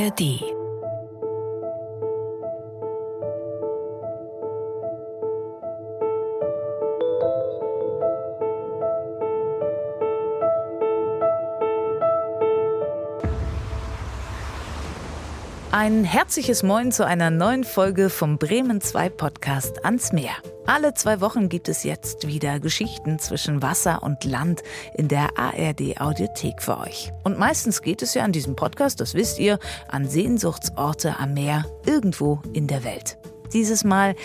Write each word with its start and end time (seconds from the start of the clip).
ARD 0.00 0.49
Ein 15.80 16.04
herzliches 16.04 16.62
Moin 16.62 16.92
zu 16.92 17.06
einer 17.06 17.30
neuen 17.30 17.64
Folge 17.64 18.10
vom 18.10 18.36
Bremen 18.36 18.82
2 18.82 19.08
Podcast 19.08 19.82
ans 19.82 20.12
Meer. 20.12 20.32
Alle 20.66 20.92
zwei 20.92 21.22
Wochen 21.22 21.48
gibt 21.48 21.70
es 21.70 21.84
jetzt 21.84 22.26
wieder 22.26 22.60
Geschichten 22.60 23.18
zwischen 23.18 23.62
Wasser 23.62 24.02
und 24.02 24.22
Land 24.26 24.62
in 24.92 25.08
der 25.08 25.38
ARD 25.38 25.98
Audiothek 25.98 26.60
für 26.60 26.76
euch. 26.76 27.14
Und 27.24 27.38
meistens 27.38 27.80
geht 27.80 28.02
es 28.02 28.12
ja 28.12 28.24
an 28.24 28.32
diesem 28.32 28.56
Podcast, 28.56 29.00
das 29.00 29.14
wisst 29.14 29.38
ihr, 29.38 29.58
an 29.88 30.06
Sehnsuchtsorte 30.06 31.18
am 31.18 31.32
Meer 31.32 31.64
irgendwo 31.86 32.42
in 32.52 32.66
der 32.66 32.84
Welt. 32.84 33.16
Dieses 33.54 33.82
Mal 33.82 34.16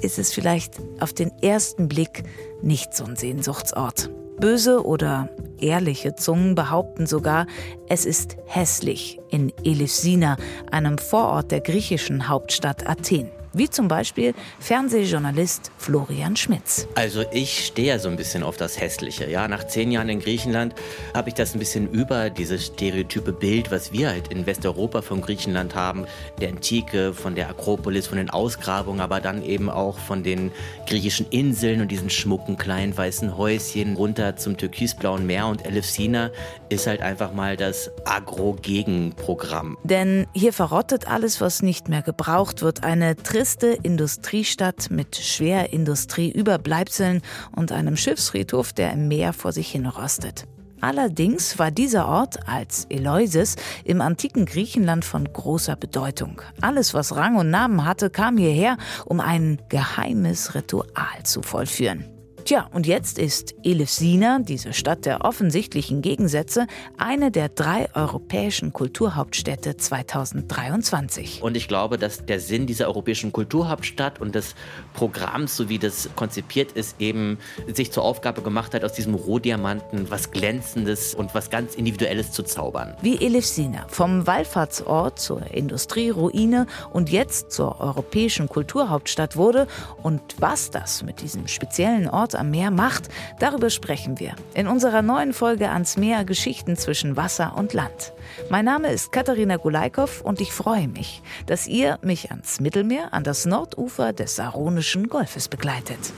ist 0.00 0.20
es 0.20 0.32
vielleicht 0.32 0.74
auf 1.00 1.12
den 1.12 1.32
ersten 1.42 1.88
Blick 1.88 2.22
nicht 2.62 2.94
so 2.94 3.02
ein 3.02 3.16
Sehnsuchtsort. 3.16 4.10
Böse 4.38 4.84
oder 4.86 5.28
ehrliche 5.64 6.14
Zungen 6.14 6.54
behaupten 6.54 7.06
sogar, 7.06 7.46
es 7.88 8.04
ist 8.04 8.36
hässlich 8.46 9.18
in 9.30 9.52
Elefsina, 9.64 10.36
einem 10.70 10.98
Vorort 10.98 11.50
der 11.50 11.60
griechischen 11.60 12.28
Hauptstadt 12.28 12.86
Athen 12.86 13.30
wie 13.56 13.70
zum 13.70 13.88
Beispiel 13.88 14.34
Fernsehjournalist 14.60 15.70
Florian 15.78 16.36
Schmitz. 16.36 16.86
Also 16.94 17.24
ich 17.32 17.66
stehe 17.66 17.88
ja 17.88 17.98
so 17.98 18.08
ein 18.08 18.16
bisschen 18.16 18.42
auf 18.42 18.56
das 18.56 18.80
Hässliche. 18.80 19.30
Ja, 19.30 19.48
nach 19.48 19.64
zehn 19.64 19.90
Jahren 19.90 20.08
in 20.08 20.20
Griechenland 20.20 20.74
habe 21.14 21.28
ich 21.28 21.34
das 21.34 21.54
ein 21.54 21.58
bisschen 21.58 21.90
über 21.90 22.30
dieses 22.30 22.66
stereotype 22.66 23.32
Bild, 23.32 23.70
was 23.70 23.92
wir 23.92 24.10
halt 24.10 24.28
in 24.28 24.46
Westeuropa 24.46 25.02
von 25.02 25.20
Griechenland 25.20 25.74
haben, 25.74 26.06
der 26.40 26.50
Antike, 26.50 27.14
von 27.14 27.34
der 27.34 27.48
Akropolis, 27.48 28.06
von 28.06 28.18
den 28.18 28.30
Ausgrabungen, 28.30 29.00
aber 29.00 29.20
dann 29.20 29.42
eben 29.42 29.70
auch 29.70 29.98
von 29.98 30.22
den 30.22 30.52
griechischen 30.86 31.26
Inseln 31.30 31.80
und 31.80 31.88
diesen 31.88 32.10
schmucken 32.10 32.56
kleinen 32.56 32.96
weißen 32.96 33.36
Häuschen 33.36 33.96
runter 33.96 34.36
zum 34.36 34.56
türkisblauen 34.56 35.26
Meer 35.26 35.46
und 35.46 35.64
Elefsina 35.64 36.30
ist 36.68 36.86
halt 36.86 37.00
einfach 37.00 37.32
mal 37.32 37.56
das 37.56 37.90
Agro-Gegenprogramm. 38.04 39.78
Denn 39.84 40.26
hier 40.32 40.52
verrottet 40.52 41.08
alles, 41.08 41.40
was 41.40 41.62
nicht 41.62 41.88
mehr 41.88 42.02
gebraucht 42.02 42.62
wird. 42.62 42.84
Eine 42.84 43.16
triste 43.44 43.78
Industriestadt 43.82 44.90
mit 44.90 45.16
Schwerindustrieüberbleibseln 45.16 47.20
und 47.54 47.72
einem 47.72 47.94
Schiffsfriedhof, 47.94 48.72
der 48.72 48.94
im 48.94 49.08
Meer 49.08 49.34
vor 49.34 49.52
sich 49.52 49.70
hin 49.70 49.84
rostet. 49.84 50.46
Allerdings 50.80 51.58
war 51.58 51.70
dieser 51.70 52.08
Ort 52.08 52.48
als 52.48 52.86
Eleusis 52.88 53.56
im 53.84 54.00
antiken 54.00 54.46
Griechenland 54.46 55.04
von 55.04 55.30
großer 55.30 55.76
Bedeutung. 55.76 56.40
Alles, 56.62 56.94
was 56.94 57.16
Rang 57.16 57.36
und 57.36 57.50
Namen 57.50 57.84
hatte, 57.84 58.08
kam 58.08 58.38
hierher, 58.38 58.78
um 59.04 59.20
ein 59.20 59.60
geheimes 59.68 60.54
Ritual 60.54 61.22
zu 61.24 61.42
vollführen. 61.42 62.13
Tja, 62.44 62.68
und 62.74 62.86
jetzt 62.86 63.18
ist 63.18 63.54
Elefsina, 63.62 64.38
diese 64.38 64.74
Stadt 64.74 65.06
der 65.06 65.24
offensichtlichen 65.24 66.02
Gegensätze, 66.02 66.66
eine 66.98 67.30
der 67.30 67.48
drei 67.48 67.88
europäischen 67.94 68.74
Kulturhauptstädte 68.74 69.78
2023. 69.78 71.42
Und 71.42 71.56
ich 71.56 71.68
glaube, 71.68 71.96
dass 71.96 72.26
der 72.26 72.40
Sinn 72.40 72.66
dieser 72.66 72.88
europäischen 72.88 73.32
Kulturhauptstadt 73.32 74.20
und 74.20 74.34
des 74.34 74.56
Programms, 74.92 75.56
so 75.56 75.70
wie 75.70 75.78
das 75.78 76.10
konzipiert 76.16 76.72
ist, 76.72 77.00
eben 77.00 77.38
sich 77.72 77.90
zur 77.92 78.02
Aufgabe 78.04 78.42
gemacht 78.42 78.74
hat, 78.74 78.84
aus 78.84 78.92
diesem 78.92 79.14
Rohdiamanten 79.14 80.10
was 80.10 80.30
Glänzendes 80.30 81.14
und 81.14 81.34
was 81.34 81.48
ganz 81.48 81.74
Individuelles 81.76 82.32
zu 82.32 82.42
zaubern. 82.42 82.94
Wie 83.00 83.24
Elefsina, 83.24 83.86
vom 83.88 84.26
Wallfahrtsort 84.26 85.18
zur 85.18 85.50
Industrieruine 85.50 86.66
und 86.92 87.08
jetzt 87.08 87.52
zur 87.52 87.80
europäischen 87.80 88.50
Kulturhauptstadt 88.50 89.34
wurde 89.36 89.66
und 90.02 90.20
was 90.40 90.70
das 90.70 91.02
mit 91.02 91.22
diesem 91.22 91.48
speziellen 91.48 92.06
Ort 92.06 92.33
am 92.34 92.50
Meer 92.50 92.70
macht, 92.70 93.08
darüber 93.38 93.70
sprechen 93.70 94.18
wir 94.18 94.34
in 94.54 94.66
unserer 94.66 95.02
neuen 95.02 95.32
Folge 95.32 95.70
ans 95.70 95.96
Meer 95.96 96.24
Geschichten 96.24 96.76
zwischen 96.76 97.16
Wasser 97.16 97.56
und 97.56 97.72
Land. 97.72 98.12
Mein 98.50 98.64
Name 98.64 98.90
ist 98.92 99.12
Katharina 99.12 99.56
Gulaikow 99.56 100.20
und 100.22 100.40
ich 100.40 100.52
freue 100.52 100.88
mich, 100.88 101.22
dass 101.46 101.66
ihr 101.66 101.98
mich 102.02 102.30
ans 102.30 102.60
Mittelmeer, 102.60 103.12
an 103.12 103.24
das 103.24 103.46
Nordufer 103.46 104.12
des 104.12 104.36
Saronischen 104.36 105.08
Golfes 105.08 105.48
begleitet. 105.48 106.12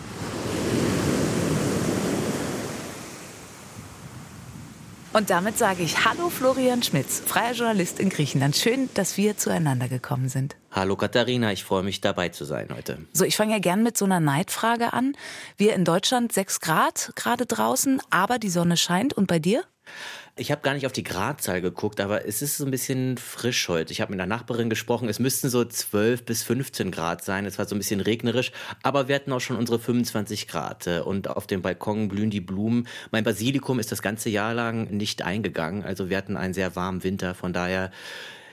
Und 5.16 5.30
damit 5.30 5.56
sage 5.56 5.82
ich 5.82 6.04
Hallo 6.04 6.28
Florian 6.28 6.82
Schmitz, 6.82 7.22
freier 7.24 7.54
Journalist 7.54 8.00
in 8.00 8.10
Griechenland. 8.10 8.54
Schön, 8.54 8.90
dass 8.92 9.16
wir 9.16 9.38
zueinander 9.38 9.88
gekommen 9.88 10.28
sind. 10.28 10.56
Hallo 10.70 10.94
Katharina, 10.94 11.52
ich 11.52 11.64
freue 11.64 11.82
mich 11.82 12.02
dabei 12.02 12.28
zu 12.28 12.44
sein 12.44 12.68
heute. 12.76 12.98
So, 13.14 13.24
ich 13.24 13.34
fange 13.34 13.52
ja 13.52 13.58
gern 13.58 13.82
mit 13.82 13.96
so 13.96 14.04
einer 14.04 14.20
Neidfrage 14.20 14.92
an. 14.92 15.16
Wir 15.56 15.72
in 15.72 15.86
Deutschland 15.86 16.34
6 16.34 16.60
Grad 16.60 17.12
gerade 17.16 17.46
draußen, 17.46 18.02
aber 18.10 18.38
die 18.38 18.50
Sonne 18.50 18.76
scheint. 18.76 19.14
Und 19.14 19.26
bei 19.26 19.38
dir? 19.38 19.64
Ich 20.38 20.50
habe 20.50 20.60
gar 20.60 20.74
nicht 20.74 20.84
auf 20.84 20.92
die 20.92 21.02
Gradzahl 21.02 21.62
geguckt, 21.62 21.98
aber 21.98 22.26
es 22.26 22.42
ist 22.42 22.58
so 22.58 22.66
ein 22.66 22.70
bisschen 22.70 23.16
frisch 23.16 23.70
heute. 23.70 23.90
Ich 23.94 24.02
habe 24.02 24.12
mit 24.12 24.20
einer 24.20 24.28
Nachbarin 24.28 24.68
gesprochen. 24.68 25.08
Es 25.08 25.18
müssten 25.18 25.48
so 25.48 25.64
12 25.64 26.26
bis 26.26 26.42
15 26.42 26.90
Grad 26.90 27.24
sein. 27.24 27.46
Es 27.46 27.58
war 27.58 27.64
so 27.64 27.74
ein 27.74 27.78
bisschen 27.78 28.02
regnerisch, 28.02 28.52
aber 28.82 29.08
wir 29.08 29.14
hatten 29.14 29.32
auch 29.32 29.40
schon 29.40 29.56
unsere 29.56 29.78
25 29.78 30.46
Grad. 30.46 30.88
Und 30.88 31.28
auf 31.28 31.46
dem 31.46 31.62
Balkon 31.62 32.08
blühen 32.08 32.28
die 32.28 32.42
Blumen. 32.42 32.86
Mein 33.12 33.24
Basilikum 33.24 33.78
ist 33.78 33.90
das 33.92 34.02
ganze 34.02 34.28
Jahr 34.28 34.52
lang 34.52 34.90
nicht 34.90 35.22
eingegangen. 35.22 35.84
Also 35.84 36.10
wir 36.10 36.18
hatten 36.18 36.36
einen 36.36 36.52
sehr 36.52 36.76
warmen 36.76 37.02
Winter. 37.02 37.34
Von 37.34 37.54
daher 37.54 37.90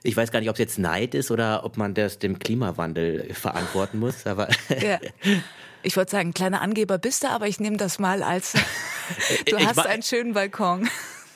ich 0.04 0.16
weiß 0.16 0.32
gar 0.32 0.40
nicht, 0.40 0.50
ob 0.50 0.56
es 0.56 0.60
jetzt 0.60 0.80
Neid 0.80 1.16
ist 1.16 1.32
oder 1.32 1.66
ob 1.66 1.76
man 1.76 1.94
das 1.94 2.18
dem 2.20 2.40
Klimawandel 2.40 3.34
verantworten 3.34 4.00
muss, 4.00 4.26
aber. 4.26 4.50
ja. 4.82 5.00
Ich 5.82 5.98
wollte 5.98 6.12
sagen, 6.12 6.34
kleiner 6.34 6.62
Angeber 6.62 6.98
bist 6.98 7.24
du, 7.24 7.30
aber 7.30 7.48
ich 7.48 7.60
nehme 7.60 7.76
das 7.76 8.00
mal 8.00 8.24
als 8.24 8.54
du 9.50 9.58
hast 9.58 9.86
einen 9.86 10.04
schönen 10.04 10.34
Balkon 10.34 10.90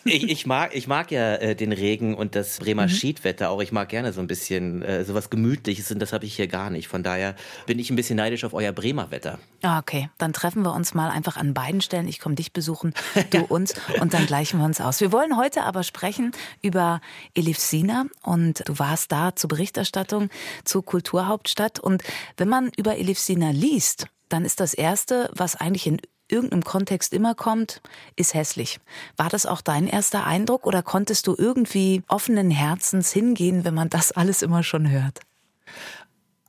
ich, 0.08 0.30
ich, 0.30 0.46
mag, 0.46 0.76
ich 0.76 0.88
mag 0.88 1.12
ja 1.12 1.36
äh, 1.36 1.56
den 1.56 1.72
Regen 1.72 2.16
und 2.16 2.36
das 2.36 2.60
Bremer 2.60 2.84
mhm. 2.84 2.90
Schiedwetter 2.90 3.50
auch. 3.50 3.62
Ich 3.62 3.72
mag 3.72 3.90
gerne 3.90 4.14
so 4.14 4.22
ein 4.22 4.28
bisschen 4.28 4.82
äh, 4.82 5.04
sowas 5.04 5.30
Gemütliches 5.30 5.92
und 5.92 6.00
das 6.00 6.14
habe 6.14 6.26
ich 6.26 6.36
hier 6.36 6.48
gar 6.48 6.70
nicht. 6.70 6.88
Von 6.88 7.04
daher 7.04 7.36
bin 7.66 7.80
ich 7.80 7.90
ein 7.90 7.96
bisschen 7.96 8.18
neidisch 8.18 8.44
auf 8.44 8.54
euer 8.54 8.72
Bremer 8.72 9.12
Wetter. 9.12 9.40
Ah, 9.62 9.80
okay, 9.80 10.10
dann 10.18 10.34
treffen 10.34 10.64
wir 10.64 10.74
uns 10.74 10.94
mal 10.94 11.10
einfach 11.10 11.38
an 11.38 11.54
beiden 11.54 11.82
Stellen. 11.82 12.08
Ich 12.08 12.20
komme 12.20 12.36
dich 12.36 12.54
besuchen, 12.54 12.94
du 13.32 13.40
uns 13.50 13.74
und 14.00 14.14
dann 14.14 14.26
gleichen 14.26 14.60
wir 14.60 14.66
uns 14.66 14.82
aus. 14.82 15.02
Wir 15.02 15.12
wollen 15.12 15.38
heute 15.38 15.64
aber 15.64 15.84
sprechen 15.84 16.32
über 16.62 17.02
Elifsina 17.36 18.06
und 18.24 18.68
du 18.68 18.80
warst 18.80 19.12
da 19.12 19.36
zur 19.36 19.48
Berichterstattung 19.48 20.30
zur 20.64 20.84
Kulturhauptstadt. 20.84 21.80
Und 21.80 22.04
wenn 22.38 22.50
man 22.50 22.72
über 22.78 22.98
Elifsina 22.98 23.52
liest, 23.52 24.08
dann 24.30 24.46
ist 24.46 24.60
das 24.60 24.74
Erste, 24.74 25.30
was 25.34 25.56
eigentlich 25.56 25.88
in 25.88 26.00
irgendeinem 26.30 26.64
Kontext 26.64 27.14
immer 27.14 27.36
kommt, 27.36 27.82
ist 28.16 28.34
hässlich. 28.34 28.80
War 29.16 29.30
das 29.30 29.46
auch 29.46 29.62
dein 29.62 29.88
erster 29.88 30.26
Eindruck 30.26 30.66
oder 30.66 30.84
konntest 30.84 31.28
du 31.28 31.36
irgendwie 31.38 32.04
offenen 32.08 32.52
Herzens 32.52 33.12
hingehen, 33.12 33.66
wenn 33.66 33.74
man 33.74 33.90
das 33.90 34.12
alles 34.12 34.42
immer 34.42 34.64
schon 34.64 34.90
hört? 34.90 35.22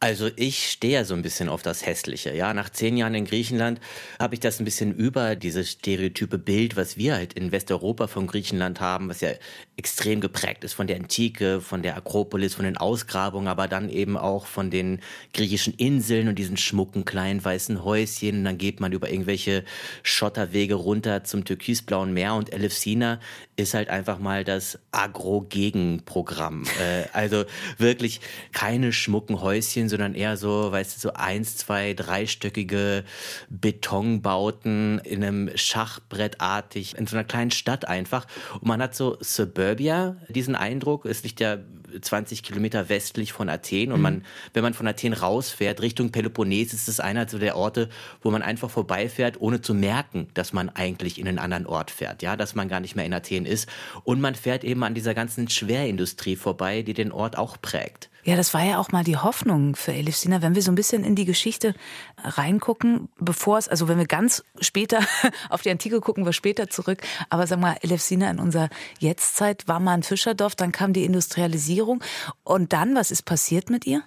Also 0.00 0.30
ich 0.36 0.70
stehe 0.70 0.94
ja 0.94 1.04
so 1.04 1.14
ein 1.14 1.22
bisschen 1.22 1.48
auf 1.48 1.62
das 1.62 1.84
Hässliche. 1.84 2.32
Ja, 2.32 2.54
nach 2.54 2.70
zehn 2.70 2.96
Jahren 2.96 3.16
in 3.16 3.24
Griechenland 3.24 3.80
habe 4.20 4.34
ich 4.34 4.40
das 4.40 4.60
ein 4.60 4.64
bisschen 4.64 4.94
über 4.94 5.34
dieses 5.34 5.72
stereotype 5.72 6.38
Bild, 6.38 6.76
was 6.76 6.96
wir 6.96 7.16
halt 7.16 7.32
in 7.32 7.50
Westeuropa 7.50 8.06
von 8.06 8.28
Griechenland 8.28 8.80
haben, 8.80 9.08
was 9.08 9.22
ja 9.22 9.30
extrem 9.76 10.20
geprägt 10.20 10.62
ist 10.62 10.74
von 10.74 10.86
der 10.86 10.96
Antike, 10.96 11.60
von 11.60 11.82
der 11.82 11.96
Akropolis, 11.96 12.54
von 12.54 12.64
den 12.64 12.76
Ausgrabungen, 12.76 13.48
aber 13.48 13.66
dann 13.66 13.88
eben 13.88 14.16
auch 14.16 14.46
von 14.46 14.70
den 14.70 15.00
griechischen 15.34 15.74
Inseln 15.74 16.28
und 16.28 16.38
diesen 16.38 16.56
schmucken 16.56 17.04
kleinen 17.04 17.44
weißen 17.44 17.82
Häuschen. 17.82 18.38
Und 18.38 18.44
dann 18.44 18.58
geht 18.58 18.78
man 18.78 18.92
über 18.92 19.10
irgendwelche 19.10 19.64
Schotterwege 20.04 20.74
runter 20.74 21.24
zum 21.24 21.44
türkisblauen 21.44 22.12
Meer 22.12 22.34
und 22.34 22.52
Elefsina 22.52 23.18
ist 23.58 23.74
halt 23.74 23.88
einfach 23.88 24.18
mal 24.20 24.44
das 24.44 24.78
Agro-Gegenprogramm. 24.92 26.64
äh, 26.80 27.06
also 27.12 27.44
wirklich 27.76 28.20
keine 28.52 28.92
schmucken 28.92 29.40
Häuschen 29.40 29.88
sondern 29.88 30.14
eher 30.14 30.36
so, 30.36 30.70
weißt 30.70 30.96
du, 30.96 31.00
so 31.00 31.12
eins, 31.14 31.56
zwei, 31.56 31.92
dreistöckige 31.92 33.04
Betonbauten 33.50 35.00
in 35.00 35.24
einem 35.24 35.50
Schachbrettartig, 35.56 36.96
in 36.96 37.06
so 37.06 37.16
einer 37.16 37.24
kleinen 37.24 37.50
Stadt 37.50 37.86
einfach. 37.86 38.26
Und 38.54 38.66
man 38.66 38.80
hat 38.80 38.94
so 38.94 39.16
Suburbia, 39.20 40.16
diesen 40.28 40.54
Eindruck. 40.54 41.04
Es 41.04 41.24
liegt 41.24 41.40
ja 41.40 41.58
20 42.00 42.42
Kilometer 42.42 42.88
westlich 42.88 43.32
von 43.32 43.48
Athen. 43.48 43.92
Und 43.92 44.00
man, 44.00 44.14
mhm. 44.16 44.22
wenn 44.54 44.62
man 44.62 44.74
von 44.74 44.86
Athen 44.86 45.12
rausfährt, 45.12 45.80
Richtung 45.80 46.10
Peloponnes, 46.10 46.72
ist 46.72 46.88
es 46.88 47.00
einer 47.00 47.26
der 47.26 47.56
Orte, 47.56 47.88
wo 48.22 48.30
man 48.30 48.42
einfach 48.42 48.70
vorbeifährt, 48.70 49.40
ohne 49.40 49.60
zu 49.60 49.74
merken, 49.74 50.28
dass 50.34 50.52
man 50.52 50.68
eigentlich 50.68 51.18
in 51.18 51.28
einen 51.28 51.38
anderen 51.38 51.66
Ort 51.66 51.90
fährt. 51.90 52.22
Ja, 52.22 52.36
dass 52.36 52.54
man 52.54 52.68
gar 52.68 52.80
nicht 52.80 52.96
mehr 52.96 53.06
in 53.06 53.14
Athen 53.14 53.46
ist. 53.46 53.68
Und 54.04 54.20
man 54.20 54.34
fährt 54.34 54.64
eben 54.64 54.82
an 54.84 54.94
dieser 54.94 55.14
ganzen 55.14 55.48
Schwerindustrie 55.48 56.36
vorbei, 56.36 56.82
die 56.82 56.94
den 56.94 57.12
Ort 57.12 57.36
auch 57.36 57.60
prägt. 57.60 58.10
Ja, 58.28 58.36
das 58.36 58.52
war 58.52 58.62
ja 58.62 58.78
auch 58.78 58.92
mal 58.92 59.04
die 59.04 59.16
Hoffnung 59.16 59.74
für 59.74 59.94
Elefsina, 59.94 60.42
wenn 60.42 60.54
wir 60.54 60.60
so 60.60 60.70
ein 60.70 60.74
bisschen 60.74 61.02
in 61.02 61.14
die 61.14 61.24
Geschichte 61.24 61.74
reingucken, 62.22 63.08
bevor 63.18 63.56
es, 63.56 63.68
also 63.68 63.88
wenn 63.88 63.96
wir 63.96 64.04
ganz 64.04 64.44
später 64.60 65.00
auf 65.48 65.62
die 65.62 65.70
Antike 65.70 66.02
gucken, 66.02 66.26
wir 66.26 66.34
später 66.34 66.68
zurück, 66.68 67.00
aber 67.30 67.46
sag 67.46 67.58
mal, 67.58 67.78
Elefsina 67.80 68.30
in 68.30 68.38
unserer 68.38 68.68
Jetztzeit 68.98 69.66
war 69.66 69.80
mal 69.80 69.94
ein 69.94 70.02
Fischerdorf, 70.02 70.54
dann 70.54 70.72
kam 70.72 70.92
die 70.92 71.06
Industrialisierung 71.06 72.04
und 72.44 72.74
dann, 72.74 72.94
was 72.94 73.12
ist 73.12 73.22
passiert 73.22 73.70
mit 73.70 73.86
ihr? 73.86 74.02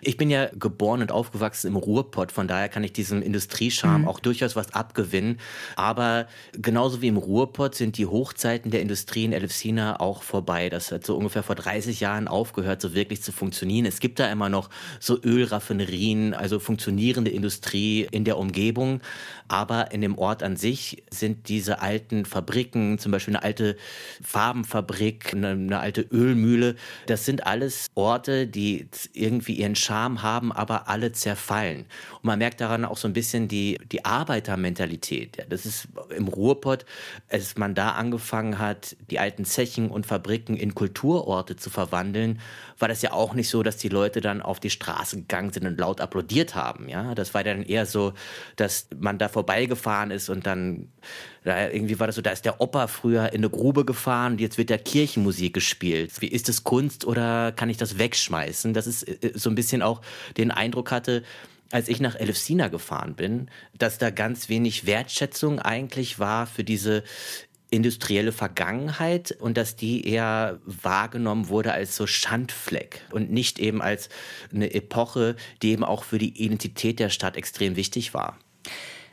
Ich 0.00 0.16
bin 0.16 0.30
ja 0.30 0.48
geboren 0.58 1.02
und 1.02 1.12
aufgewachsen 1.12 1.68
im 1.68 1.76
Ruhrpott, 1.76 2.32
von 2.32 2.48
daher 2.48 2.68
kann 2.68 2.84
ich 2.84 2.92
diesem 2.92 3.22
Industriescham 3.22 4.02
mhm. 4.02 4.08
auch 4.08 4.20
durchaus 4.20 4.56
was 4.56 4.74
abgewinnen. 4.74 5.38
Aber 5.76 6.26
genauso 6.52 7.02
wie 7.02 7.08
im 7.08 7.16
Ruhrpott 7.16 7.74
sind 7.74 7.98
die 7.98 8.06
Hochzeiten 8.06 8.70
der 8.70 8.80
Industrie 8.80 9.24
in 9.24 9.32
Elefsina 9.32 10.00
auch 10.00 10.22
vorbei. 10.22 10.68
Das 10.68 10.92
hat 10.92 11.04
so 11.06 11.16
ungefähr 11.16 11.42
vor 11.42 11.54
30 11.54 12.00
Jahren 12.00 12.28
aufgehört, 12.28 12.80
so 12.80 12.94
wirklich 12.94 13.22
zu 13.22 13.32
funktionieren. 13.32 13.86
Es 13.86 14.00
gibt 14.00 14.18
da 14.18 14.30
immer 14.30 14.48
noch 14.48 14.70
so 15.00 15.20
Ölraffinerien, 15.22 16.34
also 16.34 16.58
funktionierende 16.58 17.30
Industrie 17.30 18.06
in 18.10 18.24
der 18.24 18.38
Umgebung. 18.38 19.00
Aber 19.48 19.92
in 19.92 20.00
dem 20.02 20.18
Ort 20.18 20.42
an 20.42 20.56
sich 20.56 21.02
sind 21.10 21.48
diese 21.48 21.80
alten 21.80 22.24
Fabriken, 22.24 22.98
zum 22.98 23.12
Beispiel 23.12 23.34
eine 23.34 23.44
alte 23.44 23.76
Farbenfabrik, 24.22 25.32
eine, 25.32 25.48
eine 25.48 25.78
alte 25.78 26.02
Ölmühle, 26.02 26.76
das 27.06 27.24
sind 27.24 27.46
alles 27.46 27.86
Orte, 27.94 28.46
die 28.46 28.88
irgendwie 29.14 29.57
ihren 29.58 29.74
Charme 29.74 30.22
haben, 30.22 30.52
aber 30.52 30.88
alle 30.88 31.12
zerfallen. 31.12 31.86
Und 32.14 32.24
man 32.24 32.38
merkt 32.38 32.60
daran 32.60 32.84
auch 32.84 32.96
so 32.96 33.08
ein 33.08 33.12
bisschen 33.12 33.48
die, 33.48 33.78
die 33.90 34.04
Arbeitermentalität. 34.04 35.44
Das 35.48 35.66
ist 35.66 35.88
im 36.16 36.28
Ruhrpott, 36.28 36.86
als 37.28 37.56
man 37.56 37.74
da 37.74 37.90
angefangen 37.90 38.58
hat, 38.58 38.96
die 39.10 39.18
alten 39.18 39.44
Zechen 39.44 39.90
und 39.90 40.06
Fabriken 40.06 40.56
in 40.56 40.74
Kulturorte 40.74 41.56
zu 41.56 41.70
verwandeln, 41.70 42.40
war 42.78 42.88
das 42.88 43.02
ja 43.02 43.12
auch 43.12 43.34
nicht 43.34 43.48
so, 43.48 43.62
dass 43.62 43.76
die 43.76 43.88
Leute 43.88 44.20
dann 44.20 44.40
auf 44.42 44.60
die 44.60 44.70
Straße 44.70 45.16
gegangen 45.16 45.52
sind 45.52 45.66
und 45.66 45.78
laut 45.78 46.00
applaudiert 46.00 46.54
haben. 46.54 46.88
Ja, 46.88 47.14
das 47.14 47.34
war 47.34 47.44
dann 47.44 47.62
eher 47.62 47.86
so, 47.86 48.12
dass 48.56 48.88
man 48.98 49.18
da 49.18 49.28
vorbeigefahren 49.28 50.10
ist 50.10 50.28
und 50.28 50.46
dann 50.46 50.88
da 51.44 51.68
irgendwie 51.68 51.98
war 51.98 52.06
das 52.06 52.16
so, 52.16 52.22
da 52.22 52.30
ist 52.30 52.44
der 52.44 52.60
Opa 52.60 52.86
früher 52.88 53.32
in 53.32 53.38
eine 53.38 53.50
Grube 53.50 53.84
gefahren 53.84 54.32
und 54.32 54.40
jetzt 54.40 54.58
wird 54.58 54.70
da 54.70 54.76
Kirchenmusik 54.76 55.54
gespielt. 55.54 56.20
Wie 56.20 56.28
ist 56.28 56.48
das 56.48 56.64
Kunst 56.64 57.04
oder 57.06 57.52
kann 57.52 57.70
ich 57.70 57.76
das 57.78 57.98
wegschmeißen? 57.98 58.74
Das 58.74 58.86
ist 58.86 59.04
äh, 59.04 59.32
so 59.34 59.48
ein 59.48 59.54
bisschen 59.54 59.82
auch 59.82 60.02
den 60.36 60.50
Eindruck 60.50 60.90
hatte, 60.90 61.22
als 61.70 61.88
ich 61.88 62.00
nach 62.00 62.16
Elefsina 62.16 62.68
gefahren 62.68 63.14
bin, 63.14 63.50
dass 63.76 63.98
da 63.98 64.10
ganz 64.10 64.48
wenig 64.48 64.86
Wertschätzung 64.86 65.58
eigentlich 65.58 66.18
war 66.18 66.46
für 66.46 66.64
diese 66.64 67.02
industrielle 67.70 68.32
Vergangenheit 68.32 69.32
und 69.40 69.56
dass 69.56 69.76
die 69.76 70.06
eher 70.06 70.58
wahrgenommen 70.64 71.48
wurde 71.48 71.72
als 71.72 71.96
so 71.96 72.06
Schandfleck 72.06 73.02
und 73.12 73.30
nicht 73.30 73.58
eben 73.58 73.82
als 73.82 74.08
eine 74.52 74.72
Epoche, 74.72 75.36
die 75.62 75.72
eben 75.72 75.84
auch 75.84 76.04
für 76.04 76.18
die 76.18 76.42
Identität 76.42 76.98
der 76.98 77.10
Stadt 77.10 77.36
extrem 77.36 77.76
wichtig 77.76 78.14
war. 78.14 78.38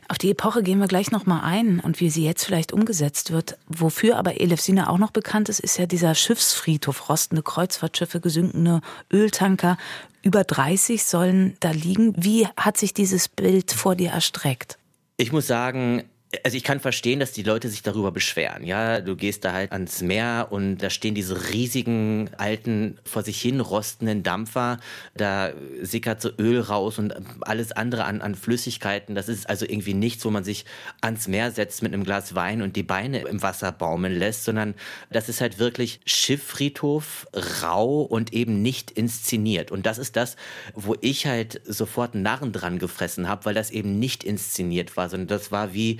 Auf 0.07 0.19
die 0.19 0.29
Epoche 0.29 0.61
gehen 0.61 0.79
wir 0.79 0.87
gleich 0.87 1.09
noch 1.09 1.25
mal 1.25 1.41
ein 1.41 1.79
und 1.79 1.99
wie 1.99 2.11
sie 2.11 2.23
jetzt 2.23 2.45
vielleicht 2.45 2.71
umgesetzt 2.71 3.31
wird. 3.31 3.57
Wofür 3.67 4.17
aber 4.17 4.39
Elefsina 4.39 4.87
auch 4.87 4.99
noch 4.99 5.09
bekannt 5.09 5.49
ist, 5.49 5.59
ist 5.59 5.77
ja 5.77 5.87
dieser 5.87 6.13
Schiffsfriedhof, 6.13 7.09
rostende 7.09 7.41
Kreuzfahrtschiffe, 7.41 8.19
gesunkene 8.19 8.81
Öltanker. 9.11 9.77
Über 10.21 10.43
30 10.43 11.03
sollen 11.03 11.57
da 11.59 11.71
liegen. 11.71 12.13
Wie 12.17 12.47
hat 12.55 12.77
sich 12.77 12.93
dieses 12.93 13.27
Bild 13.27 13.71
vor 13.71 13.95
dir 13.95 14.11
erstreckt? 14.11 14.77
Ich 15.17 15.31
muss 15.31 15.47
sagen, 15.47 16.03
also 16.43 16.57
ich 16.57 16.63
kann 16.63 16.79
verstehen, 16.79 17.19
dass 17.19 17.31
die 17.31 17.43
Leute 17.43 17.69
sich 17.69 17.81
darüber 17.81 18.11
beschweren. 18.11 18.63
Ja, 18.65 18.99
du 18.99 19.15
gehst 19.15 19.45
da 19.45 19.53
halt 19.53 19.71
ans 19.71 20.01
Meer 20.01 20.47
und 20.49 20.77
da 20.77 20.89
stehen 20.89 21.15
diese 21.15 21.51
riesigen 21.51 22.29
alten 22.37 22.97
vor 23.03 23.23
sich 23.23 23.39
hin 23.41 23.59
rostenden 23.59 24.23
Dampfer. 24.23 24.79
Da 25.15 25.51
sickert 25.81 26.21
so 26.21 26.31
Öl 26.39 26.59
raus 26.59 26.97
und 26.97 27.13
alles 27.41 27.71
andere 27.71 28.05
an, 28.05 28.21
an 28.21 28.35
Flüssigkeiten. 28.35 29.15
Das 29.15 29.29
ist 29.29 29.47
also 29.49 29.65
irgendwie 29.65 29.93
nichts, 29.93 30.25
wo 30.25 30.31
man 30.31 30.43
sich 30.43 30.65
ans 31.01 31.27
Meer 31.27 31.51
setzt 31.51 31.83
mit 31.83 31.93
einem 31.93 32.03
Glas 32.03 32.35
Wein 32.35 32.61
und 32.61 32.75
die 32.75 32.83
Beine 32.83 33.21
im 33.21 33.41
Wasser 33.41 33.71
baumeln 33.71 34.17
lässt, 34.17 34.45
sondern 34.45 34.73
das 35.11 35.29
ist 35.29 35.41
halt 35.41 35.59
wirklich 35.59 35.99
Schifffriedhof, 36.05 37.27
rau 37.61 38.01
und 38.01 38.33
eben 38.33 38.61
nicht 38.61 38.91
inszeniert. 38.91 39.71
Und 39.71 39.85
das 39.85 39.99
ist 39.99 40.15
das, 40.15 40.35
wo 40.73 40.95
ich 41.01 41.27
halt 41.27 41.61
sofort 41.65 42.15
Narren 42.15 42.51
dran 42.51 42.79
gefressen 42.79 43.29
habe, 43.29 43.45
weil 43.45 43.53
das 43.53 43.69
eben 43.69 43.99
nicht 43.99 44.23
inszeniert 44.23 44.97
war, 44.97 45.09
sondern 45.09 45.27
das 45.27 45.51
war 45.51 45.73
wie 45.73 45.99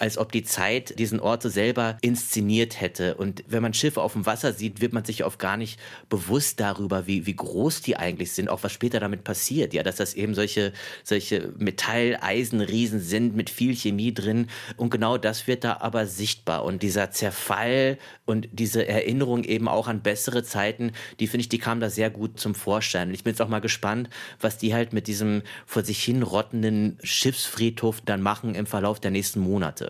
als 0.00 0.16
ob 0.18 0.32
die 0.32 0.42
Zeit 0.42 0.98
diesen 0.98 1.20
Ort 1.20 1.42
so 1.42 1.48
selber 1.48 1.98
inszeniert 2.00 2.80
hätte. 2.80 3.14
Und 3.16 3.44
wenn 3.46 3.62
man 3.62 3.74
Schiffe 3.74 4.00
auf 4.00 4.14
dem 4.14 4.24
Wasser 4.24 4.52
sieht, 4.52 4.80
wird 4.80 4.92
man 4.92 5.04
sich 5.04 5.24
oft 5.24 5.38
gar 5.38 5.56
nicht 5.56 5.78
bewusst 6.08 6.58
darüber, 6.58 7.06
wie, 7.06 7.26
wie 7.26 7.36
groß 7.36 7.82
die 7.82 7.96
eigentlich 7.96 8.32
sind, 8.32 8.48
auch 8.48 8.62
was 8.62 8.72
später 8.72 8.98
damit 8.98 9.24
passiert. 9.24 9.74
Ja, 9.74 9.82
dass 9.82 9.96
das 9.96 10.14
eben 10.14 10.34
solche, 10.34 10.72
solche 11.04 11.52
Metall-Eisenriesen 11.58 13.00
sind 13.00 13.36
mit 13.36 13.50
viel 13.50 13.76
Chemie 13.76 14.14
drin. 14.14 14.46
Und 14.76 14.90
genau 14.90 15.18
das 15.18 15.46
wird 15.46 15.64
da 15.64 15.78
aber 15.80 16.06
sichtbar. 16.06 16.64
Und 16.64 16.82
dieser 16.82 17.10
Zerfall 17.10 17.98
und 18.24 18.48
diese 18.52 18.88
Erinnerung 18.88 19.44
eben 19.44 19.68
auch 19.68 19.86
an 19.86 20.00
bessere 20.00 20.42
Zeiten, 20.42 20.92
die 21.18 21.26
finde 21.26 21.42
ich, 21.42 21.48
die 21.50 21.58
kam 21.58 21.80
da 21.80 21.90
sehr 21.90 22.08
gut 22.08 22.40
zum 22.40 22.54
Vorschein. 22.54 23.08
Und 23.08 23.14
ich 23.14 23.24
bin 23.24 23.32
jetzt 23.32 23.42
auch 23.42 23.48
mal 23.48 23.60
gespannt, 23.60 24.08
was 24.40 24.56
die 24.56 24.72
halt 24.72 24.94
mit 24.94 25.08
diesem 25.08 25.42
vor 25.66 25.84
sich 25.84 26.02
hin 26.02 26.22
rottenden 26.22 26.98
Schiffsfriedhof 27.02 28.00
dann 28.00 28.22
machen 28.22 28.54
im 28.54 28.64
Verlauf 28.64 28.98
der 28.98 29.10
nächsten 29.10 29.40
Monate. 29.40 29.89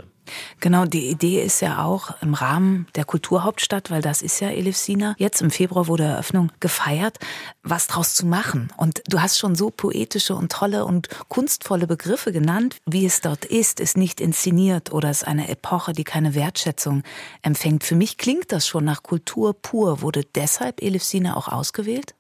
Genau, 0.60 0.84
die 0.84 1.08
Idee 1.08 1.42
ist 1.42 1.60
ja 1.60 1.84
auch 1.84 2.20
im 2.22 2.34
Rahmen 2.34 2.86
der 2.94 3.04
Kulturhauptstadt, 3.04 3.90
weil 3.90 4.02
das 4.02 4.22
ist 4.22 4.40
ja 4.40 4.48
Elefsina, 4.48 5.14
jetzt 5.18 5.42
im 5.42 5.50
Februar 5.50 5.86
wurde 5.86 6.04
Eröffnung 6.04 6.52
gefeiert, 6.60 7.18
was 7.62 7.86
draus 7.86 8.14
zu 8.14 8.26
machen. 8.26 8.72
Und 8.76 9.02
du 9.08 9.20
hast 9.20 9.38
schon 9.38 9.54
so 9.54 9.70
poetische 9.70 10.34
und 10.34 10.52
tolle 10.52 10.84
und 10.84 11.08
kunstvolle 11.28 11.86
Begriffe 11.86 12.32
genannt, 12.32 12.76
wie 12.86 13.06
es 13.06 13.20
dort 13.20 13.44
ist, 13.44 13.80
ist 13.80 13.96
nicht 13.96 14.20
inszeniert 14.20 14.92
oder 14.92 15.10
ist 15.10 15.26
eine 15.26 15.48
Epoche, 15.48 15.92
die 15.92 16.04
keine 16.04 16.34
Wertschätzung 16.34 17.02
empfängt. 17.42 17.84
Für 17.84 17.96
mich 17.96 18.16
klingt 18.16 18.52
das 18.52 18.66
schon 18.66 18.84
nach 18.84 19.02
Kultur 19.02 19.54
pur. 19.54 20.02
Wurde 20.02 20.22
deshalb 20.34 20.82
Elefsina 20.82 21.36
auch 21.36 21.48
ausgewählt? 21.48 22.14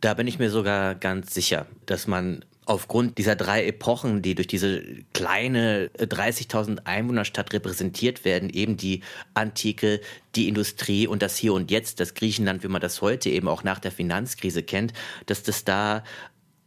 Da 0.00 0.14
bin 0.14 0.26
ich 0.26 0.38
mir 0.38 0.50
sogar 0.50 0.94
ganz 0.94 1.34
sicher, 1.34 1.66
dass 1.84 2.06
man 2.06 2.44
aufgrund 2.66 3.18
dieser 3.18 3.36
drei 3.36 3.66
Epochen, 3.66 4.22
die 4.22 4.34
durch 4.34 4.46
diese 4.46 4.82
kleine 5.12 5.90
30.000 5.98 6.78
äh, 6.78 6.80
Einwohnerstadt 6.84 7.52
repräsentiert 7.52 8.24
werden, 8.24 8.50
eben 8.50 8.76
die 8.76 9.02
Antike, 9.34 10.00
die 10.36 10.48
Industrie 10.48 11.06
und 11.06 11.22
das 11.22 11.36
Hier 11.36 11.52
und 11.54 11.70
Jetzt, 11.70 12.00
das 12.00 12.14
Griechenland, 12.14 12.62
wie 12.62 12.68
man 12.68 12.80
das 12.80 13.00
heute 13.00 13.30
eben 13.30 13.48
auch 13.48 13.64
nach 13.64 13.78
der 13.78 13.92
Finanzkrise 13.92 14.62
kennt, 14.62 14.92
dass 15.26 15.42
das 15.42 15.64
da 15.64 16.04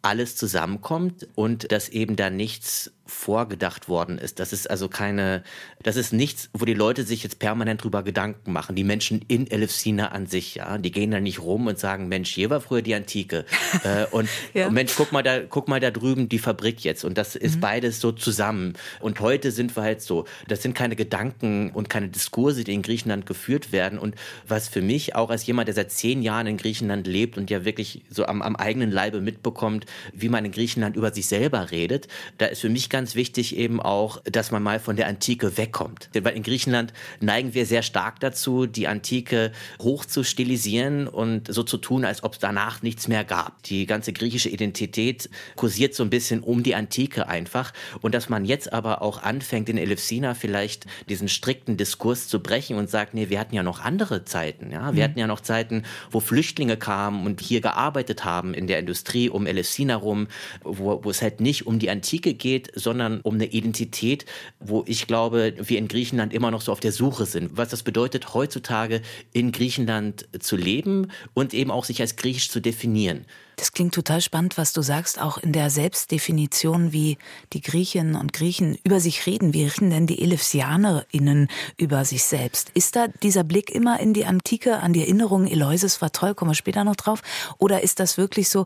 alles 0.01 0.35
zusammenkommt 0.35 1.27
und 1.35 1.71
dass 1.71 1.87
eben 1.89 2.17
da 2.17 2.29
nichts 2.29 2.91
vorgedacht 3.05 3.89
worden 3.89 4.17
ist. 4.17 4.39
Das 4.39 4.53
ist 4.53 4.69
also 4.69 4.87
keine, 4.87 5.43
das 5.81 5.97
ist 5.97 6.13
nichts, 6.13 6.49
wo 6.53 6.63
die 6.63 6.73
Leute 6.73 7.03
sich 7.03 7.21
jetzt 7.21 7.37
permanent 7.37 7.83
drüber 7.83 8.01
Gedanken 8.01 8.53
machen. 8.53 8.75
Die 8.75 8.85
Menschen 8.85 9.23
in 9.27 9.49
Elefsina 9.49 10.09
an 10.09 10.25
sich, 10.25 10.55
ja, 10.55 10.77
die 10.77 10.91
gehen 10.91 11.11
da 11.11 11.19
nicht 11.19 11.41
rum 11.41 11.67
und 11.67 11.77
sagen, 11.77 12.07
Mensch, 12.07 12.29
hier 12.29 12.49
war 12.49 12.61
früher 12.61 12.81
die 12.81 12.95
Antike 12.95 13.45
äh, 13.83 14.05
und, 14.11 14.29
ja. 14.53 14.67
und, 14.67 14.73
Mensch, 14.73 14.93
guck 14.95 15.11
mal 15.11 15.21
da, 15.21 15.41
guck 15.41 15.67
mal 15.67 15.81
da 15.81 15.91
drüben 15.91 16.29
die 16.29 16.39
Fabrik 16.39 16.83
jetzt 16.85 17.03
und 17.03 17.17
das 17.17 17.35
ist 17.35 17.57
mhm. 17.57 17.61
beides 17.61 17.99
so 17.99 18.13
zusammen. 18.13 18.73
Und 19.01 19.19
heute 19.19 19.51
sind 19.51 19.75
wir 19.75 19.83
halt 19.83 20.01
so. 20.01 20.25
Das 20.47 20.61
sind 20.61 20.73
keine 20.73 20.95
Gedanken 20.95 21.71
und 21.71 21.89
keine 21.89 22.07
Diskurse, 22.07 22.63
die 22.63 22.73
in 22.73 22.83
Griechenland 22.83 23.25
geführt 23.25 23.73
werden. 23.73 23.99
Und 23.99 24.15
was 24.47 24.69
für 24.69 24.81
mich 24.81 25.15
auch 25.15 25.29
als 25.29 25.45
jemand, 25.45 25.67
der 25.67 25.75
seit 25.75 25.91
zehn 25.91 26.21
Jahren 26.21 26.47
in 26.47 26.57
Griechenland 26.57 27.05
lebt 27.05 27.37
und 27.37 27.49
ja 27.49 27.65
wirklich 27.65 28.03
so 28.09 28.25
am, 28.25 28.41
am 28.41 28.55
eigenen 28.55 28.91
Leibe 28.91 29.19
mitbekommt, 29.19 29.85
wie 30.13 30.29
man 30.29 30.45
in 30.45 30.51
Griechenland 30.51 30.95
über 30.95 31.13
sich 31.13 31.27
selber 31.27 31.71
redet, 31.71 32.07
da 32.37 32.45
ist 32.45 32.61
für 32.61 32.69
mich 32.69 32.89
ganz 32.93 33.15
wichtig 33.15 33.57
eben 33.57 33.81
auch, 33.81 34.21
dass 34.23 34.51
man 34.51 34.61
mal 34.61 34.79
von 34.79 34.95
der 34.95 35.07
Antike 35.07 35.57
wegkommt. 35.57 36.11
Weil 36.13 36.35
in 36.35 36.43
Griechenland 36.43 36.93
neigen 37.21 37.55
wir 37.55 37.65
sehr 37.65 37.81
stark 37.81 38.19
dazu, 38.19 38.67
die 38.67 38.87
Antike 38.87 39.51
hoch 39.81 40.05
zu 40.05 40.23
stilisieren 40.23 41.07
und 41.07 41.51
so 41.51 41.63
zu 41.63 41.77
tun, 41.77 42.05
als 42.05 42.23
ob 42.23 42.33
es 42.33 42.39
danach 42.39 42.83
nichts 42.83 43.07
mehr 43.07 43.23
gab. 43.23 43.63
Die 43.63 43.87
ganze 43.87 44.13
griechische 44.13 44.47
Identität 44.47 45.27
kursiert 45.55 45.95
so 45.95 46.03
ein 46.03 46.11
bisschen 46.11 46.41
um 46.41 46.61
die 46.61 46.75
Antike 46.75 47.27
einfach. 47.27 47.73
Und 48.01 48.13
dass 48.13 48.29
man 48.29 48.45
jetzt 48.45 48.71
aber 48.71 49.01
auch 49.01 49.23
anfängt, 49.23 49.69
in 49.69 49.79
Elefsina 49.79 50.35
vielleicht 50.35 50.85
diesen 51.09 51.29
strikten 51.29 51.77
Diskurs 51.77 52.27
zu 52.27 52.43
brechen 52.43 52.77
und 52.77 52.91
sagt, 52.91 53.15
nee, 53.15 53.29
wir 53.29 53.39
hatten 53.39 53.55
ja 53.55 53.63
noch 53.63 53.83
andere 53.83 54.23
Zeiten. 54.23 54.69
Ja? 54.71 54.93
Wir 54.93 55.01
mhm. 55.01 55.09
hatten 55.09 55.19
ja 55.19 55.25
noch 55.25 55.39
Zeiten, 55.39 55.81
wo 56.11 56.19
Flüchtlinge 56.19 56.77
kamen 56.77 57.25
und 57.25 57.41
hier 57.41 57.61
gearbeitet 57.61 58.23
haben 58.23 58.53
in 58.53 58.67
der 58.67 58.77
Industrie 58.77 59.29
um 59.29 59.47
Elefsina 59.47 59.95
rum, 59.95 60.27
wo, 60.63 61.03
wo 61.03 61.09
es 61.09 61.23
halt 61.23 61.41
nicht 61.41 61.65
um 61.65 61.79
die 61.79 61.89
Antike 61.89 62.35
geht, 62.35 62.71
sondern 62.83 63.21
um 63.21 63.35
eine 63.35 63.45
Identität, 63.45 64.25
wo 64.59 64.83
ich 64.87 65.07
glaube, 65.07 65.53
wir 65.57 65.77
in 65.77 65.87
Griechenland 65.87 66.33
immer 66.33 66.51
noch 66.51 66.61
so 66.61 66.71
auf 66.71 66.79
der 66.79 66.91
Suche 66.91 67.25
sind. 67.25 67.57
Was 67.57 67.69
das 67.69 67.83
bedeutet, 67.83 68.33
heutzutage 68.33 69.01
in 69.31 69.51
Griechenland 69.51 70.27
zu 70.39 70.55
leben 70.55 71.07
und 71.33 71.53
eben 71.53 71.71
auch 71.71 71.85
sich 71.85 72.01
als 72.01 72.15
griechisch 72.15 72.49
zu 72.49 72.59
definieren. 72.59 73.25
Das 73.55 73.71
klingt 73.71 73.93
total 73.93 74.19
spannend, 74.19 74.57
was 74.57 74.73
du 74.73 74.81
sagst, 74.81 75.21
auch 75.21 75.37
in 75.37 75.53
der 75.53 75.69
Selbstdefinition, 75.69 76.91
wie 76.91 77.17
die 77.53 77.61
Griechinnen 77.61 78.15
und 78.15 78.33
Griechen 78.33 78.77
über 78.83 78.99
sich 78.99 79.25
reden. 79.27 79.53
Wie 79.53 79.65
reden 79.65 79.91
denn 79.91 80.07
die 80.07 80.21
ElefsianerInnen 80.21 81.47
über 81.77 82.03
sich 82.03 82.23
selbst? 82.23 82.71
Ist 82.73 82.95
da 82.95 83.07
dieser 83.07 83.43
Blick 83.43 83.69
immer 83.69 83.99
in 83.99 84.13
die 84.13 84.25
Antike, 84.25 84.79
an 84.79 84.93
die 84.93 85.01
Erinnerungen, 85.01 85.47
Eloises 85.47 86.01
war 86.01 86.11
toll, 86.11 86.33
kommen 86.33 86.51
wir 86.51 86.55
später 86.55 86.83
noch 86.83 86.95
drauf? 86.95 87.21
Oder 87.57 87.83
ist 87.83 87.99
das 87.99 88.17
wirklich 88.17 88.49
so 88.49 88.65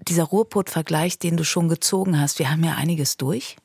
dieser 0.00 0.24
Ruhrpott-Vergleich, 0.24 1.18
den 1.18 1.36
du 1.36 1.44
schon 1.44 1.68
gezogen 1.68 2.20
hast? 2.20 2.38
Wir 2.38 2.50
haben 2.50 2.64
ja 2.64 2.74
einiges 2.74 3.16
durch. 3.16 3.56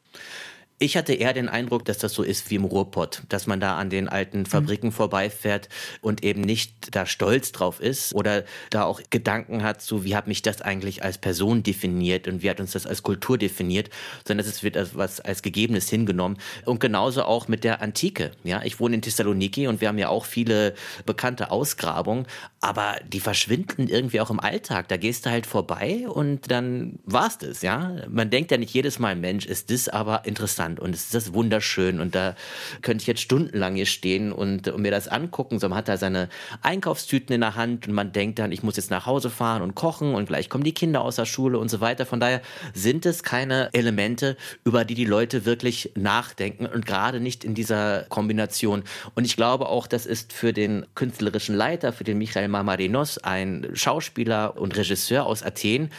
Ich 0.81 0.95
hatte 0.95 1.13
eher 1.13 1.33
den 1.33 1.49
Eindruck, 1.49 1.83
dass 1.83 1.97
das 1.97 2.13
so 2.13 2.23
ist 2.23 2.49
wie 2.49 2.55
im 2.55 2.63
Ruhrpott, 2.63 3.23
dass 3.27 3.47
man 3.47 3.59
da 3.59 3.77
an 3.77 3.89
den 3.89 4.07
alten 4.07 4.45
Fabriken 4.45 4.87
mhm. 4.87 4.91
vorbeifährt 4.93 5.67
und 5.99 6.23
eben 6.23 6.39
nicht 6.39 6.95
da 6.95 7.05
stolz 7.05 7.51
drauf 7.51 7.81
ist 7.81 8.15
oder 8.15 8.45
da 8.69 8.85
auch 8.85 9.01
Gedanken 9.09 9.61
hat, 9.61 9.81
so 9.81 10.05
wie 10.05 10.15
hat 10.15 10.27
mich 10.27 10.41
das 10.41 10.61
eigentlich 10.61 11.03
als 11.03 11.17
Person 11.17 11.63
definiert 11.63 12.29
und 12.29 12.43
wie 12.43 12.49
hat 12.49 12.61
uns 12.61 12.71
das 12.71 12.87
als 12.87 13.03
Kultur 13.03 13.37
definiert, 13.37 13.89
sondern 14.25 14.47
es 14.47 14.63
wird 14.63 14.77
als 14.77 14.95
was 14.95 15.19
als 15.19 15.41
Gegebenes 15.41 15.89
hingenommen. 15.89 16.37
Und 16.63 16.79
genauso 16.79 17.23
auch 17.23 17.49
mit 17.49 17.65
der 17.65 17.81
Antike. 17.81 18.31
Ja, 18.45 18.63
ich 18.63 18.79
wohne 18.79 18.95
in 18.95 19.01
Thessaloniki 19.01 19.67
und 19.67 19.81
wir 19.81 19.89
haben 19.89 19.97
ja 19.97 20.07
auch 20.07 20.23
viele 20.23 20.75
bekannte 21.05 21.51
Ausgrabungen, 21.51 22.25
aber 22.61 22.95
die 23.05 23.19
verschwinden 23.19 23.89
irgendwie 23.89 24.21
auch 24.21 24.29
im 24.29 24.39
Alltag. 24.39 24.87
Da 24.87 24.95
gehst 24.95 25.25
du 25.25 25.29
halt 25.29 25.45
vorbei 25.45 26.07
und 26.07 26.49
dann 26.49 26.99
war's 27.03 27.37
das. 27.37 27.63
Ja, 27.63 27.97
man 28.07 28.29
denkt 28.29 28.51
ja 28.51 28.57
nicht 28.57 28.73
jedes 28.73 28.97
Mal, 28.97 29.17
Mensch, 29.17 29.45
ist 29.45 29.71
das 29.71 29.89
aber 29.89 30.23
interessant 30.23 30.68
Land 30.69 30.79
und 30.79 30.93
es 30.93 31.05
ist 31.05 31.13
das 31.13 31.33
wunderschön 31.33 31.99
und 31.99 32.15
da 32.15 32.35
könnte 32.81 33.01
ich 33.01 33.07
jetzt 33.07 33.21
stundenlang 33.21 33.75
hier 33.75 33.85
stehen 33.85 34.31
und, 34.31 34.67
und 34.67 34.81
mir 34.81 34.91
das 34.91 35.07
angucken. 35.07 35.59
So, 35.59 35.69
man 35.69 35.77
hat 35.77 35.87
da 35.87 35.97
seine 35.97 36.29
Einkaufstüten 36.61 37.33
in 37.33 37.41
der 37.41 37.55
Hand 37.55 37.87
und 37.87 37.93
man 37.93 38.11
denkt 38.11 38.39
dann, 38.39 38.51
ich 38.51 38.63
muss 38.63 38.77
jetzt 38.77 38.91
nach 38.91 39.05
Hause 39.05 39.29
fahren 39.29 39.61
und 39.61 39.75
kochen 39.75 40.13
und 40.13 40.27
gleich 40.27 40.49
kommen 40.49 40.63
die 40.63 40.73
Kinder 40.73 41.01
aus 41.01 41.15
der 41.15 41.25
Schule 41.25 41.59
und 41.59 41.69
so 41.69 41.81
weiter. 41.81 42.05
Von 42.05 42.19
daher 42.19 42.41
sind 42.73 43.05
es 43.05 43.23
keine 43.23 43.69
Elemente, 43.73 44.37
über 44.63 44.85
die 44.85 44.95
die 44.95 45.05
Leute 45.05 45.45
wirklich 45.45 45.91
nachdenken 45.95 46.65
und 46.65 46.85
gerade 46.85 47.19
nicht 47.19 47.43
in 47.43 47.55
dieser 47.55 48.03
Kombination. 48.09 48.83
Und 49.15 49.25
ich 49.25 49.35
glaube 49.35 49.67
auch, 49.67 49.87
das 49.87 50.05
ist 50.05 50.33
für 50.33 50.53
den 50.53 50.85
künstlerischen 50.95 51.55
Leiter, 51.55 51.93
für 51.93 52.03
den 52.03 52.17
Michael 52.17 52.47
Mamarinos, 52.47 53.17
ein 53.19 53.67
Schauspieler 53.73 54.57
und 54.57 54.75
Regisseur 54.77 55.25
aus 55.25 55.43
Athen, 55.43 55.89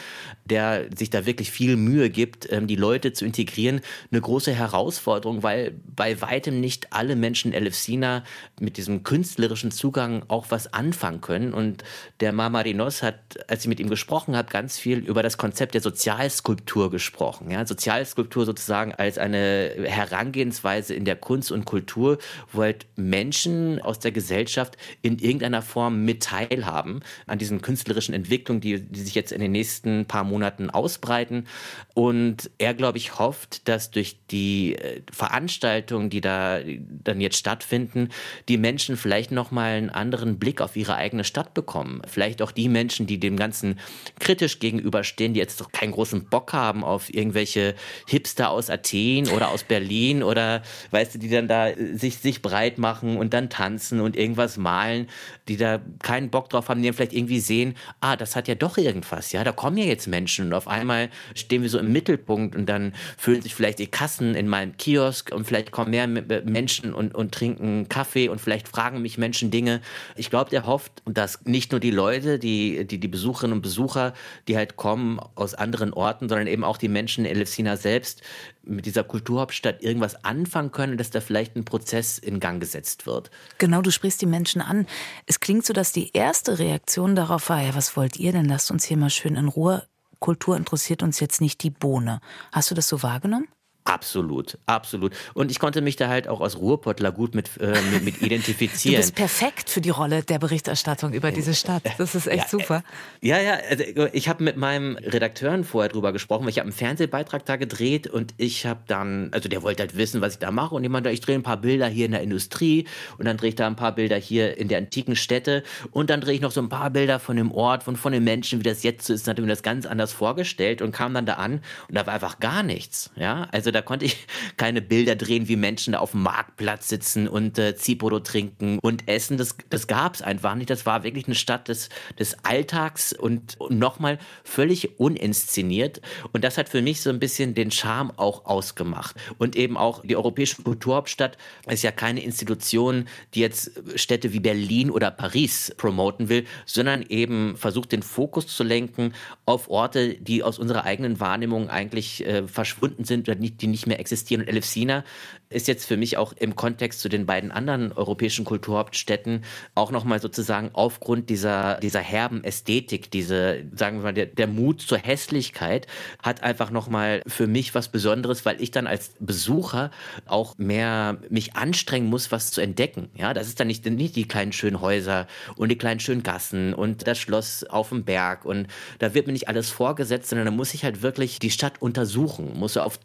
der 0.45 0.85
sich 0.95 1.09
da 1.09 1.25
wirklich 1.25 1.51
viel 1.51 1.75
Mühe 1.75 2.09
gibt, 2.09 2.51
ähm, 2.51 2.67
die 2.67 2.75
Leute 2.75 3.13
zu 3.13 3.25
integrieren, 3.25 3.81
eine 4.11 4.21
große 4.21 4.51
Herausforderung, 4.61 5.43
weil 5.43 5.73
bei 5.95 6.21
weitem 6.21 6.59
nicht 6.59 6.93
alle 6.93 7.15
Menschen 7.15 7.51
in 7.51 7.57
Elefsina 7.57 8.23
mit 8.59 8.77
diesem 8.77 9.03
künstlerischen 9.03 9.71
Zugang 9.71 10.23
auch 10.27 10.45
was 10.49 10.73
anfangen 10.73 11.21
können. 11.21 11.53
Und 11.53 11.83
der 12.19 12.31
Mamarinos 12.31 13.03
hat, 13.03 13.19
als 13.47 13.63
ich 13.63 13.67
mit 13.67 13.79
ihm 13.79 13.89
gesprochen 13.89 14.35
habe, 14.35 14.49
ganz 14.49 14.77
viel 14.77 14.99
über 14.99 15.23
das 15.23 15.37
Konzept 15.37 15.73
der 15.73 15.81
Sozialskulptur 15.81 16.91
gesprochen. 16.91 17.51
Ja, 17.51 17.65
Sozialskulptur 17.65 18.45
sozusagen 18.45 18.93
als 18.93 19.17
eine 19.17 19.73
Herangehensweise 19.83 20.93
in 20.93 21.05
der 21.05 21.15
Kunst 21.15 21.51
und 21.51 21.65
Kultur, 21.65 22.17
wo 22.51 22.61
halt 22.61 22.85
Menschen 22.95 23.81
aus 23.81 23.99
der 23.99 24.11
Gesellschaft 24.11 24.77
in 25.01 25.19
irgendeiner 25.19 25.61
Form 25.61 26.05
mit 26.05 26.23
teilhaben 26.23 27.01
an 27.27 27.39
diesen 27.39 27.61
künstlerischen 27.61 28.13
Entwicklungen, 28.13 28.61
die, 28.61 28.81
die 28.81 29.01
sich 29.01 29.15
jetzt 29.15 29.31
in 29.31 29.41
den 29.41 29.51
nächsten 29.51 30.05
paar 30.05 30.23
Monaten 30.23 30.69
ausbreiten. 30.69 31.47
Und 31.93 32.49
er, 32.57 32.73
glaube 32.73 32.97
ich, 32.97 33.19
hofft, 33.19 33.67
dass 33.67 33.91
durch 33.91 34.17
die 34.29 34.50
die 34.51 34.75
äh, 34.75 35.01
Veranstaltungen, 35.11 36.09
die 36.09 36.21
da 36.21 36.59
dann 37.03 37.21
jetzt 37.21 37.37
stattfinden, 37.37 38.09
die 38.49 38.57
Menschen 38.57 38.97
vielleicht 38.97 39.31
nochmal 39.31 39.73
einen 39.73 39.89
anderen 39.89 40.39
Blick 40.39 40.61
auf 40.61 40.75
ihre 40.75 40.95
eigene 40.95 41.23
Stadt 41.23 41.53
bekommen. 41.53 42.01
Vielleicht 42.07 42.41
auch 42.41 42.51
die 42.51 42.69
Menschen, 42.69 43.07
die 43.07 43.19
dem 43.19 43.37
Ganzen 43.37 43.79
kritisch 44.19 44.59
gegenüberstehen, 44.59 45.33
die 45.33 45.39
jetzt 45.39 45.61
doch 45.61 45.71
keinen 45.71 45.91
großen 45.91 46.25
Bock 46.25 46.53
haben 46.53 46.83
auf 46.83 47.13
irgendwelche 47.13 47.75
Hipster 48.07 48.49
aus 48.49 48.69
Athen 48.69 49.29
oder 49.29 49.49
aus 49.49 49.63
Berlin 49.63 50.23
oder 50.23 50.63
weißt 50.91 51.15
du, 51.15 51.19
die 51.19 51.29
dann 51.29 51.47
da 51.47 51.69
äh, 51.69 51.95
sich, 51.95 52.17
sich 52.17 52.41
breit 52.41 52.77
machen 52.77 53.17
und 53.17 53.33
dann 53.33 53.49
tanzen 53.49 54.01
und 54.01 54.17
irgendwas 54.17 54.57
malen, 54.57 55.07
die 55.47 55.57
da 55.57 55.79
keinen 56.01 56.29
Bock 56.29 56.49
drauf 56.49 56.69
haben, 56.69 56.81
die 56.81 56.87
dann 56.87 56.95
vielleicht 56.95 57.13
irgendwie 57.13 57.39
sehen, 57.39 57.75
ah, 58.01 58.15
das 58.15 58.35
hat 58.35 58.47
ja 58.47 58.55
doch 58.55 58.77
irgendwas, 58.77 59.31
ja, 59.31 59.43
da 59.43 59.51
kommen 59.51 59.77
ja 59.77 59.85
jetzt 59.85 60.07
Menschen 60.07 60.47
und 60.47 60.53
auf 60.53 60.67
einmal 60.67 61.09
stehen 61.35 61.61
wir 61.61 61.69
so 61.69 61.79
im 61.79 61.91
Mittelpunkt 61.91 62.55
und 62.55 62.65
dann 62.67 62.93
fühlen 63.17 63.41
sich 63.41 63.55
vielleicht 63.55 63.79
die 63.79 63.87
Kassen 63.87 64.35
in 64.41 64.47
meinem 64.47 64.75
Kiosk 64.75 65.31
und 65.31 65.45
vielleicht 65.45 65.71
kommen 65.71 65.91
mehr 65.91 66.07
Menschen 66.07 66.95
und, 66.95 67.13
und 67.13 67.31
trinken 67.31 67.87
Kaffee 67.89 68.27
und 68.27 68.41
vielleicht 68.41 68.67
fragen 68.67 68.99
mich 69.03 69.19
Menschen 69.19 69.51
Dinge. 69.51 69.81
Ich 70.15 70.31
glaube, 70.31 70.49
der 70.49 70.65
hofft, 70.65 71.03
dass 71.05 71.45
nicht 71.45 71.71
nur 71.71 71.79
die 71.79 71.91
Leute, 71.91 72.39
die, 72.39 72.87
die, 72.87 72.99
die 72.99 73.07
Besucherinnen 73.07 73.57
und 73.57 73.61
Besucher, 73.61 74.13
die 74.47 74.57
halt 74.57 74.77
kommen 74.77 75.19
aus 75.35 75.53
anderen 75.53 75.93
Orten, 75.93 76.27
sondern 76.27 76.47
eben 76.47 76.63
auch 76.63 76.77
die 76.77 76.87
Menschen 76.87 77.23
in 77.23 77.35
Elefsina 77.35 77.77
selbst 77.77 78.23
mit 78.63 78.87
dieser 78.87 79.03
Kulturhauptstadt 79.03 79.83
irgendwas 79.83 80.25
anfangen 80.25 80.71
können, 80.71 80.97
dass 80.97 81.11
da 81.11 81.21
vielleicht 81.21 81.55
ein 81.55 81.63
Prozess 81.63 82.17
in 82.17 82.39
Gang 82.39 82.59
gesetzt 82.59 83.05
wird. 83.05 83.29
Genau, 83.59 83.83
du 83.83 83.91
sprichst 83.91 84.23
die 84.23 84.25
Menschen 84.25 84.61
an. 84.61 84.87
Es 85.27 85.39
klingt 85.39 85.67
so, 85.67 85.73
dass 85.73 85.91
die 85.91 86.11
erste 86.13 86.57
Reaktion 86.57 87.15
darauf 87.15 87.49
war, 87.49 87.61
ja, 87.61 87.75
was 87.75 87.95
wollt 87.95 88.17
ihr 88.17 88.31
denn? 88.31 88.45
Lasst 88.45 88.71
uns 88.71 88.85
hier 88.85 88.97
mal 88.97 89.11
schön 89.11 89.35
in 89.35 89.49
Ruhe. 89.49 89.83
Kultur 90.19 90.55
interessiert 90.55 91.03
uns 91.03 91.19
jetzt 91.19 91.41
nicht 91.41 91.61
die 91.63 91.71
Bohne. 91.71 92.21
Hast 92.51 92.71
du 92.71 92.75
das 92.75 92.87
so 92.87 93.03
wahrgenommen? 93.03 93.47
Absolut, 93.83 94.59
absolut. 94.67 95.13
Und 95.33 95.49
ich 95.49 95.59
konnte 95.59 95.81
mich 95.81 95.95
da 95.95 96.07
halt 96.07 96.27
auch 96.27 96.41
als 96.41 96.57
Ruhrpottler 96.57 97.11
gut 97.11 97.33
mit, 97.33 97.49
äh, 97.59 97.73
mit, 97.91 98.03
mit, 98.03 98.21
identifizieren. 98.21 98.95
Du 98.95 99.01
bist 99.01 99.15
perfekt 99.15 99.71
für 99.71 99.81
die 99.81 99.89
Rolle 99.89 100.21
der 100.21 100.37
Berichterstattung 100.37 101.13
über 101.13 101.31
diese 101.31 101.55
Stadt. 101.55 101.83
Das 101.97 102.13
ist 102.13 102.27
echt 102.27 102.43
ja, 102.43 102.47
super. 102.47 102.83
Ja, 103.21 103.39
ja, 103.39 103.57
also 103.69 104.07
ich 104.13 104.29
habe 104.29 104.43
mit 104.43 104.55
meinem 104.55 104.97
Redakteuren 104.97 105.63
vorher 105.63 105.89
drüber 105.89 106.11
gesprochen, 106.13 106.43
weil 106.43 106.51
ich 106.51 106.59
habe 106.59 106.67
einen 106.67 106.75
Fernsehbeitrag 106.75 107.43
da 107.45 107.55
gedreht 107.55 108.05
und 108.07 108.35
ich 108.37 108.67
habe 108.67 108.81
dann, 108.85 109.29
also 109.31 109.49
der 109.49 109.63
wollte 109.63 109.81
halt 109.81 109.97
wissen, 109.97 110.21
was 110.21 110.33
ich 110.33 110.39
da 110.39 110.51
mache 110.51 110.75
und 110.75 110.83
ich 110.83 110.89
meinte, 110.89 111.09
ich 111.09 111.21
drehe 111.21 111.35
ein 111.35 111.43
paar 111.43 111.57
Bilder 111.57 111.87
hier 111.87 112.05
in 112.05 112.11
der 112.11 112.21
Industrie 112.21 112.87
und 113.17 113.25
dann 113.25 113.37
drehe 113.37 113.49
ich 113.49 113.55
da 113.55 113.65
ein 113.65 113.75
paar 113.75 113.95
Bilder 113.95 114.17
hier 114.17 114.57
in 114.57 114.67
der 114.67 114.77
antiken 114.77 115.15
Städte 115.15 115.63
und 115.89 116.11
dann 116.11 116.21
drehe 116.21 116.35
ich 116.35 116.41
noch 116.41 116.51
so 116.51 116.61
ein 116.61 116.69
paar 116.69 116.91
Bilder 116.91 117.19
von 117.19 117.35
dem 117.35 117.51
Ort, 117.51 117.83
von, 117.83 117.95
von 117.95 118.11
den 118.11 118.23
Menschen, 118.23 118.59
wie 118.59 118.63
das 118.63 118.83
jetzt 118.83 119.07
so 119.07 119.13
ist, 119.13 119.27
und 119.27 119.31
hatte 119.31 119.41
mir 119.41 119.47
das 119.47 119.63
ganz 119.63 119.87
anders 119.87 120.13
vorgestellt 120.13 120.83
und 120.83 120.91
kam 120.91 121.15
dann 121.15 121.25
da 121.25 121.33
an 121.33 121.61
und 121.87 121.95
da 121.95 122.05
war 122.05 122.13
einfach 122.13 122.39
gar 122.39 122.61
nichts, 122.61 123.09
ja, 123.15 123.47
also 123.51 123.70
da 123.71 123.81
konnte 123.81 124.05
ich 124.05 124.27
keine 124.57 124.81
Bilder 124.81 125.15
drehen, 125.15 125.47
wie 125.47 125.55
Menschen 125.55 125.93
da 125.93 125.99
auf 125.99 126.11
dem 126.11 126.23
Marktplatz 126.23 126.89
sitzen 126.89 127.27
und 127.27 127.57
äh, 127.57 127.75
Ziporo 127.75 128.19
trinken 128.19 128.79
und 128.81 129.07
essen. 129.07 129.37
Das, 129.37 129.55
das 129.69 129.87
gab 129.87 130.15
es 130.15 130.21
einfach 130.21 130.55
nicht. 130.55 130.69
Das 130.69 130.85
war 130.85 131.03
wirklich 131.03 131.25
eine 131.25 131.35
Stadt 131.35 131.67
des, 131.67 131.89
des 132.19 132.37
Alltags 132.43 133.13
und, 133.13 133.59
und 133.59 133.79
nochmal 133.79 134.19
völlig 134.43 134.99
uninszeniert. 134.99 136.01
Und 136.31 136.43
das 136.43 136.57
hat 136.57 136.69
für 136.69 136.81
mich 136.81 137.01
so 137.01 137.09
ein 137.09 137.19
bisschen 137.19 137.53
den 137.53 137.71
Charme 137.71 138.11
auch 138.17 138.45
ausgemacht. 138.45 139.15
Und 139.37 139.55
eben 139.55 139.77
auch 139.77 140.03
die 140.03 140.15
Europäische 140.15 140.61
Kulturhauptstadt 140.61 141.37
ist 141.67 141.83
ja 141.83 141.91
keine 141.91 142.23
Institution, 142.23 143.07
die 143.33 143.39
jetzt 143.39 143.71
Städte 143.95 144.33
wie 144.33 144.39
Berlin 144.39 144.89
oder 144.89 145.11
Paris 145.11 145.73
promoten 145.77 146.29
will, 146.29 146.45
sondern 146.65 147.03
eben 147.03 147.55
versucht, 147.57 147.91
den 147.91 148.03
Fokus 148.03 148.47
zu 148.47 148.63
lenken 148.63 149.13
auf 149.45 149.69
Orte, 149.69 150.15
die 150.15 150.43
aus 150.43 150.59
unserer 150.59 150.85
eigenen 150.85 151.19
Wahrnehmung 151.19 151.69
eigentlich 151.69 152.25
äh, 152.25 152.47
verschwunden 152.47 153.03
sind 153.03 153.27
oder 153.27 153.37
nicht, 153.37 153.60
die 153.61 153.67
nicht 153.67 153.87
mehr 153.87 153.99
existieren. 153.99 154.41
Und 154.41 154.47
Elefsina 154.47 155.03
ist 155.49 155.67
jetzt 155.67 155.85
für 155.85 155.97
mich 155.97 156.17
auch 156.17 156.33
im 156.33 156.55
Kontext 156.55 157.01
zu 157.01 157.09
den 157.09 157.25
beiden 157.25 157.51
anderen 157.51 157.91
europäischen 157.91 158.45
Kulturhauptstädten 158.45 159.43
auch 159.75 159.91
nochmal 159.91 160.21
sozusagen 160.21 160.71
aufgrund 160.73 161.29
dieser, 161.29 161.79
dieser 161.79 161.99
herben 161.99 162.43
Ästhetik, 162.43 163.11
diese, 163.11 163.63
sagen 163.75 163.97
wir 163.97 164.03
mal, 164.03 164.13
der, 164.13 164.25
der 164.27 164.47
Mut 164.47 164.81
zur 164.81 164.97
Hässlichkeit 164.97 165.87
hat 166.21 166.43
einfach 166.43 166.71
nochmal 166.71 167.21
für 167.27 167.47
mich 167.47 167.75
was 167.75 167.89
Besonderes, 167.89 168.45
weil 168.45 168.61
ich 168.61 168.71
dann 168.71 168.87
als 168.87 169.11
Besucher 169.19 169.91
auch 170.25 170.57
mehr 170.57 171.19
mich 171.29 171.55
anstrengen 171.55 172.07
muss, 172.07 172.31
was 172.31 172.51
zu 172.51 172.61
entdecken. 172.61 173.09
Ja, 173.15 173.33
das 173.33 173.47
ist 173.47 173.59
dann 173.59 173.67
nicht, 173.67 173.85
nicht 173.85 174.15
die 174.15 174.27
kleinen 174.27 174.53
schönen 174.53 174.81
Häuser 174.81 175.27
und 175.55 175.69
die 175.69 175.77
kleinen 175.77 175.99
schönen 175.99 176.23
Gassen 176.23 176.73
und 176.73 177.07
das 177.07 177.19
Schloss 177.19 177.63
auf 177.65 177.89
dem 177.89 178.03
Berg 178.05 178.45
und 178.45 178.67
da 178.99 179.13
wird 179.13 179.27
mir 179.27 179.33
nicht 179.33 179.47
alles 179.47 179.69
vorgesetzt, 179.69 180.29
sondern 180.29 180.45
da 180.45 180.51
muss 180.51 180.73
ich 180.73 180.83
halt 180.83 181.01
wirklich 181.01 181.39
die 181.39 181.51
Stadt 181.51 181.81
untersuchen, 181.81 182.57
muss 182.57 182.77
auf 182.77 182.97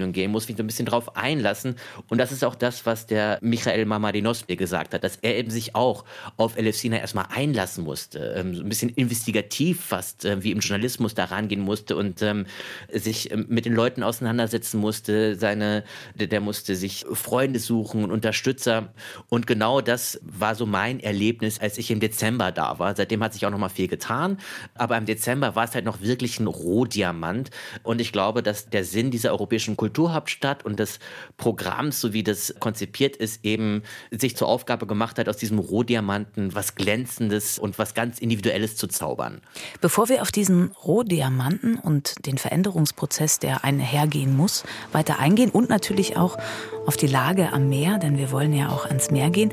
Tuchfühlung 0.00 0.12
gehen, 0.12 0.30
muss 0.30 0.48
mich 0.48 0.56
so 0.56 0.62
ein 0.62 0.66
bisschen 0.66 0.86
drauf 0.86 1.16
einlassen. 1.16 1.76
Und 2.08 2.18
das 2.18 2.32
ist 2.32 2.44
auch 2.44 2.54
das, 2.54 2.86
was 2.86 3.06
der 3.06 3.38
Michael 3.42 3.84
Mamadinos 3.84 4.48
mir 4.48 4.56
gesagt 4.56 4.94
hat, 4.94 5.04
dass 5.04 5.16
er 5.16 5.36
eben 5.36 5.50
sich 5.50 5.74
auch 5.74 6.04
auf 6.36 6.56
Elefsina 6.56 6.98
erstmal 6.98 7.26
einlassen 7.30 7.84
musste, 7.84 8.34
ähm, 8.36 8.52
ein 8.52 8.68
bisschen 8.68 8.90
investigativ 8.90 9.80
fast, 9.80 10.24
äh, 10.24 10.42
wie 10.42 10.50
im 10.50 10.60
Journalismus 10.60 11.14
da 11.14 11.24
rangehen 11.26 11.60
musste 11.60 11.96
und 11.96 12.22
ähm, 12.22 12.46
sich 12.92 13.30
ähm, 13.30 13.46
mit 13.48 13.64
den 13.64 13.74
Leuten 13.74 14.02
auseinandersetzen 14.02 14.80
musste. 14.80 15.36
Seine, 15.36 15.84
der, 16.14 16.26
der 16.26 16.40
musste 16.40 16.76
sich 16.76 17.04
Freunde 17.12 17.58
suchen 17.58 18.04
und 18.04 18.10
Unterstützer. 18.10 18.92
Und 19.28 19.46
genau 19.46 19.80
das 19.80 20.20
war 20.22 20.54
so 20.54 20.66
mein 20.66 21.00
Erlebnis, 21.00 21.60
als 21.60 21.78
ich 21.78 21.90
im 21.90 22.00
Dezember 22.00 22.52
da 22.52 22.78
war. 22.78 22.96
Seitdem 22.96 23.22
hat 23.22 23.32
sich 23.34 23.46
auch 23.46 23.50
noch 23.50 23.58
mal 23.58 23.68
viel 23.68 23.88
getan. 23.88 24.38
Aber 24.74 24.96
im 24.96 25.04
Dezember 25.04 25.54
war 25.54 25.64
es 25.64 25.74
halt 25.74 25.84
noch 25.84 26.00
wirklich 26.00 26.40
ein 26.40 26.46
Rohdiamant. 26.46 27.50
Und 27.82 28.00
ich 28.00 28.12
glaube, 28.12 28.42
dass 28.42 28.70
der 28.70 28.84
Sinn 28.84 29.10
dieser 29.10 29.32
europäischen 29.32 29.76
Kultur 29.76 29.89
Kulturhauptstadt 29.90 30.64
und 30.64 30.78
des 30.78 31.00
Programms, 31.36 32.00
so 32.00 32.12
wie 32.12 32.22
das 32.22 32.54
konzipiert 32.60 33.16
ist, 33.16 33.44
eben 33.44 33.82
sich 34.12 34.36
zur 34.36 34.46
Aufgabe 34.46 34.86
gemacht 34.86 35.18
hat, 35.18 35.28
aus 35.28 35.36
diesem 35.36 35.58
Rohdiamanten 35.58 36.54
was 36.54 36.76
Glänzendes 36.76 37.58
und 37.58 37.78
was 37.78 37.94
ganz 37.94 38.20
Individuelles 38.20 38.76
zu 38.76 38.86
zaubern. 38.86 39.40
Bevor 39.80 40.08
wir 40.08 40.22
auf 40.22 40.30
diesen 40.30 40.70
Rohdiamanten 40.84 41.76
und 41.76 42.24
den 42.24 42.38
Veränderungsprozess, 42.38 43.40
der 43.40 43.64
einhergehen 43.64 44.36
muss, 44.36 44.62
weiter 44.92 45.18
eingehen 45.18 45.50
und 45.50 45.68
natürlich 45.68 46.16
auch 46.16 46.38
auf 46.86 46.96
die 46.96 47.08
Lage 47.08 47.52
am 47.52 47.68
Meer, 47.68 47.98
denn 47.98 48.16
wir 48.16 48.30
wollen 48.30 48.52
ja 48.52 48.68
auch 48.68 48.86
ans 48.86 49.10
Meer 49.10 49.30
gehen, 49.30 49.50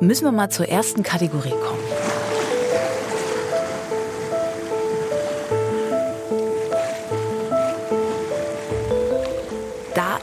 müssen 0.00 0.24
wir 0.24 0.32
mal 0.32 0.50
zur 0.50 0.68
ersten 0.68 1.02
Kategorie 1.02 1.50
kommen. 1.50 2.29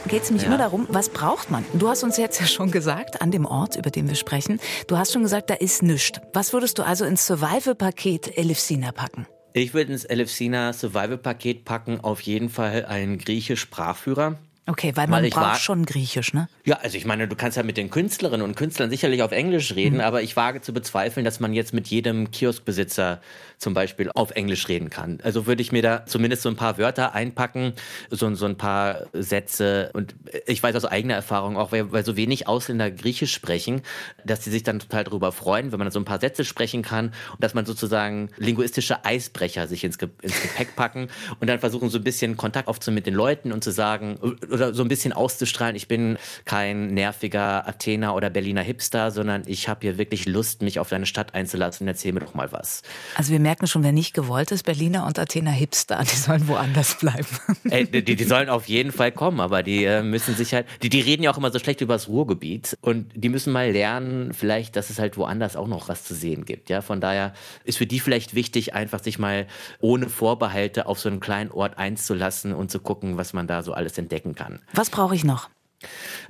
Geht 0.08 0.22
es 0.22 0.30
nämlich 0.30 0.42
ja. 0.42 0.48
immer 0.48 0.58
darum, 0.58 0.86
was 0.90 1.10
braucht 1.10 1.50
man? 1.50 1.64
Du 1.74 1.88
hast 1.88 2.02
uns 2.02 2.16
jetzt 2.16 2.40
ja 2.40 2.46
schon 2.46 2.70
gesagt, 2.70 3.20
an 3.22 3.30
dem 3.30 3.44
Ort, 3.44 3.76
über 3.76 3.90
den 3.90 4.08
wir 4.08 4.16
sprechen, 4.16 4.58
du 4.86 4.96
hast 4.96 5.12
schon 5.12 5.22
gesagt, 5.22 5.50
da 5.50 5.54
ist 5.54 5.82
nichts. 5.82 6.20
Was 6.32 6.52
würdest 6.52 6.78
du 6.78 6.82
also 6.82 7.04
ins 7.04 7.26
Survival-Paket 7.26 8.36
Elefsina 8.36 8.92
packen? 8.92 9.26
Ich 9.52 9.74
würde 9.74 9.92
ins 9.92 10.04
Elefsina 10.04 10.72
Survival-Paket 10.72 11.64
packen 11.64 12.00
auf 12.00 12.20
jeden 12.20 12.48
Fall 12.48 12.86
einen 12.86 13.18
griechisch-Sprachführer. 13.18 14.38
Okay, 14.68 14.92
weil 14.96 15.08
man 15.08 15.22
weil 15.22 15.30
braucht 15.30 15.62
schon 15.62 15.86
Griechisch, 15.86 16.34
ne? 16.34 16.46
Ja, 16.66 16.76
also 16.82 16.98
ich 16.98 17.06
meine, 17.06 17.26
du 17.26 17.34
kannst 17.36 17.56
ja 17.56 17.62
mit 17.62 17.78
den 17.78 17.88
Künstlerinnen 17.88 18.42
und 18.42 18.54
Künstlern 18.54 18.90
sicherlich 18.90 19.22
auf 19.22 19.32
Englisch 19.32 19.74
reden, 19.74 19.96
mhm. 19.96 20.00
aber 20.02 20.20
ich 20.20 20.36
wage 20.36 20.60
zu 20.60 20.74
bezweifeln, 20.74 21.24
dass 21.24 21.40
man 21.40 21.54
jetzt 21.54 21.72
mit 21.72 21.88
jedem 21.88 22.30
Kioskbesitzer 22.30 23.22
zum 23.58 23.74
Beispiel 23.74 24.10
auf 24.14 24.30
Englisch 24.30 24.68
reden 24.68 24.90
kann. 24.90 25.18
Also 25.22 25.46
würde 25.46 25.62
ich 25.62 25.72
mir 25.72 25.82
da 25.82 26.06
zumindest 26.06 26.42
so 26.42 26.48
ein 26.48 26.56
paar 26.56 26.78
Wörter 26.78 27.14
einpacken, 27.14 27.72
so, 28.10 28.34
so 28.34 28.46
ein 28.46 28.56
paar 28.56 29.06
Sätze. 29.12 29.90
Und 29.94 30.14
ich 30.46 30.62
weiß 30.62 30.76
aus 30.76 30.84
eigener 30.84 31.14
Erfahrung 31.14 31.56
auch, 31.56 31.72
weil, 31.72 31.92
weil 31.92 32.04
so 32.04 32.16
wenig 32.16 32.46
Ausländer 32.46 32.90
Griechisch 32.90 33.32
sprechen, 33.32 33.82
dass 34.24 34.44
sie 34.44 34.50
sich 34.50 34.62
dann 34.62 34.78
total 34.78 35.04
darüber 35.04 35.32
freuen, 35.32 35.72
wenn 35.72 35.78
man 35.78 35.90
so 35.90 35.98
ein 35.98 36.04
paar 36.04 36.20
Sätze 36.20 36.44
sprechen 36.44 36.82
kann 36.82 37.06
und 37.32 37.42
dass 37.42 37.54
man 37.54 37.66
sozusagen 37.66 38.30
linguistische 38.36 39.04
Eisbrecher 39.04 39.66
sich 39.66 39.84
ins, 39.84 39.96
ins 39.96 40.42
Gepäck 40.42 40.76
packen 40.76 41.08
und 41.40 41.48
dann 41.48 41.58
versuchen 41.58 41.90
so 41.90 41.98
ein 41.98 42.04
bisschen 42.04 42.36
Kontakt 42.36 42.68
aufzunehmen 42.68 42.98
mit 42.98 43.06
den 43.06 43.14
Leuten 43.14 43.52
und 43.52 43.64
zu 43.64 43.70
sagen 43.70 44.18
oder 44.50 44.74
so 44.74 44.82
ein 44.82 44.88
bisschen 44.88 45.12
auszustrahlen, 45.12 45.76
ich 45.76 45.88
bin 45.88 46.18
kein 46.44 46.88
nerviger 46.94 47.66
Athener 47.66 48.14
oder 48.14 48.30
Berliner 48.30 48.62
Hipster, 48.62 49.10
sondern 49.10 49.42
ich 49.46 49.68
habe 49.68 49.80
hier 49.82 49.98
wirklich 49.98 50.26
Lust, 50.26 50.62
mich 50.62 50.78
auf 50.78 50.88
deine 50.88 51.06
Stadt 51.06 51.34
einzulassen 51.34 51.84
und 51.84 51.88
erzähl 51.88 52.12
mir 52.12 52.20
doch 52.20 52.34
mal 52.34 52.52
was. 52.52 52.82
Also 53.14 53.32
wir 53.32 53.40
merken 53.48 53.66
schon, 53.66 53.82
wer 53.82 53.92
nicht 53.92 54.12
gewollt 54.12 54.52
ist, 54.52 54.64
Berliner 54.64 55.06
und 55.06 55.18
Athener 55.18 55.52
Hipster, 55.52 56.02
die 56.02 56.16
sollen 56.16 56.48
woanders 56.48 56.98
bleiben. 56.98 57.26
Ey, 57.70 57.86
die, 57.86 58.04
die, 58.04 58.24
sollen 58.24 58.50
auf 58.50 58.68
jeden 58.68 58.92
Fall 58.92 59.10
kommen, 59.10 59.40
aber 59.40 59.62
die 59.62 59.84
äh, 59.84 60.02
müssen 60.02 60.34
sich 60.34 60.52
halt, 60.52 60.66
die, 60.82 60.90
die 60.90 61.00
reden 61.00 61.22
ja 61.22 61.30
auch 61.30 61.38
immer 61.38 61.50
so 61.50 61.58
schlecht 61.58 61.80
über 61.80 61.94
das 61.94 62.08
Ruhrgebiet 62.08 62.76
und 62.82 63.10
die 63.14 63.30
müssen 63.30 63.50
mal 63.50 63.70
lernen, 63.70 64.34
vielleicht, 64.34 64.76
dass 64.76 64.90
es 64.90 64.98
halt 64.98 65.16
woanders 65.16 65.56
auch 65.56 65.66
noch 65.66 65.88
was 65.88 66.04
zu 66.04 66.14
sehen 66.14 66.44
gibt. 66.44 66.68
Ja, 66.68 66.82
von 66.82 67.00
daher 67.00 67.32
ist 67.64 67.78
für 67.78 67.86
die 67.86 68.00
vielleicht 68.00 68.34
wichtig, 68.34 68.74
einfach 68.74 69.02
sich 69.02 69.18
mal 69.18 69.46
ohne 69.80 70.10
Vorbehalte 70.10 70.84
auf 70.84 71.00
so 71.00 71.08
einen 71.08 71.20
kleinen 71.20 71.50
Ort 71.50 71.78
einzulassen 71.78 72.52
und 72.52 72.70
zu 72.70 72.80
gucken, 72.80 73.16
was 73.16 73.32
man 73.32 73.46
da 73.46 73.62
so 73.62 73.72
alles 73.72 73.96
entdecken 73.96 74.34
kann. 74.34 74.60
Was 74.74 74.90
brauche 74.90 75.14
ich 75.14 75.24
noch? 75.24 75.48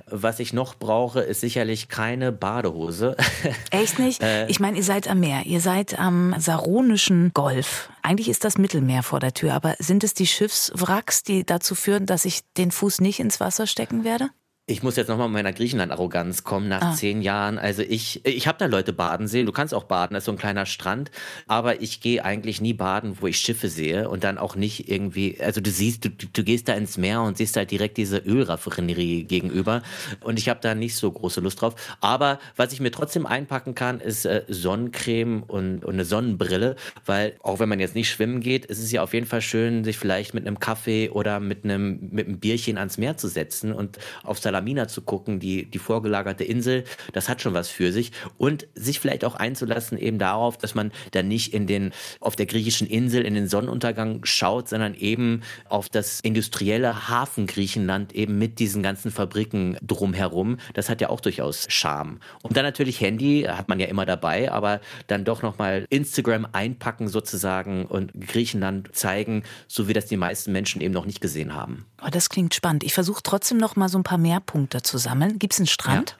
Was 0.05 0.39
ich 0.39 0.53
noch 0.53 0.75
brauche, 0.75 1.21
ist 1.21 1.41
sicherlich 1.41 1.87
keine 1.87 2.31
Badehose. 2.31 3.15
Echt 3.71 3.99
nicht? 3.99 4.21
Äh, 4.21 4.47
ich 4.47 4.59
meine, 4.59 4.77
ihr 4.77 4.83
seid 4.83 5.07
am 5.07 5.19
Meer. 5.19 5.45
Ihr 5.45 5.61
seid 5.61 5.97
am 5.97 6.35
Saronischen 6.37 7.31
Golf. 7.33 7.89
Eigentlich 8.01 8.29
ist 8.29 8.43
das 8.43 8.57
Mittelmeer 8.57 9.03
vor 9.03 9.19
der 9.19 9.33
Tür, 9.33 9.53
aber 9.53 9.75
sind 9.79 10.03
es 10.03 10.13
die 10.13 10.27
Schiffswracks, 10.27 11.23
die 11.23 11.45
dazu 11.45 11.75
führen, 11.75 12.05
dass 12.05 12.25
ich 12.25 12.41
den 12.57 12.71
Fuß 12.71 13.01
nicht 13.01 13.19
ins 13.19 13.39
Wasser 13.39 13.67
stecken 13.67 14.03
werde? 14.03 14.29
Ich 14.69 14.83
muss 14.83 14.97
jetzt 14.97 15.07
nochmal 15.07 15.29
mit 15.29 15.33
meiner 15.33 15.51
Griechenland-Arroganz 15.51 16.43
kommen 16.43 16.67
nach 16.67 16.81
ah. 16.81 16.93
zehn 16.93 17.23
Jahren. 17.23 17.57
Also 17.57 17.81
ich, 17.81 18.23
ich 18.23 18.47
habe 18.47 18.59
da 18.59 18.67
Leute 18.67 18.93
baden 18.93 19.27
sehen. 19.27 19.47
Du 19.47 19.51
kannst 19.51 19.73
auch 19.73 19.85
baden, 19.85 20.13
das 20.13 20.21
ist 20.21 20.25
so 20.25 20.31
ein 20.31 20.37
kleiner 20.37 20.67
Strand. 20.67 21.09
Aber 21.47 21.81
ich 21.81 22.01
gehe 22.01 22.23
eigentlich 22.23 22.61
nie 22.61 22.73
baden, 22.73 23.17
wo 23.19 23.25
ich 23.25 23.39
Schiffe 23.39 23.67
sehe 23.67 24.07
und 24.07 24.23
dann 24.23 24.37
auch 24.37 24.55
nicht 24.55 24.87
irgendwie. 24.87 25.41
Also 25.41 25.59
du 25.59 25.71
siehst, 25.71 26.05
du, 26.05 26.09
du 26.09 26.43
gehst 26.43 26.67
da 26.67 26.75
ins 26.75 26.99
Meer 26.99 27.23
und 27.23 27.35
siehst 27.35 27.57
halt 27.57 27.71
direkt 27.71 27.97
diese 27.97 28.17
Ölraffinerie 28.19 29.23
gegenüber. 29.23 29.81
Und 30.19 30.37
ich 30.37 30.49
habe 30.49 30.59
da 30.61 30.75
nicht 30.75 30.95
so 30.95 31.11
große 31.11 31.41
Lust 31.41 31.61
drauf. 31.61 31.73
Aber 31.99 32.37
was 32.55 32.71
ich 32.71 32.79
mir 32.79 32.91
trotzdem 32.91 33.25
einpacken 33.25 33.73
kann, 33.73 33.99
ist 33.99 34.25
äh, 34.25 34.43
Sonnencreme 34.49 35.41
und, 35.41 35.83
und 35.83 35.93
eine 35.95 36.05
Sonnenbrille, 36.05 36.75
weil 37.07 37.33
auch 37.41 37.57
wenn 37.57 37.69
man 37.69 37.79
jetzt 37.79 37.95
nicht 37.95 38.11
schwimmen 38.11 38.39
geht, 38.39 38.65
ist 38.65 38.77
es 38.77 38.91
ja 38.91 39.01
auf 39.01 39.15
jeden 39.15 39.25
Fall 39.25 39.41
schön, 39.41 39.83
sich 39.83 39.97
vielleicht 39.97 40.35
mit 40.35 40.45
einem 40.45 40.59
Kaffee 40.59 41.09
oder 41.09 41.39
mit 41.39 41.63
einem 41.63 42.09
mit 42.11 42.27
einem 42.27 42.37
Bierchen 42.37 42.77
ans 42.77 42.99
Meer 42.99 43.17
zu 43.17 43.27
setzen 43.27 43.73
und 43.73 43.97
auf 44.23 44.37
Salat 44.37 44.58
Salamina 44.59 44.89
zu 44.89 45.01
gucken, 45.01 45.39
die, 45.39 45.65
die 45.65 45.79
vorgelagerte 45.79 46.43
Insel, 46.43 46.83
das 47.13 47.29
hat 47.29 47.41
schon 47.41 47.53
was 47.53 47.69
für 47.69 47.93
sich. 47.93 48.11
Und 48.37 48.67
sich 48.75 48.99
vielleicht 48.99 49.23
auch 49.23 49.35
einzulassen 49.35 49.97
eben 49.97 50.19
darauf, 50.19 50.57
dass 50.57 50.75
man 50.75 50.91
dann 51.11 51.29
nicht 51.29 51.53
in 51.53 51.65
den, 51.65 51.93
auf 52.19 52.35
der 52.35 52.45
griechischen 52.45 52.87
Insel 52.87 53.25
in 53.25 53.35
den 53.35 53.47
Sonnenuntergang 53.47 54.25
schaut, 54.25 54.67
sondern 54.67 54.95
eben 54.95 55.43
auf 55.69 55.87
das 55.87 56.19
industrielle 56.19 57.07
Hafen 57.07 57.47
Griechenland 57.47 58.13
eben 58.13 58.37
mit 58.37 58.59
diesen 58.59 58.83
ganzen 58.83 59.11
Fabriken 59.11 59.77
drumherum. 59.81 60.57
Das 60.73 60.89
hat 60.89 60.99
ja 60.99 61.09
auch 61.09 61.21
durchaus 61.21 61.65
Charme. 61.69 62.19
Und 62.41 62.57
dann 62.57 62.65
natürlich 62.65 62.99
Handy, 62.99 63.43
hat 63.47 63.69
man 63.69 63.79
ja 63.79 63.87
immer 63.87 64.05
dabei, 64.05 64.51
aber 64.51 64.81
dann 65.07 65.23
doch 65.23 65.41
nochmal 65.41 65.85
Instagram 65.89 66.47
einpacken 66.51 67.07
sozusagen 67.07 67.85
und 67.85 68.11
Griechenland 68.19 68.93
zeigen, 68.93 69.43
so 69.67 69.87
wie 69.87 69.93
das 69.93 70.07
die 70.07 70.17
meisten 70.17 70.51
Menschen 70.51 70.81
eben 70.81 70.93
noch 70.93 71.05
nicht 71.05 71.21
gesehen 71.21 71.53
haben. 71.55 71.85
Oh, 72.05 72.09
das 72.11 72.29
klingt 72.29 72.53
spannend. 72.53 72.83
Ich 72.83 72.93
versuche 72.93 73.23
trotzdem 73.23 73.57
noch 73.57 73.77
mal 73.77 73.87
so 73.87 73.97
ein 73.97 74.03
paar 74.03 74.17
mehr 74.17 74.41
Treffpunkte 74.49 74.81
zu 74.81 74.97
sammeln. 74.97 75.39
Gibt 75.39 75.53
es 75.53 75.59
einen 75.59 75.67
Strand? 75.67 76.11
Ja. 76.11 76.15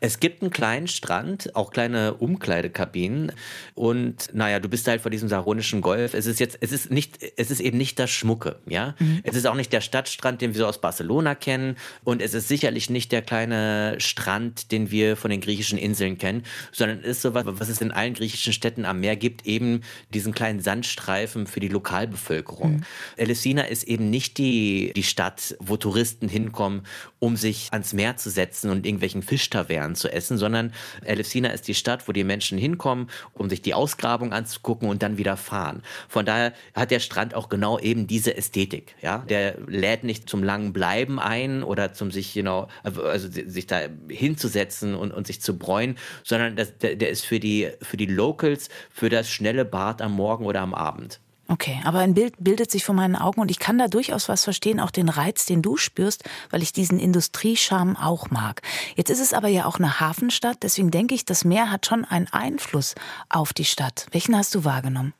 Es 0.00 0.20
gibt 0.20 0.42
einen 0.42 0.50
kleinen 0.50 0.86
Strand, 0.86 1.54
auch 1.54 1.70
kleine 1.70 2.14
Umkleidekabinen. 2.14 3.32
Und 3.74 4.28
naja, 4.32 4.60
du 4.60 4.68
bist 4.68 4.86
halt 4.86 5.00
vor 5.00 5.10
diesem 5.10 5.28
saronischen 5.28 5.80
Golf. 5.80 6.14
Es 6.14 6.26
ist 6.26 6.40
jetzt, 6.40 6.58
es 6.60 6.72
ist 6.72 6.90
nicht, 6.90 7.18
es 7.36 7.50
ist 7.50 7.60
eben 7.60 7.78
nicht 7.78 7.98
das 7.98 8.10
Schmucke, 8.10 8.56
ja. 8.66 8.94
Mhm. 8.98 9.20
Es 9.24 9.34
ist 9.34 9.46
auch 9.46 9.54
nicht 9.54 9.72
der 9.72 9.80
Stadtstrand, 9.80 10.40
den 10.40 10.54
wir 10.54 10.60
so 10.60 10.66
aus 10.66 10.80
Barcelona 10.80 11.34
kennen. 11.34 11.76
Und 12.04 12.22
es 12.22 12.34
ist 12.34 12.48
sicherlich 12.48 12.90
nicht 12.90 13.12
der 13.12 13.22
kleine 13.22 13.96
Strand, 13.98 14.72
den 14.72 14.90
wir 14.90 15.16
von 15.16 15.30
den 15.30 15.40
griechischen 15.40 15.78
Inseln 15.78 16.18
kennen, 16.18 16.44
sondern 16.72 17.00
es 17.00 17.16
ist 17.16 17.22
so 17.22 17.34
was, 17.34 17.44
was 17.46 17.68
es 17.68 17.80
in 17.80 17.90
allen 17.92 18.14
griechischen 18.14 18.52
Städten 18.52 18.84
am 18.84 19.00
Meer 19.00 19.16
gibt, 19.16 19.46
eben 19.46 19.82
diesen 20.12 20.32
kleinen 20.32 20.60
Sandstreifen 20.60 21.46
für 21.46 21.60
die 21.60 21.68
Lokalbevölkerung. 21.68 22.76
Mhm. 22.76 22.84
Elefsina 23.16 23.62
ist 23.62 23.84
eben 23.84 24.10
nicht 24.10 24.38
die, 24.38 24.92
die 24.94 25.02
Stadt, 25.02 25.56
wo 25.60 25.76
Touristen 25.76 26.28
hinkommen, 26.28 26.82
um 27.26 27.36
sich 27.36 27.72
ans 27.72 27.92
Meer 27.92 28.16
zu 28.16 28.30
setzen 28.30 28.70
und 28.70 28.86
irgendwelchen 28.86 29.20
Fischtavernen 29.20 29.96
zu 29.96 30.08
essen, 30.12 30.38
sondern 30.38 30.72
Elefsina 31.04 31.48
ist 31.48 31.66
die 31.66 31.74
Stadt, 31.74 32.06
wo 32.06 32.12
die 32.12 32.22
Menschen 32.22 32.56
hinkommen, 32.56 33.10
um 33.32 33.50
sich 33.50 33.62
die 33.62 33.74
Ausgrabung 33.74 34.32
anzugucken 34.32 34.88
und 34.88 35.02
dann 35.02 35.18
wieder 35.18 35.36
fahren. 35.36 35.82
Von 36.08 36.24
daher 36.24 36.52
hat 36.72 36.92
der 36.92 37.00
Strand 37.00 37.34
auch 37.34 37.48
genau 37.48 37.80
eben 37.80 38.06
diese 38.06 38.36
Ästhetik. 38.36 38.94
Ja, 39.02 39.24
der 39.28 39.58
lädt 39.66 40.04
nicht 40.04 40.30
zum 40.30 40.44
langen 40.44 40.72
Bleiben 40.72 41.18
ein 41.18 41.64
oder 41.64 41.92
zum 41.92 42.12
sich, 42.12 42.34
know, 42.34 42.68
also 42.84 43.28
sich 43.28 43.66
da 43.66 43.80
hinzusetzen 44.08 44.94
und, 44.94 45.10
und 45.10 45.26
sich 45.26 45.40
zu 45.40 45.58
bräuen, 45.58 45.96
sondern 46.22 46.54
das, 46.54 46.78
der, 46.78 46.94
der 46.94 47.10
ist 47.10 47.26
für 47.26 47.40
die, 47.40 47.70
für 47.82 47.96
die 47.96 48.06
Locals, 48.06 48.68
für 48.88 49.08
das 49.08 49.28
schnelle 49.28 49.64
Bad 49.64 50.00
am 50.00 50.12
Morgen 50.12 50.46
oder 50.46 50.60
am 50.60 50.74
Abend. 50.74 51.18
Okay, 51.48 51.80
aber 51.84 52.00
ein 52.00 52.14
Bild 52.14 52.34
bildet 52.40 52.72
sich 52.72 52.84
vor 52.84 52.94
meinen 52.94 53.14
Augen 53.14 53.40
und 53.40 53.52
ich 53.52 53.60
kann 53.60 53.78
da 53.78 53.86
durchaus 53.86 54.28
was 54.28 54.42
verstehen, 54.42 54.80
auch 54.80 54.90
den 54.90 55.08
Reiz, 55.08 55.46
den 55.46 55.62
du 55.62 55.76
spürst, 55.76 56.24
weil 56.50 56.60
ich 56.60 56.72
diesen 56.72 56.98
Industriescham 56.98 57.96
auch 57.96 58.30
mag. 58.30 58.62
Jetzt 58.96 59.10
ist 59.10 59.20
es 59.20 59.32
aber 59.32 59.46
ja 59.46 59.66
auch 59.66 59.78
eine 59.78 60.00
Hafenstadt, 60.00 60.58
deswegen 60.62 60.90
denke 60.90 61.14
ich, 61.14 61.24
das 61.24 61.44
Meer 61.44 61.70
hat 61.70 61.86
schon 61.86 62.04
einen 62.04 62.26
Einfluss 62.32 62.96
auf 63.28 63.52
die 63.52 63.64
Stadt. 63.64 64.06
Welchen 64.10 64.36
hast 64.36 64.56
du 64.56 64.64
wahrgenommen? 64.64 65.14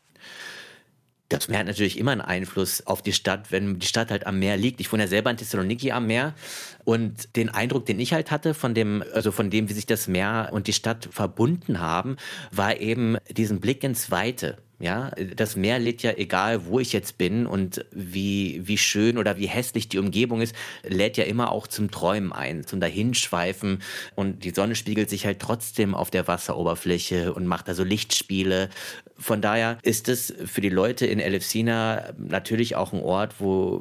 Das 1.29 1.49
Meer 1.49 1.61
hat 1.61 1.67
natürlich 1.67 1.99
immer 1.99 2.13
einen 2.13 2.21
Einfluss 2.21 2.87
auf 2.87 3.03
die 3.03 3.13
Stadt, 3.13 3.51
wenn 3.51 3.81
die 3.81 3.87
Stadt 3.87 4.13
halt 4.13 4.27
am 4.27 4.39
Meer 4.39 4.57
liegt. 4.57 4.81
Ich 4.81 4.93
wohne 4.93 5.05
ja 5.05 5.09
selber 5.09 5.31
in 5.31 5.37
Thessaloniki 5.37 5.91
am 5.91 6.07
Meer 6.07 6.35
und 6.85 7.35
den 7.35 7.49
Eindruck, 7.49 7.85
den 7.87 7.99
ich 7.99 8.13
halt 8.13 8.31
hatte 8.31 8.55
von 8.55 8.75
dem, 8.75 9.03
also 9.13 9.33
von 9.33 9.51
dem, 9.51 9.69
wie 9.69 9.73
sich 9.73 9.87
das 9.87 10.07
Meer 10.07 10.51
und 10.53 10.69
die 10.69 10.73
Stadt 10.73 11.09
verbunden 11.11 11.81
haben, 11.81 12.17
war 12.53 12.81
eben 12.81 13.17
diesen 13.29 13.61
Blick 13.61 13.83
ins 13.83 14.13
Weite. 14.13 14.59
Ja, 14.79 15.11
das 15.35 15.57
Meer 15.57 15.79
lädt 15.79 16.03
ja, 16.03 16.13
egal 16.19 16.67
wo 16.67 16.79
ich 16.79 16.93
jetzt 16.93 17.17
bin 17.17 17.47
und 17.47 17.87
wie, 17.93 18.61
wie 18.63 18.77
schön 18.77 19.17
oder 19.17 19.39
wie 19.39 19.47
hässlich 19.47 19.89
die 19.89 19.99
Umgebung 19.99 20.43
ist, 20.43 20.55
lädt 20.83 21.17
ja 21.17 21.25
immer 21.25 21.51
auch 21.51 21.67
zum 21.67 21.91
Träumen 21.91 22.31
ein, 22.31 22.67
zum 22.67 22.81
Dahinschweifen. 22.81 23.83
Und 24.17 24.45
die 24.45 24.51
Sonne 24.51 24.75
spiegelt 24.75 25.09
sich 25.09 25.25
halt 25.25 25.41
trotzdem 25.41 25.95
auf 25.95 26.11
der 26.11 26.29
Wasseroberfläche 26.29 27.33
und 27.33 27.47
macht 27.47 27.69
da 27.69 27.75
so 27.75 27.85
Lichtspiele. 27.85 28.69
Von 29.17 29.41
daher 29.41 29.79
ist 29.81 30.11
es 30.11 30.35
für 30.45 30.61
die 30.61 30.69
Leute 30.69 31.07
in 31.07 31.21
Elefsina 31.21 32.13
natürlich 32.19 32.77
auch 32.77 32.93
ein 32.93 33.01
Ort, 33.01 33.37
wo, 33.39 33.81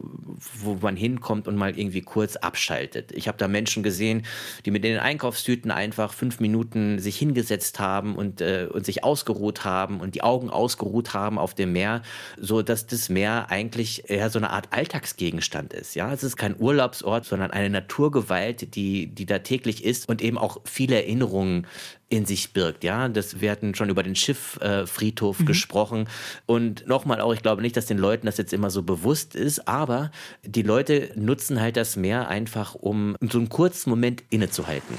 wo 0.59 0.75
man 0.75 0.95
hinkommt 0.95 1.49
und 1.49 1.57
mal 1.57 1.77
irgendwie 1.77 2.03
kurz 2.03 2.37
abschaltet. 2.37 3.11
Ich 3.11 3.27
habe 3.27 3.37
da 3.37 3.49
Menschen 3.49 3.83
gesehen, 3.83 4.25
die 4.65 4.71
mit 4.71 4.85
den 4.85 4.97
Einkaufstüten 4.97 5.71
einfach 5.71 6.13
fünf 6.13 6.39
Minuten 6.39 6.99
sich 6.99 7.17
hingesetzt 7.17 7.81
haben 7.81 8.15
und, 8.15 8.39
äh, 8.39 8.69
und 8.71 8.85
sich 8.85 9.03
ausgeruht 9.03 9.65
haben 9.65 9.99
und 9.99 10.15
die 10.15 10.23
Augen 10.23 10.49
ausgeruht 10.49 10.84
ausgeruht 10.85 11.13
haben 11.13 11.37
auf 11.37 11.53
dem 11.53 11.73
Meer, 11.73 12.01
so 12.37 12.61
dass 12.61 12.85
das 12.85 13.09
Meer 13.09 13.49
eigentlich 13.49 14.09
eher 14.09 14.29
so 14.29 14.39
eine 14.39 14.51
Art 14.51 14.67
Alltagsgegenstand 14.71 15.73
ist. 15.73 15.95
Ja, 15.95 16.13
es 16.13 16.23
ist 16.23 16.37
kein 16.37 16.55
Urlaubsort, 16.59 17.25
sondern 17.25 17.51
eine 17.51 17.69
Naturgewalt, 17.69 18.75
die, 18.75 19.07
die 19.07 19.25
da 19.25 19.39
täglich 19.39 19.83
ist 19.83 20.07
und 20.07 20.21
eben 20.21 20.37
auch 20.37 20.61
viele 20.63 20.95
Erinnerungen 20.95 21.67
in 22.07 22.25
sich 22.25 22.53
birgt. 22.53 22.83
Ja, 22.83 23.09
das 23.09 23.41
wir 23.41 23.49
hatten 23.51 23.73
schon 23.73 23.89
über 23.89 24.03
den 24.03 24.15
Schifffriedhof 24.15 25.39
äh, 25.39 25.41
mhm. 25.41 25.45
gesprochen 25.47 26.07
und 26.45 26.87
nochmal 26.87 27.19
auch, 27.19 27.33
ich 27.33 27.41
glaube 27.41 27.61
nicht, 27.63 27.75
dass 27.75 27.87
den 27.87 27.97
Leuten 27.97 28.27
das 28.27 28.37
jetzt 28.37 28.53
immer 28.53 28.69
so 28.69 28.83
bewusst 28.83 29.35
ist, 29.35 29.67
aber 29.67 30.11
die 30.43 30.61
Leute 30.61 31.09
nutzen 31.15 31.59
halt 31.59 31.77
das 31.77 31.95
Meer 31.95 32.27
einfach, 32.27 32.75
um 32.75 33.15
so 33.21 33.39
einen 33.39 33.49
kurzen 33.49 33.89
Moment 33.89 34.23
innezuhalten. 34.29 34.95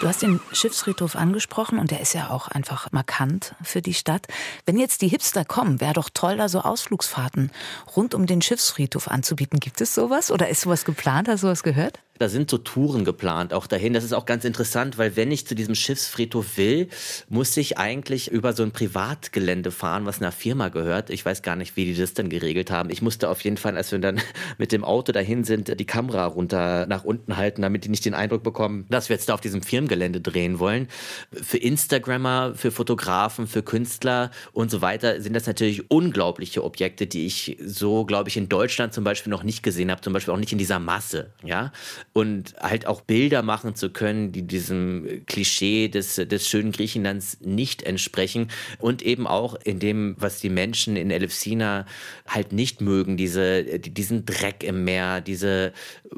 Du 0.00 0.08
hast 0.08 0.22
den 0.22 0.40
Schiffsfriedhof 0.52 1.14
angesprochen 1.14 1.78
und 1.78 1.90
der 1.90 2.00
ist 2.00 2.14
ja 2.14 2.30
auch 2.30 2.48
einfach 2.48 2.90
markant 2.90 3.54
für 3.62 3.82
die 3.82 3.92
Stadt. 3.92 4.28
Wenn 4.64 4.78
jetzt 4.78 5.02
die 5.02 5.08
Hipster 5.08 5.44
kommen, 5.44 5.78
wäre 5.78 5.92
doch 5.92 6.08
toll, 6.08 6.38
da 6.38 6.48
so 6.48 6.62
Ausflugsfahrten 6.62 7.50
rund 7.96 8.14
um 8.14 8.24
den 8.24 8.40
Schiffsfriedhof 8.40 9.08
anzubieten. 9.08 9.60
Gibt 9.60 9.78
es 9.82 9.94
sowas 9.94 10.30
oder 10.30 10.48
ist 10.48 10.62
sowas 10.62 10.86
geplant? 10.86 11.28
Hast 11.28 11.42
du 11.42 11.48
sowas 11.48 11.62
gehört? 11.62 12.00
Da 12.20 12.28
sind 12.28 12.50
so 12.50 12.58
Touren 12.58 13.06
geplant, 13.06 13.54
auch 13.54 13.66
dahin. 13.66 13.94
Das 13.94 14.04
ist 14.04 14.12
auch 14.12 14.26
ganz 14.26 14.44
interessant, 14.44 14.98
weil 14.98 15.16
wenn 15.16 15.32
ich 15.32 15.46
zu 15.46 15.54
diesem 15.54 15.74
Schiffsfriedhof 15.74 16.58
will, 16.58 16.88
muss 17.30 17.56
ich 17.56 17.78
eigentlich 17.78 18.30
über 18.30 18.52
so 18.52 18.62
ein 18.62 18.72
Privatgelände 18.72 19.70
fahren, 19.70 20.04
was 20.04 20.20
einer 20.20 20.30
Firma 20.30 20.68
gehört. 20.68 21.08
Ich 21.08 21.24
weiß 21.24 21.40
gar 21.40 21.56
nicht, 21.56 21.76
wie 21.76 21.86
die 21.86 21.94
das 21.94 22.12
dann 22.12 22.28
geregelt 22.28 22.70
haben. 22.70 22.90
Ich 22.90 23.00
musste 23.00 23.30
auf 23.30 23.40
jeden 23.40 23.56
Fall, 23.56 23.74
als 23.74 23.90
wir 23.90 24.00
dann 24.00 24.20
mit 24.58 24.70
dem 24.70 24.84
Auto 24.84 25.12
dahin 25.12 25.44
sind, 25.44 25.80
die 25.80 25.86
Kamera 25.86 26.26
runter 26.26 26.84
nach 26.86 27.04
unten 27.04 27.38
halten, 27.38 27.62
damit 27.62 27.86
die 27.86 27.88
nicht 27.88 28.04
den 28.04 28.12
Eindruck 28.12 28.42
bekommen, 28.42 28.84
dass 28.90 29.08
wir 29.08 29.16
jetzt 29.16 29.30
da 29.30 29.32
auf 29.32 29.40
diesem 29.40 29.62
Firmengelände 29.62 30.20
drehen 30.20 30.58
wollen. 30.58 30.88
Für 31.32 31.56
Instagrammer, 31.56 32.52
für 32.54 32.70
Fotografen, 32.70 33.46
für 33.46 33.62
Künstler 33.62 34.30
und 34.52 34.70
so 34.70 34.82
weiter 34.82 35.22
sind 35.22 35.32
das 35.32 35.46
natürlich 35.46 35.90
unglaubliche 35.90 36.64
Objekte, 36.64 37.06
die 37.06 37.24
ich 37.24 37.56
so, 37.64 38.04
glaube 38.04 38.28
ich, 38.28 38.36
in 38.36 38.50
Deutschland 38.50 38.92
zum 38.92 39.04
Beispiel 39.04 39.30
noch 39.30 39.42
nicht 39.42 39.62
gesehen 39.62 39.90
habe, 39.90 40.02
zum 40.02 40.12
Beispiel 40.12 40.34
auch 40.34 40.38
nicht 40.38 40.52
in 40.52 40.58
dieser 40.58 40.80
Masse. 40.80 41.30
Ja, 41.42 41.72
und 42.12 42.54
halt 42.60 42.86
auch 42.86 43.02
Bilder 43.02 43.42
machen 43.42 43.76
zu 43.76 43.90
können, 43.90 44.32
die 44.32 44.42
diesem 44.42 45.22
Klischee 45.26 45.88
des, 45.88 46.16
des 46.16 46.48
schönen 46.48 46.72
Griechenlands 46.72 47.38
nicht 47.40 47.84
entsprechen 47.84 48.48
und 48.78 49.02
eben 49.02 49.28
auch 49.28 49.54
in 49.54 49.78
dem, 49.78 50.16
was 50.18 50.40
die 50.40 50.48
Menschen 50.48 50.96
in 50.96 51.12
Elefsina 51.12 51.86
halt 52.26 52.52
nicht 52.52 52.80
mögen, 52.80 53.16
diese, 53.16 53.78
diesen 53.78 54.26
Dreck 54.26 54.64
im 54.64 54.82
Meer, 54.84 55.20
diese 55.20 55.72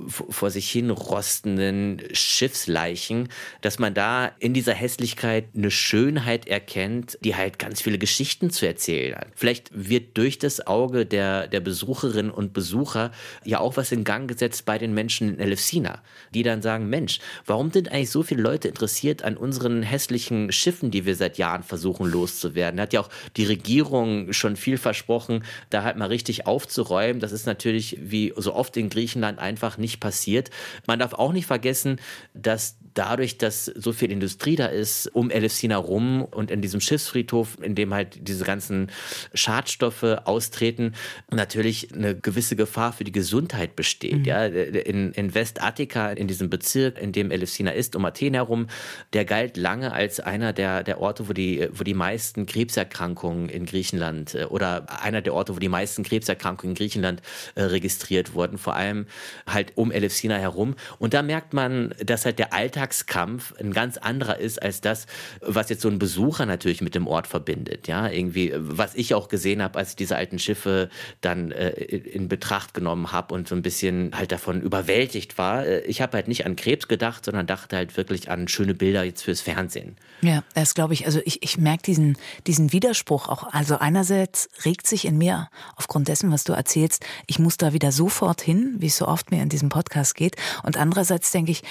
vor 0.06 0.50
sich 0.50 0.70
hin 0.70 0.88
rostenden 0.88 2.00
Schiffsleichen, 2.12 3.28
dass 3.60 3.78
man 3.78 3.92
da 3.92 4.32
in 4.38 4.54
dieser 4.54 4.74
Hässlichkeit 4.74 5.48
eine 5.54 5.70
Schönheit 5.70 6.46
erkennt, 6.46 7.18
die 7.22 7.36
halt 7.36 7.58
ganz 7.58 7.82
viele 7.82 7.98
Geschichten 7.98 8.48
zu 8.48 8.66
erzählen 8.66 9.16
hat. 9.16 9.28
Vielleicht 9.34 9.70
wird 9.74 10.16
durch 10.16 10.38
das 10.38 10.66
Auge 10.66 11.04
der, 11.04 11.48
der 11.48 11.60
Besucherinnen 11.60 12.30
und 12.30 12.54
Besucher 12.54 13.10
ja 13.44 13.60
auch 13.60 13.76
was 13.76 13.92
in 13.92 14.04
Gang 14.04 14.26
gesetzt 14.26 14.64
bei 14.64 14.78
den 14.78 14.94
Menschen 14.94 15.34
in 15.34 15.38
Elefsina 15.38 15.81
China, 15.82 16.02
die 16.34 16.42
dann 16.42 16.62
sagen, 16.62 16.88
Mensch, 16.88 17.18
warum 17.46 17.70
sind 17.70 17.90
eigentlich 17.90 18.10
so 18.10 18.22
viele 18.22 18.42
Leute 18.42 18.68
interessiert 18.68 19.22
an 19.22 19.36
unseren 19.36 19.82
hässlichen 19.82 20.52
Schiffen, 20.52 20.90
die 20.90 21.04
wir 21.04 21.16
seit 21.16 21.38
Jahren 21.38 21.62
versuchen 21.62 22.06
loszuwerden? 22.06 22.76
Da 22.76 22.84
hat 22.84 22.92
ja 22.92 23.00
auch 23.00 23.10
die 23.36 23.44
Regierung 23.44 24.32
schon 24.32 24.56
viel 24.56 24.78
versprochen, 24.78 25.44
da 25.70 25.82
halt 25.82 25.96
mal 25.96 26.06
richtig 26.06 26.46
aufzuräumen. 26.46 27.20
Das 27.20 27.32
ist 27.32 27.46
natürlich 27.46 27.98
wie 28.00 28.32
so 28.36 28.54
oft 28.54 28.76
in 28.76 28.88
Griechenland 28.88 29.38
einfach 29.38 29.78
nicht 29.78 30.00
passiert. 30.00 30.50
Man 30.86 30.98
darf 30.98 31.14
auch 31.14 31.32
nicht 31.32 31.46
vergessen, 31.46 31.98
dass 32.34 32.76
dadurch, 32.94 33.38
dass 33.38 33.66
so 33.66 33.92
viel 33.92 34.10
Industrie 34.10 34.56
da 34.56 34.66
ist, 34.66 35.06
um 35.14 35.30
Elefsina 35.30 35.76
rum 35.76 36.22
und 36.22 36.50
in 36.50 36.60
diesem 36.60 36.80
Schiffsfriedhof, 36.80 37.58
in 37.60 37.74
dem 37.74 37.94
halt 37.94 38.28
diese 38.28 38.44
ganzen 38.44 38.90
Schadstoffe 39.34 40.02
austreten, 40.02 40.94
natürlich 41.30 41.94
eine 41.94 42.14
gewisse 42.14 42.56
Gefahr 42.56 42.92
für 42.92 43.04
die 43.04 43.12
Gesundheit 43.12 43.76
besteht. 43.76 44.18
Mhm. 44.18 44.24
Ja, 44.24 44.44
in, 44.46 45.12
in 45.12 45.34
West-Attika, 45.34 46.12
in 46.12 46.28
diesem 46.28 46.50
Bezirk, 46.50 47.00
in 47.00 47.12
dem 47.12 47.30
Elefsina 47.30 47.70
ist, 47.70 47.96
um 47.96 48.04
Athen 48.04 48.34
herum, 48.34 48.66
der 49.12 49.24
galt 49.24 49.56
lange 49.56 49.92
als 49.92 50.20
einer 50.20 50.52
der, 50.52 50.82
der 50.82 51.00
Orte, 51.00 51.28
wo 51.28 51.32
die, 51.32 51.68
wo 51.72 51.84
die 51.84 51.94
meisten 51.94 52.46
Krebserkrankungen 52.46 53.48
in 53.48 53.66
Griechenland 53.66 54.34
äh, 54.34 54.44
oder 54.44 55.02
einer 55.02 55.22
der 55.22 55.34
Orte, 55.34 55.54
wo 55.54 55.58
die 55.58 55.68
meisten 55.68 56.02
Krebserkrankungen 56.02 56.72
in 56.72 56.76
Griechenland 56.76 57.22
äh, 57.54 57.62
registriert 57.62 58.34
wurden, 58.34 58.58
vor 58.58 58.76
allem 58.76 59.06
halt 59.46 59.72
um 59.76 59.90
Elefsina 59.90 60.36
herum. 60.36 60.74
Und 60.98 61.14
da 61.14 61.22
merkt 61.22 61.54
man, 61.54 61.94
dass 62.04 62.24
halt 62.24 62.38
der 62.38 62.52
Alltag 62.52 62.81
Alltagskampf 62.82 63.54
ein 63.60 63.72
ganz 63.72 63.96
anderer 63.96 64.38
ist 64.38 64.60
als 64.60 64.80
das, 64.80 65.06
was 65.40 65.68
jetzt 65.68 65.82
so 65.82 65.88
ein 65.88 65.98
Besucher 65.98 66.46
natürlich 66.46 66.80
mit 66.80 66.94
dem 66.94 67.06
Ort 67.06 67.26
verbindet. 67.28 67.86
Ja, 67.86 68.08
irgendwie, 68.08 68.52
was 68.56 68.94
ich 68.94 69.14
auch 69.14 69.28
gesehen 69.28 69.62
habe, 69.62 69.78
als 69.78 69.90
ich 69.90 69.96
diese 69.96 70.16
alten 70.16 70.38
Schiffe 70.38 70.90
dann 71.20 71.52
äh, 71.52 71.70
in 71.70 72.28
Betracht 72.28 72.74
genommen 72.74 73.12
habe 73.12 73.34
und 73.34 73.48
so 73.48 73.54
ein 73.54 73.62
bisschen 73.62 74.16
halt 74.16 74.32
davon 74.32 74.60
überwältigt 74.60 75.38
war. 75.38 75.64
Äh, 75.64 75.80
ich 75.82 76.02
habe 76.02 76.16
halt 76.16 76.28
nicht 76.28 76.44
an 76.44 76.56
Krebs 76.56 76.88
gedacht, 76.88 77.24
sondern 77.24 77.46
dachte 77.46 77.76
halt 77.76 77.96
wirklich 77.96 78.30
an 78.30 78.48
schöne 78.48 78.74
Bilder 78.74 79.04
jetzt 79.04 79.22
fürs 79.22 79.40
Fernsehen. 79.40 79.96
Ja, 80.20 80.42
das 80.54 80.74
glaube 80.74 80.94
ich. 80.94 81.06
Also 81.06 81.20
ich, 81.24 81.42
ich 81.42 81.58
merke 81.58 81.84
diesen, 81.84 82.18
diesen 82.46 82.72
Widerspruch 82.72 83.28
auch. 83.28 83.52
Also 83.52 83.78
einerseits 83.78 84.48
regt 84.64 84.86
sich 84.86 85.04
in 85.04 85.18
mir 85.18 85.48
aufgrund 85.76 86.08
dessen, 86.08 86.32
was 86.32 86.44
du 86.44 86.52
erzählst, 86.52 87.04
ich 87.26 87.38
muss 87.38 87.56
da 87.56 87.72
wieder 87.72 87.92
sofort 87.92 88.40
hin, 88.40 88.74
wie 88.78 88.86
es 88.86 88.96
so 88.96 89.06
oft 89.06 89.30
mir 89.30 89.42
in 89.42 89.48
diesem 89.48 89.68
Podcast 89.68 90.14
geht. 90.16 90.36
Und 90.64 90.76
andererseits 90.76 91.30
denke 91.30 91.52
ich, 91.52 91.62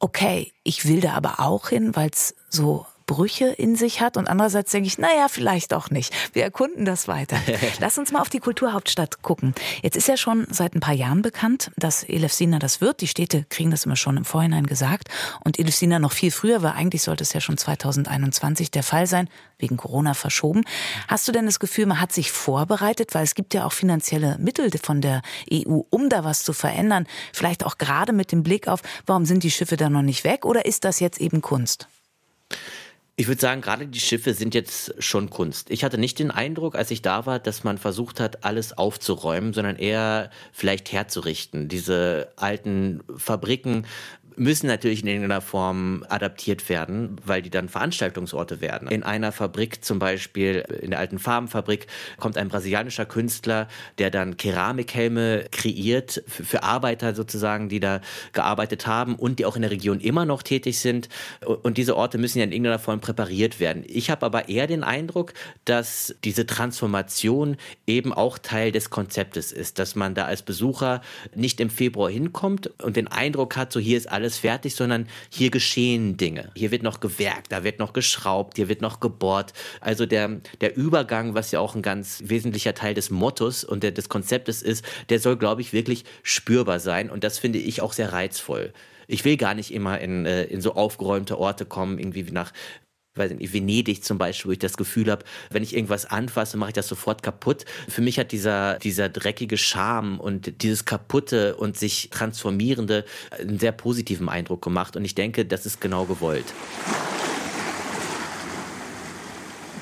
okay, 0.00 0.52
ich 0.64 0.86
will 0.86 1.00
da 1.00 1.12
aber 1.12 1.40
auch 1.40 1.68
hin, 1.68 1.94
weil 1.94 2.10
es 2.10 2.34
so 2.48 2.86
Brüche 3.10 3.46
in 3.46 3.74
sich 3.74 4.00
hat 4.00 4.16
und 4.16 4.28
andererseits 4.28 4.70
denke 4.70 4.86
ich, 4.86 4.96
naja, 4.96 5.26
vielleicht 5.28 5.74
auch 5.74 5.90
nicht. 5.90 6.14
Wir 6.32 6.44
erkunden 6.44 6.84
das 6.84 7.08
weiter. 7.08 7.36
Lass 7.80 7.98
uns 7.98 8.12
mal 8.12 8.20
auf 8.20 8.28
die 8.28 8.38
Kulturhauptstadt 8.38 9.20
gucken. 9.20 9.52
Jetzt 9.82 9.96
ist 9.96 10.06
ja 10.06 10.16
schon 10.16 10.46
seit 10.48 10.76
ein 10.76 10.80
paar 10.80 10.94
Jahren 10.94 11.20
bekannt, 11.20 11.72
dass 11.76 12.04
Elefsina 12.04 12.60
das 12.60 12.80
wird. 12.80 13.00
Die 13.00 13.08
Städte 13.08 13.46
kriegen 13.48 13.72
das 13.72 13.84
immer 13.84 13.96
schon 13.96 14.16
im 14.16 14.24
Vorhinein 14.24 14.64
gesagt 14.64 15.08
und 15.42 15.58
Elefsina 15.58 15.98
noch 15.98 16.12
viel 16.12 16.30
früher, 16.30 16.62
weil 16.62 16.70
eigentlich 16.70 17.02
sollte 17.02 17.24
es 17.24 17.32
ja 17.32 17.40
schon 17.40 17.58
2021 17.58 18.70
der 18.70 18.84
Fall 18.84 19.08
sein, 19.08 19.28
wegen 19.58 19.76
Corona 19.76 20.14
verschoben. 20.14 20.62
Hast 21.08 21.26
du 21.26 21.32
denn 21.32 21.46
das 21.46 21.58
Gefühl, 21.58 21.86
man 21.86 22.00
hat 22.00 22.12
sich 22.12 22.30
vorbereitet, 22.30 23.12
weil 23.12 23.24
es 23.24 23.34
gibt 23.34 23.54
ja 23.54 23.66
auch 23.66 23.72
finanzielle 23.72 24.38
Mittel 24.38 24.70
von 24.80 25.00
der 25.00 25.22
EU, 25.52 25.80
um 25.90 26.10
da 26.10 26.22
was 26.22 26.44
zu 26.44 26.52
verändern, 26.52 27.08
vielleicht 27.32 27.66
auch 27.66 27.76
gerade 27.76 28.12
mit 28.12 28.30
dem 28.30 28.44
Blick 28.44 28.68
auf, 28.68 28.82
warum 29.04 29.24
sind 29.24 29.42
die 29.42 29.50
Schiffe 29.50 29.76
da 29.76 29.90
noch 29.90 30.02
nicht 30.02 30.22
weg 30.22 30.44
oder 30.44 30.64
ist 30.64 30.84
das 30.84 31.00
jetzt 31.00 31.20
eben 31.20 31.42
Kunst? 31.42 31.88
Ich 33.20 33.28
würde 33.28 33.38
sagen, 33.42 33.60
gerade 33.60 33.86
die 33.86 34.00
Schiffe 34.00 34.32
sind 34.32 34.54
jetzt 34.54 34.94
schon 34.98 35.28
Kunst. 35.28 35.70
Ich 35.70 35.84
hatte 35.84 35.98
nicht 35.98 36.18
den 36.18 36.30
Eindruck, 36.30 36.74
als 36.74 36.90
ich 36.90 37.02
da 37.02 37.26
war, 37.26 37.38
dass 37.38 37.64
man 37.64 37.76
versucht 37.76 38.18
hat, 38.18 38.46
alles 38.46 38.78
aufzuräumen, 38.78 39.52
sondern 39.52 39.76
eher 39.76 40.30
vielleicht 40.52 40.90
herzurichten. 40.90 41.68
Diese 41.68 42.32
alten 42.36 43.02
Fabriken 43.14 43.84
müssen 44.40 44.68
natürlich 44.68 45.02
in 45.02 45.08
irgendeiner 45.08 45.42
Form 45.42 46.02
adaptiert 46.08 46.70
werden, 46.70 47.16
weil 47.26 47.42
die 47.42 47.50
dann 47.50 47.68
Veranstaltungsorte 47.68 48.62
werden. 48.62 48.88
In 48.88 49.02
einer 49.02 49.32
Fabrik 49.32 49.84
zum 49.84 49.98
Beispiel, 49.98 50.64
in 50.80 50.92
der 50.92 50.98
alten 50.98 51.18
Farbenfabrik, 51.18 51.86
kommt 52.18 52.38
ein 52.38 52.48
brasilianischer 52.48 53.04
Künstler, 53.04 53.68
der 53.98 54.10
dann 54.10 54.38
Keramikhelme 54.38 55.44
kreiert 55.52 56.22
für, 56.26 56.62
Arbeiter 56.62 57.14
sozusagen, 57.14 57.68
die 57.68 57.80
da 57.80 58.00
gearbeitet 58.32 58.86
haben 58.86 59.14
und 59.14 59.38
die 59.38 59.44
auch 59.44 59.56
in 59.56 59.62
der 59.62 59.70
Region 59.70 60.00
immer 60.00 60.24
noch 60.24 60.42
tätig 60.42 60.80
sind. 60.80 61.10
Und 61.44 61.76
diese 61.76 61.94
Orte 61.94 62.16
müssen 62.16 62.38
ja 62.38 62.44
in 62.44 62.52
irgendeiner 62.52 62.78
Form 62.78 63.00
präpariert 63.00 63.60
werden. 63.60 63.84
Ich 63.86 64.08
habe 64.08 64.24
aber 64.24 64.48
eher 64.48 64.66
den 64.66 64.84
Eindruck, 64.84 65.34
dass 65.66 66.14
diese 66.24 66.46
Transformation 66.46 67.58
eben 67.86 68.14
auch 68.14 68.38
Teil 68.38 68.72
des 68.72 68.88
Konzeptes 68.88 69.52
ist, 69.52 69.78
dass 69.78 69.96
man 69.96 70.14
da 70.14 70.24
als 70.24 70.40
Besucher 70.40 71.02
nicht 71.34 71.60
im 71.60 71.68
Februar 71.68 72.10
hinkommt 72.10 72.70
und 72.82 72.96
den 72.96 73.08
Eindruck 73.08 73.56
hat, 73.56 73.70
so 73.70 73.80
hier 73.80 73.98
ist 73.98 74.10
alles 74.10 74.29
alles 74.30 74.38
fertig, 74.38 74.74
sondern 74.74 75.08
hier 75.28 75.50
geschehen 75.50 76.16
Dinge. 76.16 76.50
Hier 76.54 76.70
wird 76.70 76.82
noch 76.82 77.00
gewerkt, 77.00 77.50
da 77.50 77.64
wird 77.64 77.78
noch 77.80 77.92
geschraubt, 77.92 78.56
hier 78.56 78.68
wird 78.68 78.80
noch 78.80 79.00
gebohrt. 79.00 79.52
Also 79.80 80.06
der, 80.06 80.40
der 80.60 80.76
Übergang, 80.76 81.34
was 81.34 81.50
ja 81.50 81.58
auch 81.58 81.74
ein 81.74 81.82
ganz 81.82 82.22
wesentlicher 82.24 82.74
Teil 82.74 82.94
des 82.94 83.10
Mottos 83.10 83.64
und 83.64 83.82
der, 83.82 83.90
des 83.90 84.08
Konzeptes 84.08 84.62
ist, 84.62 84.84
der 85.08 85.18
soll, 85.18 85.36
glaube 85.36 85.62
ich, 85.62 85.72
wirklich 85.72 86.04
spürbar 86.22 86.78
sein. 86.78 87.10
Und 87.10 87.24
das 87.24 87.38
finde 87.38 87.58
ich 87.58 87.82
auch 87.82 87.92
sehr 87.92 88.12
reizvoll 88.12 88.72
ich 89.12 89.24
will 89.24 89.36
gar 89.36 89.54
nicht 89.54 89.74
immer 89.74 89.98
in, 89.98 90.24
äh, 90.24 90.44
in 90.44 90.60
so 90.60 90.74
aufgeräumte 90.74 91.36
Orte 91.36 91.64
kommen, 91.64 91.98
irgendwie 91.98 92.22
nach 92.30 92.52
weiß 93.14 93.32
nicht, 93.32 93.52
Venedig 93.52 94.04
zum 94.04 94.18
Beispiel, 94.18 94.48
wo 94.48 94.52
ich 94.52 94.58
das 94.58 94.76
Gefühl 94.76 95.10
habe, 95.10 95.24
wenn 95.50 95.62
ich 95.62 95.74
irgendwas 95.74 96.06
anfasse, 96.06 96.56
mache 96.56 96.70
ich 96.70 96.74
das 96.74 96.88
sofort 96.88 97.22
kaputt. 97.22 97.64
Für 97.88 98.02
mich 98.02 98.18
hat 98.18 98.32
dieser, 98.32 98.78
dieser 98.78 99.08
dreckige 99.08 99.58
Charme 99.58 100.20
und 100.20 100.62
dieses 100.62 100.84
kaputte 100.84 101.56
und 101.56 101.76
sich 101.76 102.10
transformierende 102.10 103.04
einen 103.38 103.58
sehr 103.58 103.72
positiven 103.72 104.28
Eindruck 104.28 104.62
gemacht 104.62 104.96
und 104.96 105.04
ich 105.04 105.14
denke, 105.14 105.44
das 105.44 105.66
ist 105.66 105.80
genau 105.80 106.04
gewollt. 106.04 106.46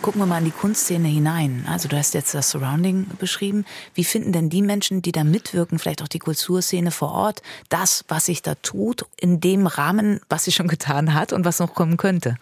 gucken 0.08 0.22
wir 0.22 0.26
mal 0.26 0.38
in 0.38 0.46
die 0.46 0.52
Kunstszene 0.52 1.06
hinein. 1.06 1.66
Also 1.68 1.86
du 1.86 1.98
hast 1.98 2.14
jetzt 2.14 2.32
das 2.32 2.50
Surrounding 2.50 3.06
beschrieben. 3.18 3.66
Wie 3.92 4.04
finden 4.04 4.32
denn 4.32 4.48
die 4.48 4.62
Menschen, 4.62 5.02
die 5.02 5.12
da 5.12 5.22
mitwirken, 5.22 5.78
vielleicht 5.78 6.02
auch 6.02 6.08
die 6.08 6.18
Kulturszene 6.18 6.90
vor 6.92 7.12
Ort, 7.12 7.42
das, 7.68 8.06
was 8.08 8.24
sich 8.24 8.40
da 8.40 8.54
tut, 8.54 9.04
in 9.20 9.40
dem 9.40 9.66
Rahmen, 9.66 10.20
was 10.30 10.44
sie 10.44 10.52
schon 10.52 10.66
getan 10.66 11.12
hat 11.12 11.34
und 11.34 11.44
was 11.44 11.58
noch 11.58 11.74
kommen 11.74 11.98
könnte? 11.98 12.38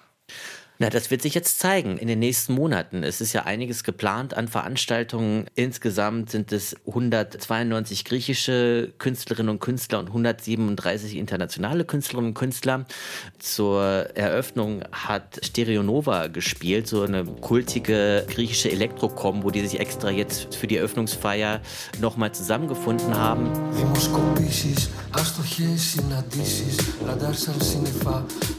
Na, 0.78 0.90
das 0.90 1.10
wird 1.10 1.22
sich 1.22 1.32
jetzt 1.32 1.58
zeigen 1.58 1.96
in 1.96 2.06
den 2.06 2.18
nächsten 2.18 2.52
Monaten. 2.52 3.02
Es 3.02 3.22
ist 3.22 3.32
ja 3.32 3.44
einiges 3.44 3.82
geplant 3.82 4.34
an 4.34 4.46
Veranstaltungen. 4.46 5.46
Insgesamt 5.54 6.30
sind 6.30 6.52
es 6.52 6.76
192 6.86 8.04
griechische 8.04 8.92
Künstlerinnen 8.98 9.48
und 9.48 9.60
Künstler 9.60 10.00
und 10.00 10.08
137 10.08 11.16
internationale 11.16 11.86
Künstlerinnen 11.86 12.32
und 12.32 12.34
Künstler. 12.34 12.84
Zur 13.38 13.82
Eröffnung 14.14 14.82
hat 14.92 15.40
Stereonova 15.42 16.26
gespielt, 16.26 16.86
so 16.88 17.02
eine 17.02 17.24
kultige 17.24 18.26
griechische 18.28 18.70
Elektrocombo, 18.70 19.50
die 19.50 19.66
sich 19.66 19.80
extra 19.80 20.10
jetzt 20.10 20.56
für 20.56 20.66
die 20.66 20.76
Eröffnungsfeier 20.76 21.62
nochmal 22.02 22.32
zusammengefunden 22.32 23.16
haben. 23.16 23.50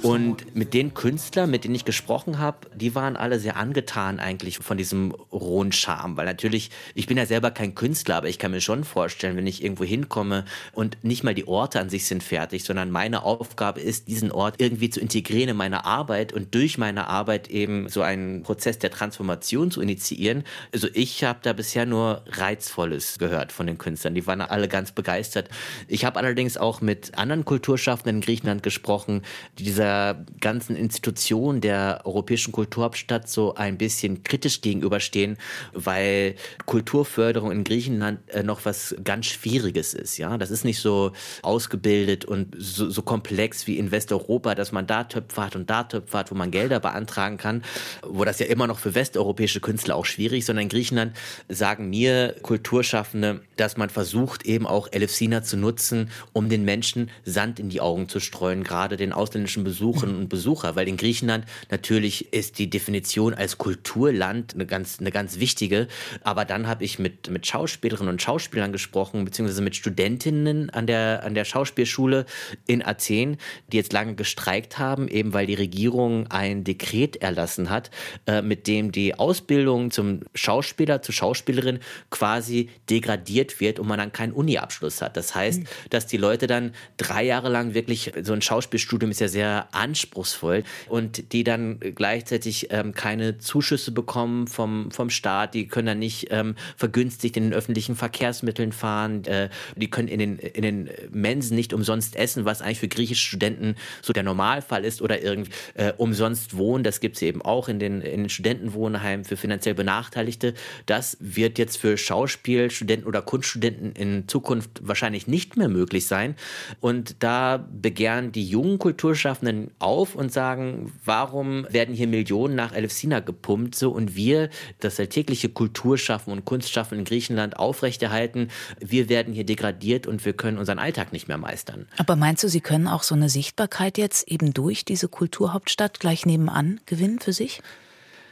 Und 0.01 0.55
mit 0.55 0.73
den 0.73 0.95
Künstlern, 0.95 1.51
mit 1.51 1.63
denen 1.63 1.75
ich 1.75 1.85
gesprochen 1.85 2.06
gesprochen 2.07 2.39
habe, 2.39 2.69
die 2.73 2.95
waren 2.95 3.17
alle 3.17 3.37
sehr 3.37 3.57
angetan 3.57 4.21
eigentlich 4.21 4.59
von 4.59 4.77
diesem 4.77 5.11
rohen 5.11 5.73
Charme, 5.73 6.15
weil 6.15 6.25
natürlich, 6.25 6.69
ich 6.95 7.05
bin 7.05 7.17
ja 7.17 7.25
selber 7.25 7.51
kein 7.51 7.75
Künstler, 7.75 8.15
aber 8.15 8.29
ich 8.29 8.39
kann 8.39 8.51
mir 8.51 8.61
schon 8.61 8.85
vorstellen, 8.85 9.35
wenn 9.35 9.45
ich 9.45 9.61
irgendwo 9.61 9.83
hinkomme 9.83 10.45
und 10.71 11.03
nicht 11.03 11.25
mal 11.25 11.35
die 11.35 11.49
Orte 11.49 11.81
an 11.81 11.89
sich 11.89 12.07
sind 12.07 12.23
fertig, 12.23 12.63
sondern 12.63 12.91
meine 12.91 13.23
Aufgabe 13.23 13.81
ist, 13.81 14.07
diesen 14.07 14.31
Ort 14.31 14.61
irgendwie 14.61 14.89
zu 14.89 15.01
integrieren 15.01 15.49
in 15.49 15.57
meine 15.57 15.83
Arbeit 15.83 16.31
und 16.31 16.55
durch 16.55 16.77
meine 16.77 17.07
Arbeit 17.07 17.49
eben 17.49 17.89
so 17.89 18.03
einen 18.03 18.43
Prozess 18.43 18.79
der 18.79 18.91
Transformation 18.91 19.69
zu 19.69 19.81
initiieren. 19.81 20.45
Also 20.73 20.87
ich 20.93 21.25
habe 21.25 21.39
da 21.41 21.51
bisher 21.51 21.85
nur 21.85 22.23
Reizvolles 22.27 23.19
gehört 23.19 23.51
von 23.51 23.67
den 23.67 23.77
Künstlern. 23.77 24.15
Die 24.15 24.25
waren 24.25 24.39
alle 24.39 24.69
ganz 24.69 24.93
begeistert. 24.93 25.49
Ich 25.89 26.05
habe 26.05 26.17
allerdings 26.19 26.55
auch 26.55 26.79
mit 26.79 27.17
anderen 27.17 27.43
Kulturschaffenden 27.43 28.17
in 28.17 28.21
Griechenland 28.21 28.63
gesprochen, 28.63 29.23
die 29.59 29.65
dieser 29.65 30.23
ganzen 30.39 30.77
Institution 30.77 31.59
der 31.59 31.96
europäischen 32.05 32.51
Kulturhauptstadt 32.51 33.29
so 33.29 33.55
ein 33.55 33.77
bisschen 33.77 34.23
kritisch 34.23 34.61
gegenüberstehen, 34.61 35.37
weil 35.73 36.35
Kulturförderung 36.65 37.51
in 37.51 37.63
Griechenland 37.63 38.19
äh, 38.29 38.43
noch 38.43 38.65
was 38.65 38.95
ganz 39.03 39.27
Schwieriges 39.27 39.93
ist. 39.93 40.17
Ja, 40.17 40.37
das 40.37 40.51
ist 40.51 40.65
nicht 40.65 40.79
so 40.79 41.11
ausgebildet 41.41 42.25
und 42.25 42.55
so, 42.57 42.89
so 42.89 43.01
komplex 43.01 43.67
wie 43.67 43.77
in 43.77 43.91
Westeuropa, 43.91 44.55
dass 44.55 44.71
man 44.71 44.87
da 44.87 45.03
Töpfe 45.03 45.43
hat 45.43 45.55
und 45.55 45.69
da 45.69 45.83
Töpfe 45.83 46.17
hat, 46.17 46.31
wo 46.31 46.35
man 46.35 46.51
Gelder 46.51 46.79
beantragen 46.79 47.37
kann, 47.37 47.63
wo 48.03 48.25
das 48.25 48.39
ja 48.39 48.47
immer 48.47 48.67
noch 48.67 48.79
für 48.79 48.95
westeuropäische 48.95 49.59
Künstler 49.59 49.95
auch 49.95 50.05
schwierig, 50.05 50.45
sondern 50.45 50.63
in 50.63 50.69
Griechenland 50.69 51.15
sagen 51.49 51.89
mir 51.89 52.35
Kulturschaffende, 52.41 53.41
dass 53.55 53.77
man 53.77 53.89
versucht 53.89 54.45
eben 54.45 54.65
auch 54.67 54.87
Elefsina 54.91 55.43
zu 55.43 55.57
nutzen, 55.57 56.09
um 56.33 56.49
den 56.49 56.63
Menschen 56.65 57.09
Sand 57.25 57.59
in 57.59 57.69
die 57.69 57.81
Augen 57.81 58.09
zu 58.09 58.19
streuen, 58.19 58.63
gerade 58.63 58.97
den 58.97 59.13
ausländischen 59.13 59.63
Besucherinnen 59.63 60.17
und 60.17 60.29
Besucher, 60.29 60.75
weil 60.75 60.87
in 60.87 60.97
Griechenland 60.97 61.45
natürlich 61.69 61.86
Natürlich 61.87 62.33
ist 62.33 62.59
die 62.59 62.69
Definition 62.69 63.33
als 63.33 63.57
Kulturland 63.57 64.55
eine 64.55 64.65
ganz, 64.65 64.99
eine 64.99 65.09
ganz 65.09 65.39
wichtige. 65.39 65.87
Aber 66.21 66.43
dann 66.43 66.67
habe 66.67 66.83
ich 66.83 66.99
mit, 66.99 67.29
mit 67.29 67.47
Schauspielerinnen 67.47 68.11
und 68.11 68.21
Schauspielern 68.21 68.73
gesprochen, 68.73 69.23
beziehungsweise 69.23 69.61
mit 69.61 69.77
Studentinnen 69.77 70.69
an 70.69 70.85
der, 70.85 71.23
an 71.23 71.33
der 71.33 71.45
Schauspielschule 71.45 72.25
in 72.65 72.85
Athen, 72.85 73.37
die 73.71 73.77
jetzt 73.77 73.93
lange 73.93 74.15
gestreikt 74.15 74.77
haben, 74.77 75.07
eben 75.07 75.31
weil 75.31 75.47
die 75.47 75.53
Regierung 75.53 76.27
ein 76.27 76.65
Dekret 76.65 77.15
erlassen 77.15 77.69
hat, 77.69 77.89
äh, 78.25 78.41
mit 78.41 78.67
dem 78.67 78.91
die 78.91 79.15
Ausbildung 79.15 79.89
zum 79.89 80.23
Schauspieler, 80.33 81.01
zur 81.01 81.15
Schauspielerin 81.15 81.79
quasi 82.09 82.69
degradiert 82.89 83.61
wird 83.61 83.79
und 83.79 83.87
man 83.87 83.97
dann 83.97 84.11
keinen 84.11 84.33
Uni-Abschluss 84.33 85.01
hat. 85.01 85.15
Das 85.15 85.33
heißt, 85.33 85.61
mhm. 85.61 85.67
dass 85.89 86.05
die 86.05 86.17
Leute 86.17 86.47
dann 86.47 86.73
drei 86.97 87.23
Jahre 87.23 87.47
lang 87.47 87.73
wirklich, 87.73 88.11
so 88.23 88.33
ein 88.33 88.41
Schauspielstudium 88.41 89.11
ist 89.11 89.21
ja 89.21 89.29
sehr 89.29 89.69
anspruchsvoll 89.71 90.65
und 90.89 91.31
die 91.31 91.45
dann 91.45 91.76
gleichzeitig 91.79 92.67
ähm, 92.71 92.93
keine 92.93 93.37
Zuschüsse 93.37 93.91
bekommen 93.91 94.47
vom, 94.47 94.91
vom 94.91 95.09
Staat, 95.09 95.53
die 95.53 95.67
können 95.67 95.87
dann 95.87 95.99
nicht 95.99 96.27
ähm, 96.31 96.55
vergünstigt 96.75 97.37
in 97.37 97.43
den 97.43 97.53
öffentlichen 97.53 97.95
Verkehrsmitteln 97.95 98.71
fahren, 98.71 99.23
äh, 99.25 99.49
die 99.75 99.89
können 99.89 100.07
in 100.07 100.19
den, 100.19 100.37
in 100.39 100.61
den 100.61 100.89
Mensen 101.11 101.55
nicht 101.55 101.73
umsonst 101.73 102.15
essen, 102.15 102.45
was 102.45 102.61
eigentlich 102.61 102.79
für 102.79 102.87
griechische 102.87 103.27
Studenten 103.27 103.75
so 104.01 104.13
der 104.13 104.23
Normalfall 104.23 104.85
ist 104.85 105.01
oder 105.01 105.21
irgendwie 105.21 105.51
äh, 105.75 105.93
umsonst 105.97 106.57
wohnen. 106.57 106.83
Das 106.83 106.99
gibt 106.99 107.17
es 107.17 107.21
eben 107.21 107.41
auch 107.41 107.69
in 107.69 107.79
den, 107.79 108.01
in 108.01 108.23
den 108.23 108.29
Studentenwohnheimen 108.29 109.25
für 109.25 109.37
finanziell 109.37 109.75
Benachteiligte. 109.75 110.53
Das 110.85 111.17
wird 111.19 111.57
jetzt 111.59 111.77
für 111.77 111.97
Schauspielstudenten 111.97 113.07
oder 113.07 113.21
Kunststudenten 113.21 113.91
in 113.93 114.27
Zukunft 114.27 114.81
wahrscheinlich 114.81 115.27
nicht 115.27 115.57
mehr 115.57 115.69
möglich 115.69 116.07
sein. 116.07 116.35
Und 116.79 117.23
da 117.23 117.57
begehren 117.57 118.31
die 118.31 118.45
jungen 118.45 118.79
Kulturschaffenden 118.79 119.71
auf 119.79 120.15
und 120.15 120.31
sagen, 120.31 120.93
warum 121.05 121.66
werden 121.69 121.95
hier 121.95 122.07
Millionen 122.07 122.55
nach 122.55 122.73
Elefsina 122.73 123.19
gepumpt 123.19 123.75
so 123.75 123.91
und 123.91 124.15
wir, 124.15 124.49
das 124.79 124.99
alltägliche 124.99 125.49
Kulturschaffen 125.49 126.33
und 126.33 126.45
Kunstschaffen 126.45 126.99
in 126.99 127.05
Griechenland 127.05 127.57
aufrechterhalten, 127.57 128.49
wir 128.79 129.09
werden 129.09 129.33
hier 129.33 129.45
degradiert 129.45 130.07
und 130.07 130.25
wir 130.25 130.33
können 130.33 130.57
unseren 130.57 130.79
Alltag 130.79 131.13
nicht 131.13 131.27
mehr 131.27 131.37
meistern. 131.37 131.87
Aber 131.97 132.15
meinst 132.15 132.43
du, 132.43 132.49
Sie 132.49 132.61
können 132.61 132.87
auch 132.87 133.03
so 133.03 133.15
eine 133.15 133.29
Sichtbarkeit 133.29 133.97
jetzt 133.97 134.27
eben 134.27 134.53
durch 134.53 134.85
diese 134.85 135.07
Kulturhauptstadt 135.07 135.99
gleich 135.99 136.25
nebenan 136.25 136.79
gewinnen 136.85 137.19
für 137.19 137.33
sich? 137.33 137.61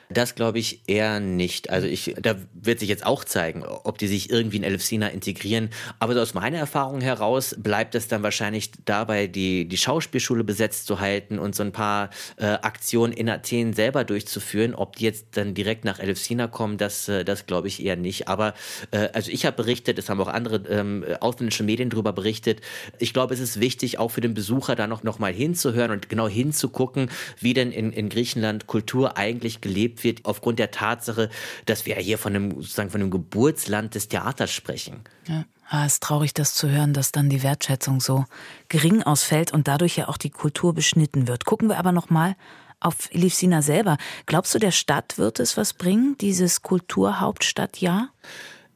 Das 0.09 0.35
glaube 0.35 0.59
ich 0.59 0.81
eher 0.87 1.19
nicht. 1.19 1.69
Also 1.69 1.87
ich, 1.87 2.15
da 2.21 2.35
wird 2.53 2.79
sich 2.79 2.89
jetzt 2.89 3.05
auch 3.05 3.23
zeigen, 3.23 3.63
ob 3.63 3.97
die 3.97 4.07
sich 4.07 4.29
irgendwie 4.29 4.57
in 4.57 4.63
Elefsina 4.63 5.07
integrieren. 5.07 5.69
Aber 5.99 6.13
so 6.13 6.21
aus 6.21 6.33
meiner 6.33 6.57
Erfahrung 6.57 7.01
heraus 7.01 7.55
bleibt 7.57 7.95
es 7.95 8.07
dann 8.07 8.21
wahrscheinlich 8.21 8.71
dabei, 8.85 9.27
die, 9.27 9.67
die 9.67 9.77
Schauspielschule 9.77 10.43
besetzt 10.43 10.85
zu 10.85 10.99
halten 10.99 11.39
und 11.39 11.55
so 11.55 11.63
ein 11.63 11.71
paar 11.71 12.09
äh, 12.37 12.45
Aktionen 12.45 13.13
in 13.13 13.29
Athen 13.29 13.73
selber 13.73 14.03
durchzuführen. 14.03 14.75
Ob 14.75 14.95
die 14.95 15.05
jetzt 15.05 15.37
dann 15.37 15.53
direkt 15.55 15.85
nach 15.85 15.99
Elefsina 15.99 16.47
kommen, 16.47 16.77
das, 16.77 17.09
äh, 17.09 17.25
das 17.25 17.47
glaube 17.47 17.67
ich 17.67 17.83
eher 17.83 17.95
nicht. 17.95 18.27
Aber 18.27 18.53
äh, 18.91 19.09
also 19.13 19.31
ich 19.31 19.45
habe 19.45 19.57
berichtet, 19.57 19.97
es 19.97 20.09
haben 20.09 20.21
auch 20.21 20.27
andere 20.27 20.57
ähm, 20.69 21.03
ausländische 21.19 21.63
Medien 21.63 21.89
darüber 21.89 22.13
berichtet. 22.13 22.61
Ich 22.99 23.13
glaube, 23.13 23.33
es 23.33 23.39
ist 23.39 23.59
wichtig, 23.59 23.97
auch 23.97 24.09
für 24.09 24.21
den 24.21 24.35
Besucher 24.35 24.75
da 24.75 24.85
noch, 24.85 25.03
noch 25.03 25.17
mal 25.17 25.33
hinzuhören 25.33 25.91
und 25.91 26.09
genau 26.09 26.27
hinzugucken, 26.27 27.09
wie 27.39 27.53
denn 27.53 27.71
in, 27.71 27.91
in 27.91 28.09
Griechenland 28.09 28.67
Kultur 28.67 29.17
eigentlich 29.17 29.61
gelebt 29.61 29.94
gelebt 29.95 30.03
wird, 30.03 30.25
aufgrund 30.25 30.59
der 30.59 30.71
Tatsache, 30.71 31.29
dass 31.65 31.85
wir 31.85 31.95
hier 31.95 32.17
von 32.17 32.35
einem, 32.35 32.51
sozusagen 32.61 32.89
von 32.89 33.01
einem 33.01 33.11
Geburtsland 33.11 33.95
des 33.95 34.07
Theaters 34.07 34.51
sprechen. 34.51 35.01
Ja. 35.27 35.45
Ah, 35.67 35.85
es 35.87 35.93
ist 35.93 36.03
traurig, 36.03 36.33
das 36.35 36.53
zu 36.53 36.69
hören, 36.69 36.93
dass 36.93 37.11
dann 37.11 37.27
die 37.27 37.41
Wertschätzung 37.41 37.99
so 37.99 38.25
gering 38.69 39.01
ausfällt 39.01 39.51
und 39.51 39.67
dadurch 39.67 39.97
ja 39.97 40.07
auch 40.07 40.17
die 40.17 40.29
Kultur 40.29 40.75
beschnitten 40.75 41.27
wird. 41.27 41.45
Gucken 41.45 41.69
wir 41.69 41.79
aber 41.79 41.91
noch 41.91 42.11
mal 42.11 42.35
auf 42.79 43.09
Elifsina 43.11 43.63
selber. 43.63 43.97
Glaubst 44.27 44.53
du, 44.53 44.59
der 44.59 44.69
Stadt 44.69 45.17
wird 45.17 45.39
es 45.39 45.57
was 45.57 45.73
bringen, 45.73 46.17
dieses 46.21 46.61
Kulturhauptstadtjahr? 46.61 48.11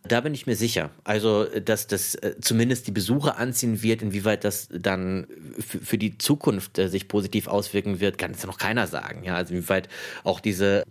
Da 0.04 0.22
bin 0.22 0.34
ich 0.34 0.48
mir 0.48 0.56
sicher. 0.56 0.90
Also, 1.04 1.46
dass 1.46 1.86
das 1.86 2.16
äh, 2.16 2.36
zumindest 2.42 2.88
die 2.88 2.92
Besucher 2.92 3.38
anziehen 3.38 3.84
wird, 3.84 4.02
inwieweit 4.02 4.44
das 4.44 4.70
dann 4.72 5.28
für 5.60 5.98
die 5.98 6.18
Zukunft 6.18 6.80
äh, 6.80 6.88
sich 6.88 7.08
positiv 7.08 7.48
auswirken 7.48 8.00
wird, 8.00 8.18
kann 8.18 8.32
es 8.32 8.42
ja 8.42 8.48
noch 8.48 8.58
keiner 8.58 8.88
sagen. 8.88 9.24
Ja, 9.24 9.36
also 9.36 9.54
inwieweit 9.54 9.90
auch 10.24 10.40
diese 10.40 10.84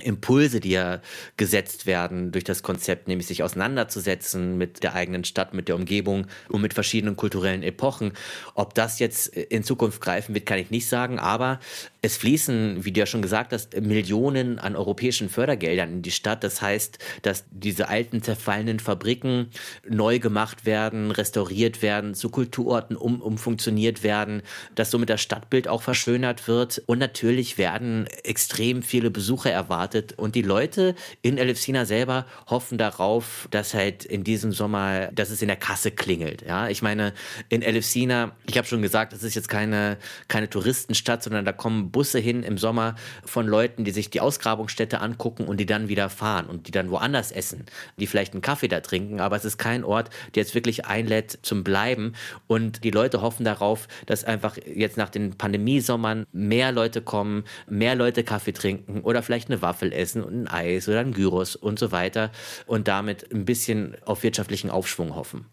Impulse, 0.00 0.60
die 0.60 0.70
ja 0.70 1.00
gesetzt 1.36 1.86
werden 1.86 2.32
durch 2.32 2.44
das 2.44 2.62
Konzept, 2.62 3.08
nämlich 3.08 3.26
sich 3.26 3.42
auseinanderzusetzen 3.42 4.58
mit 4.58 4.82
der 4.82 4.94
eigenen 4.94 5.24
Stadt, 5.24 5.54
mit 5.54 5.68
der 5.68 5.76
Umgebung 5.76 6.26
und 6.48 6.60
mit 6.60 6.74
verschiedenen 6.74 7.16
kulturellen 7.16 7.62
Epochen. 7.62 8.12
Ob 8.54 8.74
das 8.74 8.98
jetzt 8.98 9.28
in 9.28 9.62
Zukunft 9.62 10.00
greifen 10.00 10.34
wird, 10.34 10.46
kann 10.46 10.58
ich 10.58 10.70
nicht 10.70 10.88
sagen, 10.88 11.18
aber 11.18 11.60
es 12.02 12.16
fließen, 12.16 12.84
wie 12.84 12.92
du 12.92 13.00
ja 13.00 13.06
schon 13.06 13.22
gesagt 13.22 13.52
hast, 13.52 13.78
Millionen 13.80 14.58
an 14.58 14.74
europäischen 14.74 15.28
Fördergeldern 15.28 15.92
in 15.92 16.02
die 16.02 16.10
Stadt. 16.10 16.42
Das 16.42 16.62
heißt, 16.62 16.98
dass 17.22 17.44
diese 17.50 17.88
alten 17.88 18.22
zerfallenen 18.22 18.80
Fabriken 18.80 19.50
neu 19.88 20.18
gemacht 20.18 20.64
werden, 20.64 21.10
restauriert 21.10 21.82
werden, 21.82 22.14
zu 22.14 22.30
Kulturorten 22.30 22.96
um, 22.96 23.20
umfunktioniert 23.20 24.02
werden, 24.02 24.42
dass 24.74 24.90
somit 24.90 25.10
das 25.10 25.20
Stadtbild 25.20 25.68
auch 25.68 25.82
verschönert 25.82 26.48
wird 26.48 26.82
und 26.86 26.98
natürlich 26.98 27.58
werden 27.58 28.06
extrem 28.24 28.82
viele 28.82 29.10
Besucher 29.10 29.50
erwartet. 29.50 30.14
Und 30.16 30.34
die 30.34 30.42
Leute 30.42 30.94
in 31.20 31.36
Elefsina 31.36 31.84
selber 31.84 32.26
hoffen 32.46 32.78
darauf, 32.78 33.46
dass 33.50 33.74
halt 33.74 34.04
in 34.04 34.24
diesem 34.24 34.52
Sommer, 34.52 35.08
dass 35.12 35.30
es 35.30 35.42
in 35.42 35.48
der 35.48 35.56
Kasse 35.56 35.90
klingelt. 35.90 36.42
Ja, 36.46 36.68
ich 36.68 36.80
meine, 36.80 37.12
in 37.48 37.62
Elefsina, 37.62 38.32
ich 38.46 38.56
habe 38.56 38.66
schon 38.66 38.80
gesagt, 38.80 39.12
das 39.12 39.22
ist 39.22 39.34
jetzt 39.34 39.48
keine, 39.48 39.98
keine 40.28 40.48
Touristenstadt, 40.48 41.22
sondern 41.22 41.44
da 41.44 41.52
kommen 41.52 41.89
Busse 41.90 42.18
hin 42.18 42.42
im 42.42 42.58
Sommer 42.58 42.94
von 43.24 43.46
Leuten, 43.46 43.84
die 43.84 43.90
sich 43.90 44.10
die 44.10 44.20
Ausgrabungsstätte 44.20 45.00
angucken 45.00 45.44
und 45.44 45.58
die 45.58 45.66
dann 45.66 45.88
wieder 45.88 46.08
fahren 46.08 46.46
und 46.46 46.66
die 46.66 46.70
dann 46.70 46.90
woanders 46.90 47.32
essen, 47.32 47.66
die 47.98 48.06
vielleicht 48.06 48.32
einen 48.32 48.42
Kaffee 48.42 48.68
da 48.68 48.80
trinken. 48.80 49.20
Aber 49.20 49.36
es 49.36 49.44
ist 49.44 49.58
kein 49.58 49.84
Ort, 49.84 50.10
der 50.34 50.42
jetzt 50.42 50.54
wirklich 50.54 50.86
einlädt 50.86 51.38
zum 51.42 51.64
Bleiben. 51.64 52.14
Und 52.46 52.84
die 52.84 52.90
Leute 52.90 53.22
hoffen 53.22 53.44
darauf, 53.44 53.88
dass 54.06 54.24
einfach 54.24 54.56
jetzt 54.66 54.96
nach 54.96 55.10
den 55.10 55.36
Pandemiesommern 55.36 56.26
mehr 56.32 56.72
Leute 56.72 57.02
kommen, 57.02 57.44
mehr 57.68 57.94
Leute 57.94 58.24
Kaffee 58.24 58.52
trinken 58.52 59.00
oder 59.00 59.22
vielleicht 59.22 59.50
eine 59.50 59.62
Waffel 59.62 59.92
essen 59.92 60.22
und 60.22 60.42
ein 60.42 60.48
Eis 60.48 60.88
oder 60.88 61.00
ein 61.00 61.12
Gyros 61.12 61.56
und 61.56 61.78
so 61.78 61.92
weiter 61.92 62.30
und 62.66 62.88
damit 62.88 63.32
ein 63.32 63.44
bisschen 63.44 63.96
auf 64.04 64.22
wirtschaftlichen 64.22 64.70
Aufschwung 64.70 65.14
hoffen. 65.14 65.46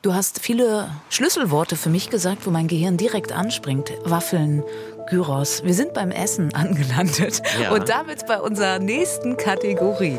Du 0.00 0.14
hast 0.14 0.40
viele 0.40 0.88
Schlüsselworte 1.10 1.74
für 1.74 1.88
mich 1.88 2.08
gesagt, 2.08 2.46
wo 2.46 2.50
mein 2.50 2.68
Gehirn 2.68 2.96
direkt 2.96 3.32
anspringt. 3.32 3.92
Waffeln, 4.04 4.62
Gyros. 5.08 5.64
Wir 5.64 5.74
sind 5.74 5.94
beim 5.94 6.10
Essen 6.10 6.54
angelandet 6.54 7.42
ja. 7.60 7.72
und 7.72 7.88
damit 7.88 8.26
bei 8.26 8.40
unserer 8.40 8.78
nächsten 8.78 9.36
Kategorie. 9.36 10.18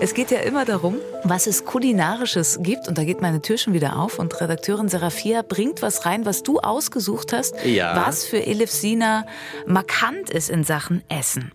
Es 0.00 0.12
geht 0.12 0.30
ja 0.30 0.40
immer 0.40 0.66
darum, 0.66 0.96
was 1.22 1.46
es 1.46 1.64
kulinarisches 1.64 2.58
gibt. 2.62 2.88
Und 2.88 2.98
da 2.98 3.04
geht 3.04 3.22
meine 3.22 3.40
Tür 3.40 3.56
schon 3.56 3.72
wieder 3.72 3.98
auf. 3.98 4.18
Und 4.18 4.38
Redakteurin 4.38 4.90
Serafia 4.90 5.40
bringt 5.40 5.80
was 5.80 6.04
rein, 6.04 6.26
was 6.26 6.42
du 6.42 6.58
ausgesucht 6.58 7.32
hast, 7.32 7.54
ja. 7.64 8.06
was 8.06 8.26
für 8.26 8.44
Elif 8.44 8.70
Sina 8.70 9.24
markant 9.66 10.28
ist 10.28 10.50
in 10.50 10.62
Sachen 10.62 11.02
Essen. 11.08 11.52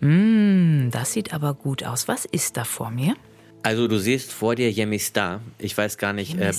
Mmh, 0.00 0.90
das 0.90 1.12
sieht 1.12 1.32
aber 1.32 1.54
gut 1.54 1.84
aus. 1.84 2.08
Was 2.08 2.24
ist 2.24 2.56
da 2.56 2.64
vor 2.64 2.90
mir? 2.90 3.14
Also 3.64 3.88
du 3.88 3.98
siehst 3.98 4.30
vor 4.30 4.54
dir 4.54 4.70
Yemistar. 4.70 5.40
Ich 5.58 5.76
weiß 5.76 5.96
gar 5.96 6.12
nicht. 6.12 6.38
Äh, 6.38 6.52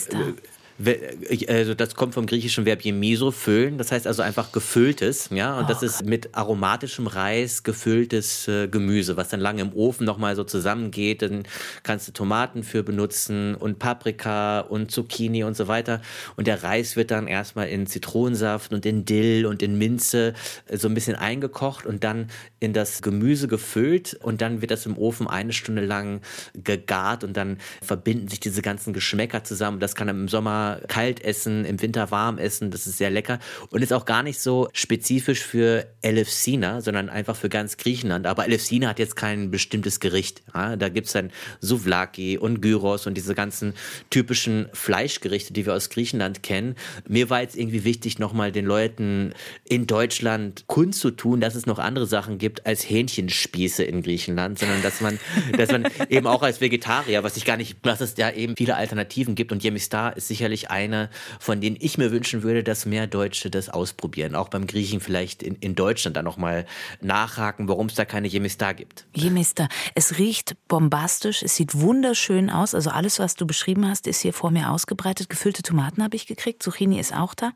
also 1.48 1.74
das 1.74 1.96
kommt 1.96 2.14
vom 2.14 2.26
griechischen 2.26 2.66
Verb 2.66 2.84
Yemiso, 2.84 3.32
füllen. 3.32 3.78
Das 3.78 3.94
heißt 3.94 4.06
also 4.08 4.22
einfach 4.22 4.52
gefülltes, 4.52 5.30
ja. 5.32 5.58
Und 5.58 5.66
oh. 5.66 5.68
das 5.70 5.82
ist 5.82 6.06
mit 6.06 6.36
aromatischem 6.36 7.08
Reis 7.08 7.64
gefülltes 7.64 8.50
äh, 8.50 8.68
Gemüse, 8.68 9.16
was 9.16 9.30
dann 9.30 9.40
lange 9.40 9.62
im 9.62 9.74
Ofen 9.74 10.06
nochmal 10.06 10.36
so 10.36 10.44
zusammengeht. 10.44 11.22
Dann 11.22 11.44
kannst 11.84 12.10
du 12.10 12.12
Tomaten 12.12 12.64
für 12.64 12.84
benutzen 12.84 13.56
und 13.56 13.80
Paprika 13.80 14.60
und 14.60 14.92
Zucchini 14.92 15.46
und 15.46 15.56
so 15.56 15.70
weiter. 15.70 16.02
Und 16.36 16.46
der 16.48 16.62
Reis 16.62 16.98
wird 16.98 17.10
dann 17.10 17.28
erstmal 17.28 17.70
in 17.70 17.88
Zitronensaft 17.88 18.74
und 18.74 18.86
in 18.86 19.06
Dill 19.06 19.46
und 19.46 19.64
in 19.64 19.78
Minze 19.78 20.34
äh, 20.68 20.76
so 20.76 20.90
ein 20.90 20.94
bisschen 20.94 21.16
eingekocht 21.16 21.86
und 21.86 22.04
dann 22.04 22.28
in 22.60 22.74
das 22.74 23.02
Gemüse 23.02 23.48
gefüllt. 23.48 24.18
Und 24.22 24.42
dann 24.42 24.60
wird 24.60 24.72
das 24.72 24.86
im 24.86 24.98
Ofen 24.98 25.28
eine 25.28 25.54
Stunde 25.54 25.86
lang 25.86 26.20
gegart 26.54 27.24
und 27.24 27.38
dann 27.38 27.60
verbinden 27.82 28.28
sich 28.28 28.42
diese 28.42 28.62
ganzen 28.62 28.92
Geschmäcker 28.92 29.46
zusammen. 29.46 29.80
Das 29.80 29.96
kann 29.96 30.08
dann 30.08 30.20
im 30.20 30.28
Sommer 30.28 30.65
kalt 30.88 31.24
essen, 31.24 31.66
im 31.66 31.82
Winter 31.82 32.12
warm 32.12 32.38
essen. 32.38 32.72
Das 32.72 32.88
ist 32.88 32.98
sehr 32.98 33.10
lecker 33.10 33.40
und 33.70 33.82
ist 33.82 33.94
auch 33.94 34.06
gar 34.06 34.24
nicht 34.24 34.40
so 34.40 34.70
spezifisch 34.74 35.44
für 35.44 35.88
Elefsina, 36.02 36.82
sondern 36.82 37.10
einfach 37.10 37.36
für 37.36 37.50
ganz 37.50 37.78
Griechenland. 37.78 38.28
Aber 38.28 38.46
Elefsina 38.46 38.90
hat 38.90 39.00
jetzt 39.00 39.16
kein 39.16 39.52
bestimmtes 39.52 40.00
Gericht. 40.00 40.44
Ja, 40.54 40.76
da 40.76 40.90
gibt 40.90 41.08
es 41.08 41.14
dann 41.14 41.32
Souvlaki 41.62 42.38
und 42.38 42.62
Gyros 42.62 43.08
und 43.08 43.16
diese 43.16 43.36
ganzen 43.36 43.74
typischen 44.10 44.68
Fleischgerichte, 44.74 45.54
die 45.54 45.66
wir 45.66 45.74
aus 45.74 45.90
Griechenland 45.90 46.44
kennen. 46.44 46.76
Mir 47.08 47.30
war 47.30 47.42
jetzt 47.42 47.56
irgendwie 47.56 47.84
wichtig, 47.84 48.20
nochmal 48.20 48.52
den 48.52 48.66
Leuten 48.66 49.34
in 49.68 49.88
Deutschland 49.88 50.66
kundzutun, 50.68 51.42
dass 51.42 51.56
es 51.56 51.66
noch 51.66 51.80
andere 51.80 52.06
Sachen 52.06 52.38
gibt 52.38 52.66
als 52.66 52.90
Hähnchenspieße 52.90 53.84
in 53.84 54.02
Griechenland, 54.02 54.60
sondern 54.60 54.82
dass 54.82 55.02
man, 55.02 55.20
dass 55.58 55.72
man 55.72 55.88
eben 56.10 56.28
auch 56.28 56.44
als 56.44 56.62
Vegetarier, 56.62 57.24
was 57.24 57.38
ich 57.38 57.46
gar 57.46 57.58
nicht, 57.58 57.78
dass 57.86 58.02
es 58.02 58.16
ja 58.18 58.32
eben 58.32 58.56
viele 58.56 58.76
Alternativen 58.76 59.36
gibt 59.36 59.52
und 59.52 59.64
Yemistar 59.64 60.16
ist 60.16 60.28
sicherlich 60.28 60.55
sicherlich 60.56 60.72
eine, 60.72 61.10
von 61.40 61.62
denen 61.62 61.78
ich 61.80 61.98
mir 61.98 62.12
wünschen 62.12 62.44
würde, 62.44 62.64
dass 62.64 62.86
mehr 62.86 63.08
Deutsche 63.08 63.50
das 63.50 63.70
ausprobieren. 63.70 64.36
Auch 64.36 64.50
beim 64.50 64.68
Griechen 64.68 65.00
vielleicht 65.00 65.44
in, 65.44 65.56
in 65.56 65.76
Deutschland 65.76 66.16
dann 66.16 66.26
nochmal 66.26 66.66
nachhaken, 67.02 67.68
warum 67.68 67.88
es 67.88 67.96
da 67.96 68.06
keine 68.06 68.28
Jemistar 68.28 68.74
gibt. 68.74 69.06
Jemistar. 69.14 69.68
Es 69.94 70.18
riecht 70.18 70.56
bombastisch, 70.68 71.44
es 71.44 71.56
sieht 71.56 71.76
wunderschön 71.76 72.50
aus. 72.50 72.74
Also 72.74 72.90
alles, 72.90 73.20
was 73.20 73.36
du 73.36 73.46
beschrieben 73.46 73.88
hast, 73.88 74.08
ist 74.08 74.22
hier 74.22 74.34
vor 74.34 74.52
mir 74.52 74.72
ausgebreitet. 74.72 75.30
Gefüllte 75.30 75.64
Tomaten 75.64 76.04
habe 76.04 76.16
ich 76.16 76.28
gekriegt, 76.28 76.64
Zucchini 76.64 77.00
ist 77.00 77.14
auch 77.14 77.34
da. 77.34 77.52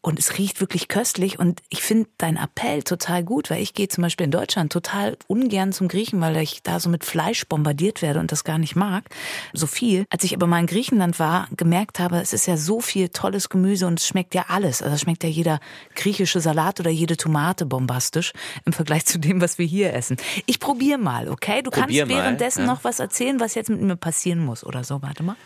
Und 0.00 0.18
es 0.18 0.38
riecht 0.38 0.60
wirklich 0.60 0.88
köstlich. 0.88 1.38
Und 1.38 1.60
ich 1.68 1.82
finde 1.82 2.08
dein 2.18 2.36
Appell 2.36 2.82
total 2.82 3.22
gut, 3.22 3.50
weil 3.50 3.62
ich 3.62 3.74
gehe 3.74 3.88
zum 3.88 4.02
Beispiel 4.02 4.24
in 4.24 4.30
Deutschland 4.30 4.72
total 4.72 5.16
ungern 5.26 5.72
zum 5.72 5.88
Griechen, 5.88 6.20
weil 6.20 6.36
ich 6.38 6.62
da 6.62 6.80
so 6.80 6.88
mit 6.88 7.04
Fleisch 7.04 7.46
bombardiert 7.46 8.02
werde 8.02 8.20
und 8.20 8.32
das 8.32 8.44
gar 8.44 8.58
nicht 8.58 8.76
mag. 8.76 9.04
So 9.52 9.66
viel. 9.66 10.06
Als 10.10 10.24
ich 10.24 10.34
aber 10.34 10.46
mal 10.46 10.60
in 10.60 10.66
Griechenland 10.66 11.18
war, 11.18 11.48
gemerkt 11.56 11.98
habe, 11.98 12.20
es 12.32 12.42
ist 12.42 12.46
ja 12.46 12.56
so 12.56 12.80
viel 12.80 13.08
tolles 13.08 13.48
Gemüse 13.48 13.86
und 13.86 13.98
es 13.98 14.06
schmeckt 14.06 14.34
ja 14.34 14.46
alles. 14.48 14.82
Also 14.82 14.96
schmeckt 14.96 15.24
ja 15.24 15.28
jeder 15.28 15.60
griechische 15.94 16.40
Salat 16.40 16.80
oder 16.80 16.90
jede 16.90 17.16
Tomate 17.16 17.66
bombastisch 17.66 18.32
im 18.64 18.72
Vergleich 18.72 19.06
zu 19.06 19.18
dem, 19.18 19.40
was 19.40 19.58
wir 19.58 19.66
hier 19.66 19.92
essen. 19.94 20.16
Ich 20.46 20.60
probiere 20.60 20.98
mal, 20.98 21.28
okay? 21.28 21.62
Du 21.62 21.70
Probier 21.70 22.04
kannst 22.04 22.16
währenddessen 22.16 22.60
ja. 22.60 22.66
noch 22.66 22.84
was 22.84 22.98
erzählen, 22.98 23.40
was 23.40 23.54
jetzt 23.54 23.70
mit 23.70 23.80
mir 23.80 23.96
passieren 23.96 24.44
muss 24.44 24.64
oder 24.64 24.84
so. 24.84 25.02
Warte 25.02 25.22
mal. 25.22 25.36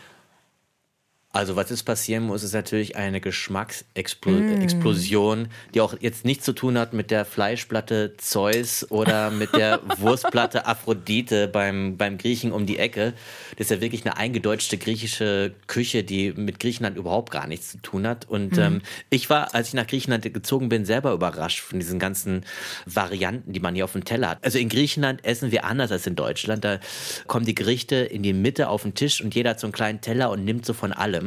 Also 1.37 1.55
was 1.55 1.69
jetzt 1.69 1.83
passieren 1.83 2.23
muss, 2.23 2.41
ist 2.41 2.55
natürlich 2.55 2.95
eine 2.95 3.21
Geschmacksexplosion, 3.21 5.43
mm. 5.43 5.49
die 5.75 5.81
auch 5.81 5.93
jetzt 5.99 6.25
nichts 6.25 6.45
zu 6.45 6.53
tun 6.53 6.79
hat 6.79 6.93
mit 6.93 7.11
der 7.11 7.25
Fleischplatte 7.25 8.15
Zeus 8.17 8.89
oder 8.89 9.29
mit 9.29 9.53
der 9.53 9.79
Wurstplatte 9.99 10.65
Aphrodite 10.65 11.47
beim, 11.47 11.95
beim 11.95 12.17
Griechen 12.17 12.51
um 12.51 12.65
die 12.65 12.79
Ecke. 12.79 13.13
Das 13.51 13.67
ist 13.67 13.69
ja 13.69 13.81
wirklich 13.81 14.03
eine 14.03 14.17
eingedeutschte 14.17 14.79
griechische 14.79 15.53
Küche, 15.67 16.03
die 16.03 16.33
mit 16.33 16.59
Griechenland 16.59 16.97
überhaupt 16.97 17.29
gar 17.29 17.45
nichts 17.45 17.69
zu 17.69 17.77
tun 17.83 18.07
hat. 18.07 18.27
Und 18.27 18.57
mm. 18.57 18.59
ähm, 18.59 18.81
ich 19.11 19.29
war, 19.29 19.53
als 19.53 19.67
ich 19.67 19.75
nach 19.75 19.85
Griechenland 19.85 20.23
gezogen 20.33 20.69
bin, 20.69 20.85
selber 20.85 21.11
überrascht 21.11 21.59
von 21.59 21.79
diesen 21.79 21.99
ganzen 21.99 22.45
Varianten, 22.87 23.53
die 23.53 23.59
man 23.59 23.75
hier 23.75 23.83
auf 23.83 23.91
dem 23.91 24.05
Teller 24.05 24.29
hat. 24.29 24.43
Also 24.43 24.57
in 24.57 24.69
Griechenland 24.69 25.23
essen 25.23 25.51
wir 25.51 25.65
anders 25.65 25.91
als 25.91 26.07
in 26.07 26.15
Deutschland. 26.15 26.65
Da 26.65 26.79
kommen 27.27 27.45
die 27.45 27.53
Gerichte 27.53 27.97
in 27.97 28.23
die 28.23 28.33
Mitte 28.33 28.69
auf 28.69 28.81
den 28.81 28.95
Tisch 28.95 29.21
und 29.21 29.35
jeder 29.35 29.51
hat 29.51 29.59
so 29.59 29.67
einen 29.67 29.73
kleinen 29.73 30.01
Teller 30.01 30.31
und 30.31 30.43
nimmt 30.43 30.65
so 30.65 30.73
von 30.73 30.91
allem. 30.91 31.26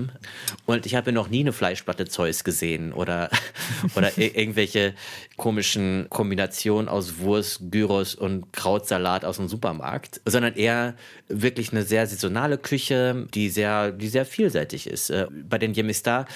Und 0.66 0.86
ich 0.86 0.94
habe 0.94 1.12
noch 1.12 1.28
nie 1.28 1.40
eine 1.40 1.52
Fleischplatte 1.52 2.06
Zeus 2.06 2.44
gesehen 2.44 2.92
oder, 2.92 3.30
oder 3.94 4.16
irgendwelche 4.16 4.94
komischen 5.36 6.06
Kombinationen 6.10 6.88
aus 6.88 7.18
Wurst, 7.18 7.60
Gyros 7.70 8.14
und 8.14 8.52
Krautsalat 8.52 9.24
aus 9.24 9.36
dem 9.36 9.48
Supermarkt, 9.48 10.20
sondern 10.24 10.54
eher 10.54 10.94
wirklich 11.28 11.72
eine 11.72 11.82
sehr 11.82 12.06
saisonale 12.06 12.58
Küche, 12.58 13.26
die 13.34 13.48
sehr, 13.48 13.92
die 13.92 14.08
sehr 14.08 14.26
vielseitig 14.26 14.86
ist. 14.86 15.10
Äh, 15.10 15.26
bei 15.30 15.58
den 15.58 15.74
Yemistar 15.74 16.26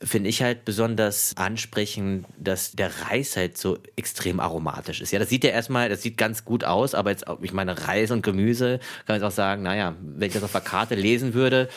finde 0.00 0.28
ich 0.30 0.42
halt 0.42 0.64
besonders 0.64 1.32
ansprechend, 1.36 2.26
dass 2.38 2.72
der 2.72 2.90
Reis 3.08 3.36
halt 3.36 3.58
so 3.58 3.78
extrem 3.96 4.38
aromatisch 4.38 5.00
ist. 5.00 5.10
Ja, 5.10 5.18
das 5.18 5.28
sieht 5.28 5.42
ja 5.42 5.50
erstmal, 5.50 5.88
das 5.88 6.02
sieht 6.02 6.16
ganz 6.16 6.44
gut 6.44 6.62
aus, 6.62 6.94
aber 6.94 7.10
jetzt, 7.10 7.24
ich 7.42 7.52
meine, 7.52 7.88
Reis 7.88 8.10
und 8.12 8.22
Gemüse, 8.22 8.78
kann 9.06 9.16
ich 9.16 9.22
auch 9.22 9.32
sagen, 9.32 9.62
naja, 9.62 9.96
wenn 10.00 10.28
ich 10.28 10.34
das 10.34 10.44
auf 10.44 10.52
der 10.52 10.60
Karte 10.60 10.94
lesen 10.94 11.34
würde, 11.34 11.68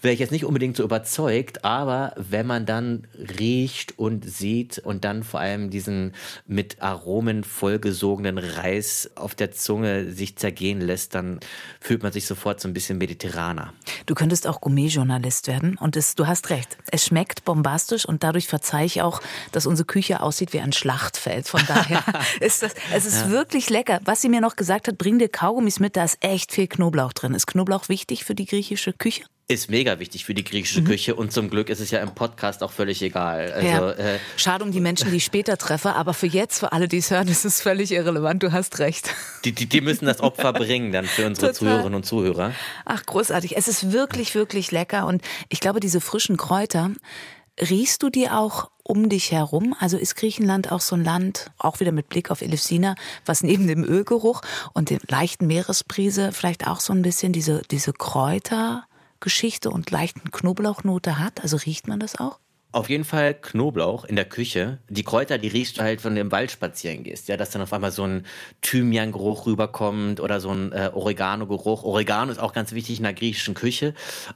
wäre 0.00 0.14
ich 0.14 0.20
jetzt 0.20 0.32
nicht 0.32 0.46
unbedingt 0.46 0.76
so 0.76 0.84
überzeugt, 0.84 1.64
aber 1.64 2.14
wenn 2.16 2.46
man 2.46 2.64
dann 2.64 3.06
riecht 3.38 3.98
und 3.98 4.24
sieht 4.24 4.78
und 4.78 5.04
dann 5.04 5.22
vor 5.22 5.40
allem 5.40 5.68
diesen 5.68 6.14
mit 6.46 6.80
Aromen 6.80 7.44
vollgesogenen 7.44 8.38
Reis 8.38 9.10
auf 9.16 9.34
der 9.34 9.52
Zunge 9.52 10.10
sich 10.12 10.36
zergehen 10.36 10.80
lässt, 10.80 11.14
dann 11.14 11.40
fühlt 11.80 12.02
man 12.02 12.12
sich 12.12 12.26
sofort 12.26 12.60
so 12.60 12.68
ein 12.68 12.74
bisschen 12.74 12.96
mediterraner. 12.96 13.74
Du 14.06 14.14
könntest 14.14 14.46
auch 14.46 14.62
Gourmet-Journalist 14.62 15.46
werden 15.46 15.76
und 15.78 15.96
es, 15.96 16.14
du 16.14 16.26
hast 16.26 16.48
recht. 16.48 16.78
Es 16.90 17.04
schmeckt 17.04 17.44
bombastisch 17.44 17.65
bombastisch 17.66 18.06
und 18.06 18.22
dadurch 18.22 18.46
verzeihe 18.46 18.86
ich 18.86 19.02
auch, 19.02 19.20
dass 19.52 19.66
unsere 19.66 19.86
Küche 19.86 20.20
aussieht 20.20 20.52
wie 20.52 20.60
ein 20.60 20.72
Schlachtfeld. 20.72 21.48
Von 21.48 21.62
daher 21.66 22.02
ist 22.40 22.62
das, 22.62 22.74
es 22.92 23.06
ist 23.06 23.22
ja. 23.22 23.30
wirklich 23.30 23.70
lecker. 23.70 24.00
Was 24.04 24.22
sie 24.22 24.28
mir 24.28 24.40
noch 24.40 24.56
gesagt 24.56 24.88
hat, 24.88 24.98
bring 24.98 25.18
dir 25.18 25.28
Kaugummis 25.28 25.80
mit, 25.80 25.96
da 25.96 26.04
ist 26.04 26.18
echt 26.20 26.52
viel 26.52 26.68
Knoblauch 26.68 27.12
drin. 27.12 27.34
Ist 27.34 27.46
Knoblauch 27.46 27.88
wichtig 27.88 28.24
für 28.24 28.34
die 28.34 28.46
griechische 28.46 28.92
Küche? 28.92 29.24
ist 29.48 29.70
mega 29.70 30.00
wichtig 30.00 30.24
für 30.24 30.34
die 30.34 30.42
griechische 30.42 30.80
mhm. 30.80 30.86
Küche 30.86 31.14
und 31.14 31.32
zum 31.32 31.50
Glück 31.50 31.68
ist 31.68 31.78
es 31.78 31.92
ja 31.92 32.00
im 32.00 32.12
Podcast 32.16 32.64
auch 32.64 32.72
völlig 32.72 33.00
egal. 33.00 33.52
Also, 33.52 33.68
ja. 33.68 33.90
äh, 33.92 34.18
Schade 34.36 34.64
um 34.64 34.72
die 34.72 34.80
Menschen, 34.80 35.10
die 35.10 35.18
ich 35.18 35.24
später 35.24 35.56
treffe, 35.56 35.94
aber 35.94 36.14
für 36.14 36.26
jetzt, 36.26 36.58
für 36.58 36.72
alle, 36.72 36.88
die 36.88 36.96
es 36.96 37.12
hören, 37.12 37.28
ist 37.28 37.44
es 37.44 37.60
völlig 37.60 37.92
irrelevant. 37.92 38.42
Du 38.42 38.50
hast 38.50 38.80
recht. 38.80 39.14
Die, 39.44 39.52
die, 39.52 39.66
die 39.66 39.80
müssen 39.80 40.06
das 40.06 40.20
Opfer 40.20 40.52
bringen 40.52 40.90
dann 40.90 41.04
für 41.04 41.26
unsere 41.26 41.48
Total. 41.48 41.54
Zuhörerinnen 41.54 41.94
und 41.94 42.04
Zuhörer. 42.04 42.54
Ach, 42.84 43.06
großartig. 43.06 43.56
Es 43.56 43.68
ist 43.68 43.92
wirklich, 43.92 44.34
wirklich 44.34 44.72
lecker 44.72 45.06
und 45.06 45.22
ich 45.48 45.60
glaube, 45.60 45.78
diese 45.78 46.00
frischen 46.00 46.36
Kräuter, 46.36 46.90
Riechst 47.60 48.02
du 48.02 48.10
die 48.10 48.28
auch 48.28 48.70
um 48.82 49.08
dich 49.08 49.32
herum? 49.32 49.74
Also 49.80 49.96
ist 49.96 50.14
Griechenland 50.14 50.70
auch 50.70 50.80
so 50.80 50.94
ein 50.94 51.04
Land, 51.04 51.50
auch 51.58 51.80
wieder 51.80 51.92
mit 51.92 52.08
Blick 52.08 52.30
auf 52.30 52.42
Elefsina, 52.42 52.94
was 53.24 53.42
neben 53.42 53.66
dem 53.66 53.82
Ölgeruch 53.82 54.42
und 54.74 54.90
der 54.90 54.98
leichten 55.08 55.46
Meeresbrise 55.46 56.32
vielleicht 56.32 56.66
auch 56.66 56.80
so 56.80 56.92
ein 56.92 57.02
bisschen 57.02 57.32
diese, 57.32 57.62
diese 57.70 57.92
Kräutergeschichte 57.92 59.70
und 59.70 59.90
leichten 59.90 60.30
Knoblauchnote 60.30 61.18
hat? 61.18 61.42
Also 61.42 61.56
riecht 61.56 61.88
man 61.88 61.98
das 61.98 62.18
auch? 62.18 62.38
Auf 62.76 62.90
jeden 62.90 63.04
Fall 63.04 63.32
Knoblauch 63.32 64.04
in 64.04 64.16
der 64.16 64.26
Küche. 64.26 64.80
Die 64.90 65.02
Kräuter, 65.02 65.38
die 65.38 65.48
riechst 65.48 65.78
du 65.78 65.82
halt, 65.82 66.04
wenn 66.04 66.14
du 66.14 66.20
im 66.20 66.30
Wald 66.30 66.50
spazieren 66.50 67.04
gehst. 67.04 67.26
Ja, 67.26 67.38
dass 67.38 67.48
dann 67.48 67.62
auf 67.62 67.72
einmal 67.72 67.90
so 67.90 68.02
ein 68.02 68.26
Thymian-Geruch 68.60 69.46
rüberkommt 69.46 70.20
oder 70.20 70.40
so 70.40 70.50
ein 70.50 70.72
äh, 70.72 70.90
Oregano-Geruch. 70.92 71.84
Oregano 71.84 72.30
ist 72.30 72.38
auch 72.38 72.52
ganz 72.52 72.72
wichtig 72.72 72.98
in 72.98 73.04
der 73.04 73.14
griechischen 73.14 73.54
Küche. 73.54 73.94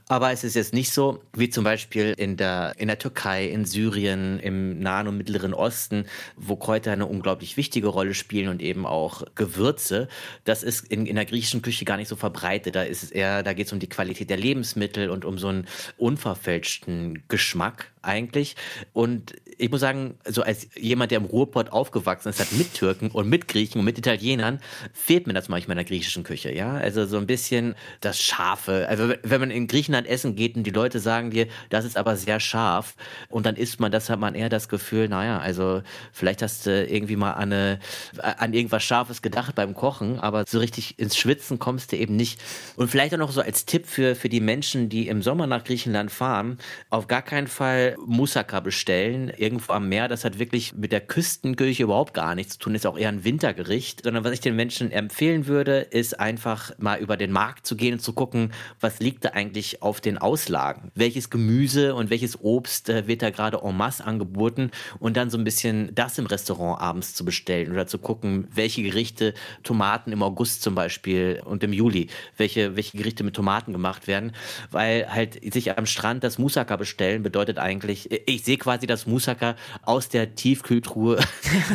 Aber 0.09 0.33
es 0.33 0.43
ist 0.43 0.57
jetzt 0.57 0.73
nicht 0.73 0.91
so, 0.91 1.23
wie 1.35 1.51
zum 1.51 1.65
Beispiel 1.65 2.15
in 2.17 2.39
der, 2.39 2.73
in 2.79 2.89
der 2.89 2.99
Türkei, 2.99 3.47
in 3.47 3.67
Syrien, 3.67 4.41
im 4.41 4.79
Nahen 4.79 5.07
und 5.07 5.19
Mittleren 5.19 5.53
Osten, 5.53 6.07
wo 6.39 6.57
Kräuter 6.57 6.93
eine 6.93 7.05
unglaublich 7.05 7.59
wichtige 7.59 7.89
Rolle 7.89 8.15
spielen 8.15 8.49
und 8.49 8.63
eben 8.63 8.87
auch 8.87 9.23
Gewürze. 9.35 10.09
Das 10.45 10.63
ist 10.63 10.91
in, 10.91 11.05
in 11.05 11.17
der 11.17 11.27
griechischen 11.27 11.61
Küche 11.61 11.85
gar 11.85 11.99
nicht 11.99 12.09
so 12.09 12.17
verbreitet. 12.17 12.75
Da 12.75 12.85
ist 12.85 13.03
es 13.03 13.11
eher, 13.11 13.43
da 13.43 13.53
geht 13.53 13.67
es 13.67 13.73
um 13.75 13.81
die 13.81 13.91
Qualität 13.91 14.31
der 14.31 14.39
Lebensmittel 14.39 15.11
und 15.11 15.27
um 15.27 15.37
so 15.37 15.49
einen 15.49 15.67
unverfälschten 15.99 17.25
Geschmack. 17.29 17.93
Eigentlich. 18.03 18.57
Und 18.93 19.35
ich 19.59 19.71
muss 19.71 19.81
sagen, 19.81 20.15
so 20.27 20.43
als 20.43 20.69
jemand, 20.77 21.11
der 21.11 21.19
im 21.19 21.25
Ruhrpott 21.25 21.71
aufgewachsen 21.71 22.31
ist, 22.31 22.41
hat 22.41 22.53
mit 22.53 22.75
Türken 22.75 23.11
und 23.11 23.29
mit 23.29 23.49
Griechen 23.49 23.79
und 23.79 23.85
mit 23.85 23.99
Italienern, 23.99 24.61
fehlt 24.93 25.27
mir 25.27 25.33
das 25.33 25.49
manchmal 25.49 25.75
in 25.75 25.79
der 25.79 25.85
griechischen 25.85 26.25
Küche, 26.25 26.53
ja. 26.53 26.75
Also 26.75 27.07
so 27.07 27.19
ein 27.19 27.27
bisschen 27.27 27.75
das 28.01 28.21
Scharfe. 28.21 28.87
Also 28.89 29.13
wenn 29.23 29.41
man 29.41 29.51
in 29.51 29.67
Griechenland 29.67 30.07
essen 30.07 30.35
geht 30.37 30.57
und 30.57 30.65
die 30.65 30.71
Leute 30.71 30.99
sagen 31.01 31.31
dir, 31.31 31.47
das 31.69 31.85
ist 31.85 31.97
aber 31.97 32.17
sehr 32.17 32.41
scharf 32.41 32.95
und 33.29 33.47
dann 33.47 33.57
isst 33.57 33.81
man 33.81 33.93
das, 33.93 34.09
hat 34.09 34.19
man 34.19 34.35
eher 34.35 34.49
das 34.49 34.69
Gefühl, 34.69 35.09
naja, 35.09 35.39
also 35.39 35.83
vielleicht 36.13 36.43
hast 36.43 36.67
du 36.67 36.87
irgendwie 36.87 37.17
mal 37.17 37.33
an, 37.33 37.53
eine, 37.53 37.81
an 38.23 38.55
irgendwas 38.55 38.83
Scharfes 38.83 39.23
gedacht 39.23 39.55
beim 39.55 39.75
Kochen, 39.75 40.19
aber 40.21 40.45
so 40.47 40.59
richtig 40.59 40.99
ins 40.99 41.17
Schwitzen 41.17 41.59
kommst 41.59 41.93
du 41.93 41.97
eben 41.97 42.17
nicht. 42.17 42.41
Und 42.77 42.89
vielleicht 42.89 43.15
auch 43.15 43.19
noch 43.19 43.33
so 43.33 43.41
als 43.41 43.67
Tipp 43.67 43.87
für, 43.87 44.15
für 44.15 44.29
die 44.29 44.41
Menschen, 44.41 44.89
die 44.89 45.09
im 45.09 45.23
Sommer 45.23 45.47
nach 45.47 45.65
Griechenland 45.65 46.11
fahren, 46.11 46.59
auf 46.89 47.07
gar 47.07 47.23
keinen 47.23 47.47
Fall 47.47 47.90
Moussaka 48.05 48.61
bestellen, 48.61 49.33
irgendwo 49.37 49.73
am 49.73 49.89
Meer. 49.89 50.09
Das 50.09 50.25
hat 50.25 50.39
wirklich 50.39 50.75
mit 50.75 50.93
der 50.93 51.01
Küstenküche 51.01 51.85
überhaupt 51.85 52.15
gar 52.15 52.35
nichts 52.35 52.55
zu 52.55 52.61
tun, 52.61 52.75
ist 52.75 52.87
auch 52.87 52.99
eher 52.99 53.09
ein 53.09 53.25
Wintergericht. 53.25 54.03
Sondern 54.05 54.25
was 54.25 54.33
ich 54.33 54.41
den 54.41 54.57
Menschen 54.57 54.91
empfehlen 54.91 55.47
würde, 55.47 55.81
ist 55.81 56.19
einfach 56.19 56.73
mal 56.79 56.99
über 57.01 57.17
den 57.17 57.33
Markt 57.33 57.67
zu 57.67 57.77
gehen 57.77 57.95
und 57.95 58.01
zu 58.01 58.13
gucken, 58.13 58.53
was 58.81 59.01
liegt 59.01 59.25
da 59.25 59.31
eigentlich 59.31 59.83
auf 59.83 60.01
den 60.01 60.19
Auslagen? 60.19 60.91
Welches 60.95 61.31
Gemüse 61.31 61.95
und 61.95 62.11
welches 62.11 62.41
Obst 62.41 62.89
äh, 62.89 63.07
wird 63.07 63.23
da 63.23 63.31
gerade 63.31 63.61
en 63.63 63.77
masse 63.77 64.05
angeboten? 64.05 64.71
Und 64.99 65.17
dann 65.17 65.31
so 65.31 65.39
ein 65.39 65.45
bisschen 65.45 65.95
das 65.95 66.19
im 66.19 66.27
Restaurant 66.27 66.81
abends 66.81 67.15
zu 67.15 67.25
bestellen 67.25 67.73
oder 67.73 67.87
zu 67.87 67.99
gucken, 67.99 68.49
welche 68.55 68.83
Gerichte 68.83 69.35
Tomaten 69.63 70.13
im 70.13 70.23
August 70.23 70.63
zum 70.63 70.75
Beispiel 70.75 71.43
und 71.45 71.63
im 71.65 71.73
Juli, 71.73 72.09
welche, 72.37 72.77
welche 72.77 72.97
Gerichte 72.97 73.25
mit 73.25 73.35
Tomaten 73.35 73.73
gemacht 73.73 74.07
werden. 74.07 74.33
Weil 74.71 75.13
halt 75.13 75.41
sich 75.53 75.77
am 75.77 75.87
Strand 75.87 76.25
das 76.25 76.39
Moussaka 76.39 76.77
bestellen 76.77 77.23
bedeutet 77.23 77.59
eigentlich, 77.59 77.80
ich 77.89 78.45
sehe 78.45 78.57
quasi 78.59 78.87
das 78.87 79.07
Moussaka 79.07 79.57
aus 79.83 80.09
der 80.09 80.35
Tiefkühltruhe 80.35 81.19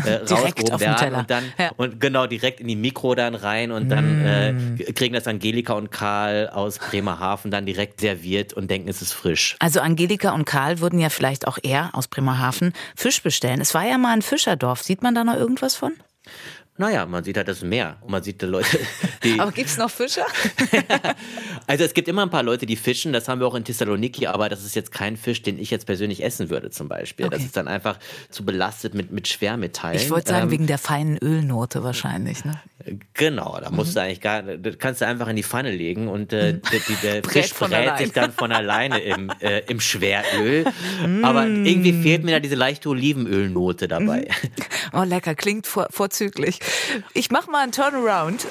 äh, 0.06 0.14
rausgehoben 0.30 0.80
werden 0.80 1.16
und 1.16 1.30
dann 1.30 1.44
ja. 1.58 1.72
und 1.78 2.00
genau 2.00 2.28
direkt 2.28 2.60
in 2.60 2.68
die 2.68 2.76
Mikro 2.76 3.16
dann 3.16 3.36
rein 3.36 3.72
und 3.72 3.90
dann 3.90 4.76
mm. 4.76 4.80
äh, 4.80 4.94
kriegen 4.94 5.14
das 5.14 5.28
Angelika 5.28 5.74
und 5.74 5.92
Karl 5.92 6.50
aus 6.50 6.80
Bremerhaven 6.80 7.52
dann 7.52 7.66
direkt 7.66 8.02
serviert 8.02 8.54
und 8.54 8.70
denken, 8.70 8.90
es 8.90 9.02
ist 9.02 9.14
frisch. 9.14 9.56
Also 9.60 9.80
Angelika 9.80 10.32
und 10.32 10.46
Karl 10.46 10.80
würden 10.80 11.00
ja 11.00 11.10
vielleicht 11.10 11.48
auch 11.48 11.58
eher 11.62 11.90
aus 11.94 12.08
Bremerhaven 12.08 12.74
Fisch 12.96 13.22
bestellen. 13.22 13.62
Es 13.62 13.74
war 13.74 13.86
ja 13.86 13.98
mal 13.98 14.14
ein 14.14 14.22
Fischerdorf. 14.22 14.84
Sieht 14.84 15.02
man 15.02 15.16
da 15.16 15.24
noch 15.24 15.36
irgendwas 15.36 15.76
von? 15.76 15.94
Naja, 16.78 17.06
man 17.06 17.24
sieht 17.24 17.38
halt 17.38 17.48
das 17.48 17.62
Meer 17.62 17.96
und 18.02 18.12
man 18.12 18.22
sieht 18.22 18.42
die 18.42 18.48
Leute, 18.48 18.80
die. 19.24 19.40
aber 19.40 19.54
gibt 19.54 19.70
es 19.70 19.78
noch 19.78 19.90
Fischer? 19.90 20.26
also 21.68 21.86
es 21.86 21.94
gibt 21.94 22.10
immer 22.10 22.24
ein 22.24 22.30
paar 22.30 22.44
Leute, 22.44 22.66
die 22.66 22.76
fischen, 22.76 23.14
das 23.14 23.30
haben 23.30 23.40
wir 23.40 23.48
auch 23.48 23.56
in 23.56 23.64
Thessaloniki, 23.64 24.28
aber 24.28 24.50
das 24.50 24.66
ist 24.66 24.76
jetzt 24.76 24.92
kein 24.92 25.16
Fisch, 25.16 25.42
den 25.42 25.58
ich 25.58 25.72
jetzt 25.72 25.86
persönlich 25.86 26.22
essen 26.22 26.50
würde, 26.50 26.72
zum 26.72 26.90
Beispiel. 26.90 27.28
Okay. 27.28 27.36
Das 27.36 27.46
ist 27.46 27.56
dann 27.56 27.70
einfach 27.70 27.98
zu 28.30 28.44
belastet 28.44 28.94
mit, 28.94 29.10
mit 29.12 29.30
Schwermetallen. 29.30 29.98
Ich 29.98 30.10
wollte 30.10 30.32
sagen, 30.32 30.48
ähm, 30.48 30.52
wegen 30.52 30.68
der 30.68 30.78
feinen 30.78 31.18
Ölnote 31.18 31.82
wahrscheinlich, 31.82 32.44
ne? 32.44 32.60
Genau, 33.14 33.58
da 33.60 33.72
musst 33.72 33.92
mhm. 33.92 33.94
du 33.96 34.02
eigentlich 34.02 34.22
gar, 34.22 34.44
das 34.44 34.78
kannst 34.78 35.02
du 35.02 35.08
einfach 35.08 35.28
in 35.30 35.38
die 35.38 35.44
Pfanne 35.44 35.72
legen 35.72 36.08
und 36.10 36.34
äh, 36.34 36.54
mhm. 36.54 36.62
die, 36.88 36.96
der 37.02 37.24
Fisch 37.28 37.54
brät 37.54 37.98
sich 37.98 38.12
dann 38.12 38.34
von 38.34 38.52
alleine 38.52 39.00
im, 39.00 39.32
äh, 39.40 39.62
im 39.62 39.80
Schweröl. 39.80 40.66
aber 41.24 41.46
mm. 41.46 41.66
irgendwie 41.66 41.94
fehlt 41.94 42.24
mir 42.24 42.32
da 42.34 42.40
diese 42.40 42.56
leichte 42.56 42.90
Olivenölnote 42.90 43.88
dabei. 43.88 44.28
Mhm. 44.30 45.00
Oh, 45.00 45.04
lecker, 45.04 45.36
klingt 45.36 45.68
vor, 45.68 45.88
vorzüglich. 45.90 46.60
Ich 47.14 47.32
mach 47.32 47.48
mal 47.48 47.64
einen 47.64 47.72
Turnaround. 47.72 48.48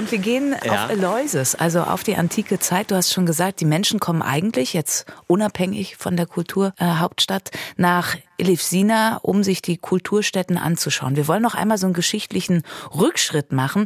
Und 0.00 0.12
wir 0.12 0.18
gehen 0.18 0.56
ja. 0.64 0.84
auf 0.84 0.90
Eloises, 0.90 1.54
also 1.54 1.82
auf 1.82 2.02
die 2.02 2.16
antike 2.16 2.58
Zeit. 2.58 2.90
Du 2.90 2.94
hast 2.94 3.12
schon 3.12 3.26
gesagt, 3.26 3.60
die 3.60 3.66
Menschen 3.66 4.00
kommen 4.00 4.22
eigentlich 4.22 4.72
jetzt 4.72 5.04
unabhängig 5.26 5.96
von 5.96 6.16
der 6.16 6.26
Kulturhauptstadt 6.26 7.50
äh, 7.52 7.58
nach 7.76 8.16
Elefsina, 8.38 9.18
um 9.22 9.42
sich 9.42 9.60
die 9.60 9.76
Kulturstätten 9.76 10.56
anzuschauen. 10.56 11.16
Wir 11.16 11.28
wollen 11.28 11.42
noch 11.42 11.54
einmal 11.54 11.76
so 11.76 11.86
einen 11.86 11.92
geschichtlichen 11.92 12.62
Rückschritt 12.94 13.52
machen. 13.52 13.84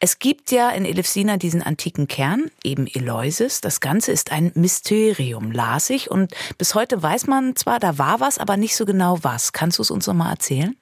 Es 0.00 0.18
gibt 0.18 0.50
ja 0.50 0.70
in 0.70 0.84
Elefsina 0.84 1.36
diesen 1.36 1.62
antiken 1.62 2.08
Kern, 2.08 2.50
eben 2.62 2.86
Eleusis. 2.86 3.60
Das 3.60 3.80
Ganze 3.80 4.12
ist 4.12 4.32
ein 4.32 4.52
Mysterium, 4.54 5.50
las 5.52 5.88
ich. 5.90 6.10
Und 6.10 6.34
bis 6.58 6.74
heute 6.74 7.02
weiß 7.02 7.26
man 7.26 7.56
zwar, 7.56 7.80
da 7.80 7.96
war 7.98 8.20
was, 8.20 8.38
aber 8.38 8.56
nicht 8.56 8.76
so 8.76 8.84
genau 8.84 9.18
was. 9.22 9.52
Kannst 9.52 9.78
du 9.78 9.82
es 9.82 9.90
uns 9.90 10.06
noch 10.06 10.14
mal 10.14 10.30
erzählen? 10.30 10.76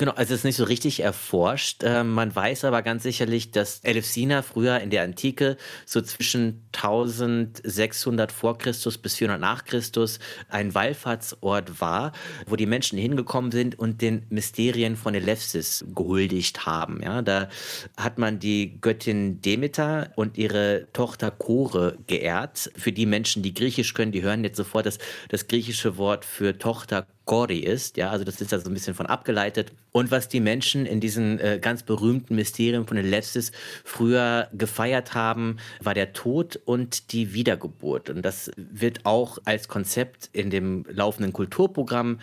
Genau, 0.00 0.12
also 0.12 0.32
es 0.32 0.40
ist 0.40 0.44
nicht 0.44 0.56
so 0.56 0.64
richtig 0.64 1.00
erforscht. 1.00 1.82
Ähm, 1.84 2.12
man 2.12 2.34
weiß 2.34 2.64
aber 2.64 2.80
ganz 2.80 3.02
sicherlich, 3.02 3.50
dass 3.50 3.80
Elefsina 3.80 4.40
früher 4.40 4.80
in 4.80 4.88
der 4.88 5.02
Antike 5.02 5.58
so 5.84 6.00
zwischen 6.00 6.62
1600 6.72 8.32
vor 8.32 8.56
Christus 8.56 8.96
bis 8.96 9.16
400 9.16 9.38
nach 9.38 9.66
Christus 9.66 10.18
ein 10.48 10.74
Wallfahrtsort 10.74 11.82
war, 11.82 12.12
wo 12.46 12.56
die 12.56 12.64
Menschen 12.64 12.98
hingekommen 12.98 13.52
sind 13.52 13.78
und 13.78 14.00
den 14.00 14.24
Mysterien 14.30 14.96
von 14.96 15.14
Elefsis 15.14 15.84
gehuldigt 15.94 16.64
haben. 16.64 17.02
Ja, 17.02 17.20
da 17.20 17.50
hat 17.98 18.16
man 18.16 18.38
die 18.38 18.80
Göttin 18.80 19.42
Demeter 19.42 20.12
und 20.16 20.38
ihre 20.38 20.88
Tochter 20.94 21.30
Chore 21.30 21.98
geehrt. 22.06 22.70
Für 22.74 22.92
die 22.92 23.04
Menschen, 23.04 23.42
die 23.42 23.52
Griechisch 23.52 23.92
können, 23.92 24.12
die 24.12 24.22
hören 24.22 24.44
jetzt 24.44 24.56
sofort 24.56 24.86
das, 24.86 24.96
das 25.28 25.46
griechische 25.46 25.98
Wort 25.98 26.24
für 26.24 26.56
Tochter 26.56 27.06
Gori 27.30 27.60
ist. 27.60 27.96
Ja, 27.96 28.10
also 28.10 28.24
das 28.24 28.40
ist 28.40 28.52
da 28.52 28.58
so 28.58 28.68
ein 28.68 28.74
bisschen 28.74 28.94
von 28.94 29.06
abgeleitet. 29.06 29.70
Und 29.92 30.10
was 30.10 30.26
die 30.26 30.40
Menschen 30.40 30.84
in 30.84 30.98
diesen 30.98 31.38
äh, 31.38 31.60
ganz 31.62 31.84
berühmten 31.84 32.34
Mysterien 32.34 32.88
von 32.88 32.96
Elefsis 32.96 33.52
früher 33.84 34.48
gefeiert 34.52 35.14
haben, 35.14 35.58
war 35.80 35.94
der 35.94 36.12
Tod 36.12 36.58
und 36.64 37.12
die 37.12 37.32
Wiedergeburt. 37.32 38.10
Und 38.10 38.22
das 38.22 38.50
wird 38.56 39.06
auch 39.06 39.38
als 39.44 39.68
Konzept 39.68 40.28
in 40.32 40.50
dem 40.50 40.84
laufenden 40.90 41.32
Kulturprogramm 41.32 42.18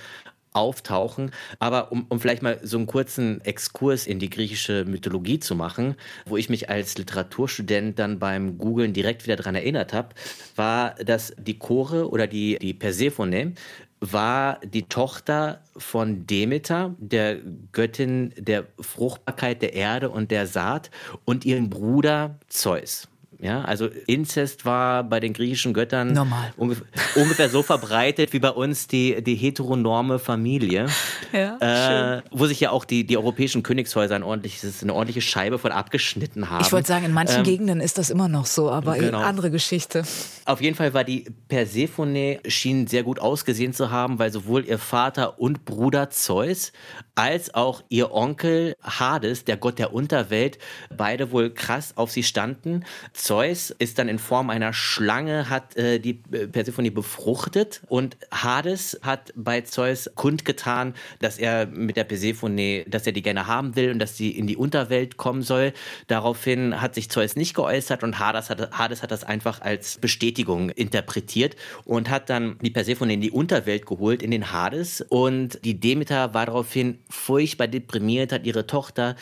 auftauchen. 0.52 1.32
Aber 1.60 1.92
um, 1.92 2.06
um 2.10 2.20
vielleicht 2.20 2.42
mal 2.42 2.60
so 2.64 2.78
einen 2.78 2.88
kurzen 2.88 3.40
Exkurs 3.46 4.08
in 4.08 4.20
die 4.20 4.30
griechische 4.30 4.86
Mythologie 4.86 5.40
zu 5.40 5.56
machen, 5.56 5.96
wo 6.26 6.36
ich 6.36 6.50
mich 6.50 6.70
als 6.70 6.98
Literaturstudent 6.98 7.98
dann 8.00 8.20
beim 8.20 8.58
Googlen 8.58 8.92
direkt 8.92 9.24
wieder 9.26 9.36
daran 9.36 9.56
erinnert 9.56 9.94
habe, 9.94 10.10
war, 10.56 10.96
dass 10.96 11.34
die 11.38 11.60
Chore 11.60 12.10
oder 12.10 12.28
die, 12.28 12.58
die 12.60 12.74
Persephone 12.74 13.56
war 14.00 14.60
die 14.64 14.84
Tochter 14.84 15.62
von 15.76 16.28
Demeter, 16.28 16.96
der 17.00 17.38
Göttin 17.72 18.34
der 18.38 18.68
Fruchtbarkeit 18.80 19.62
der 19.62 19.74
Erde 19.74 20.10
und 20.10 20.32
der 20.32 20.48
Saat, 20.48 20.92
und 21.26 21.46
ihren 21.46 21.70
Bruder 21.70 22.40
Zeus. 22.48 23.08
Ja, 23.40 23.62
also 23.62 23.88
Inzest 24.08 24.66
war 24.66 25.04
bei 25.04 25.20
den 25.20 25.34
griechischen 25.34 25.74
Göttern 25.74 26.14
Normal. 26.14 26.54
Ungefähr, 26.58 26.88
ungefähr 27.16 27.50
so 27.50 27.62
verbreitet 27.62 28.34
wie 28.34 28.40
bei 28.40 28.50
uns 28.50 28.88
die, 28.88 29.22
die 29.22 29.36
heteronorme 29.36 30.18
Familie. 30.18 30.88
Ja, 31.32 32.18
äh, 32.18 32.22
wo 32.32 32.48
sich 32.48 32.60
ja 32.60 32.72
auch 32.72 32.84
die, 32.84 33.06
die 33.06 33.16
europäischen 33.16 33.62
Königshäuser 33.62 34.16
ein 34.16 34.24
ordentliches, 34.24 34.82
eine 34.82 34.94
ordentliche 34.94 35.22
Scheibe 35.22 35.60
von 35.60 35.72
abgeschnitten 35.72 36.50
haben. 36.50 36.64
Ich 36.66 36.72
wollte 36.72 36.88
sagen, 36.88 37.06
in 37.06 37.14
manchen 37.14 37.40
ähm, 37.40 37.44
Gegenden 37.44 37.80
ist 37.80 38.00
das 38.00 38.10
immer 38.10 38.28
noch 38.28 38.48
so, 38.48 38.72
aber 38.72 38.98
genau. 38.98 39.20
andere 39.20 39.52
Geschichte. 39.52 40.04
Auf 40.46 40.62
jeden 40.62 40.76
Fall 40.76 40.96
war 40.96 41.04
die 41.04 41.26
Persephone 41.48 42.40
schien 42.48 42.88
sehr 42.88 43.04
gut 43.04 43.20
ausgesehen 43.20 43.74
zu 43.74 43.92
haben, 43.92 44.18
weil 44.18 44.32
sowohl 44.32 44.66
ihr 44.66 44.80
Vater 44.80 45.40
und 45.40 45.66
Bruder 45.66 46.10
Zeus 46.10 46.72
als 47.14 47.54
auch 47.54 47.84
ihr 47.90 48.12
Onkel 48.14 48.76
Hades, 48.82 49.44
der 49.44 49.58
Gott 49.58 49.78
der 49.78 49.94
Unterwelt, 49.94 50.58
beide 50.96 51.32
wohl 51.32 51.54
krass 51.54 51.94
auf 51.98 52.12
sie 52.12 52.24
standen. 52.24 52.86
Zeus 53.14 53.27
ist 53.30 54.00
dann 54.00 54.08
in 54.08 54.20
Form 54.20 54.50
einer 54.50 54.74
Schlange, 54.74 55.50
hat 55.50 55.76
äh, 55.76 56.00
die 56.00 56.22
äh, 56.32 56.48
Persephone 56.48 56.94
befruchtet 56.94 57.82
und 57.88 58.18
Hades 58.32 59.00
hat 59.02 59.34
bei 59.36 59.62
Zeus 59.62 60.10
kundgetan, 60.16 60.94
dass 61.20 61.38
er 61.38 61.66
mit 61.68 61.98
der 61.98 62.04
Persephone, 62.04 62.86
dass 62.88 63.06
er 63.06 63.14
die 63.14 63.22
gerne 63.22 63.48
haben 63.48 63.76
will 63.76 63.92
und 63.92 64.00
dass 64.00 64.18
sie 64.18 64.32
in 64.32 64.48
die 64.48 64.56
Unterwelt 64.56 65.18
kommen 65.18 65.42
soll. 65.42 65.74
Daraufhin 66.08 66.82
hat 66.82 66.96
sich 66.96 67.10
Zeus 67.10 67.36
nicht 67.36 67.54
geäußert 67.54 68.04
und 68.04 68.20
Hades 68.20 68.50
hat, 68.50 68.72
Hades 68.72 69.04
hat 69.04 69.12
das 69.12 69.24
einfach 69.24 69.62
als 69.62 69.98
Bestätigung 69.98 70.70
interpretiert 70.70 71.56
und 71.86 72.10
hat 72.10 72.30
dann 72.30 72.58
die 72.62 72.70
Persephone 72.70 73.10
in 73.10 73.22
die 73.22 73.32
Unterwelt 73.32 73.86
geholt, 73.86 74.24
in 74.24 74.32
den 74.32 74.52
Hades 74.52 75.02
und 75.02 75.64
die 75.66 75.80
Demeter 75.80 76.34
war 76.34 76.46
daraufhin 76.46 77.00
furchtbar 77.10 77.68
deprimiert, 77.68 78.32
hat 78.32 78.46
ihre 78.46 78.68
Tochter 78.68 79.16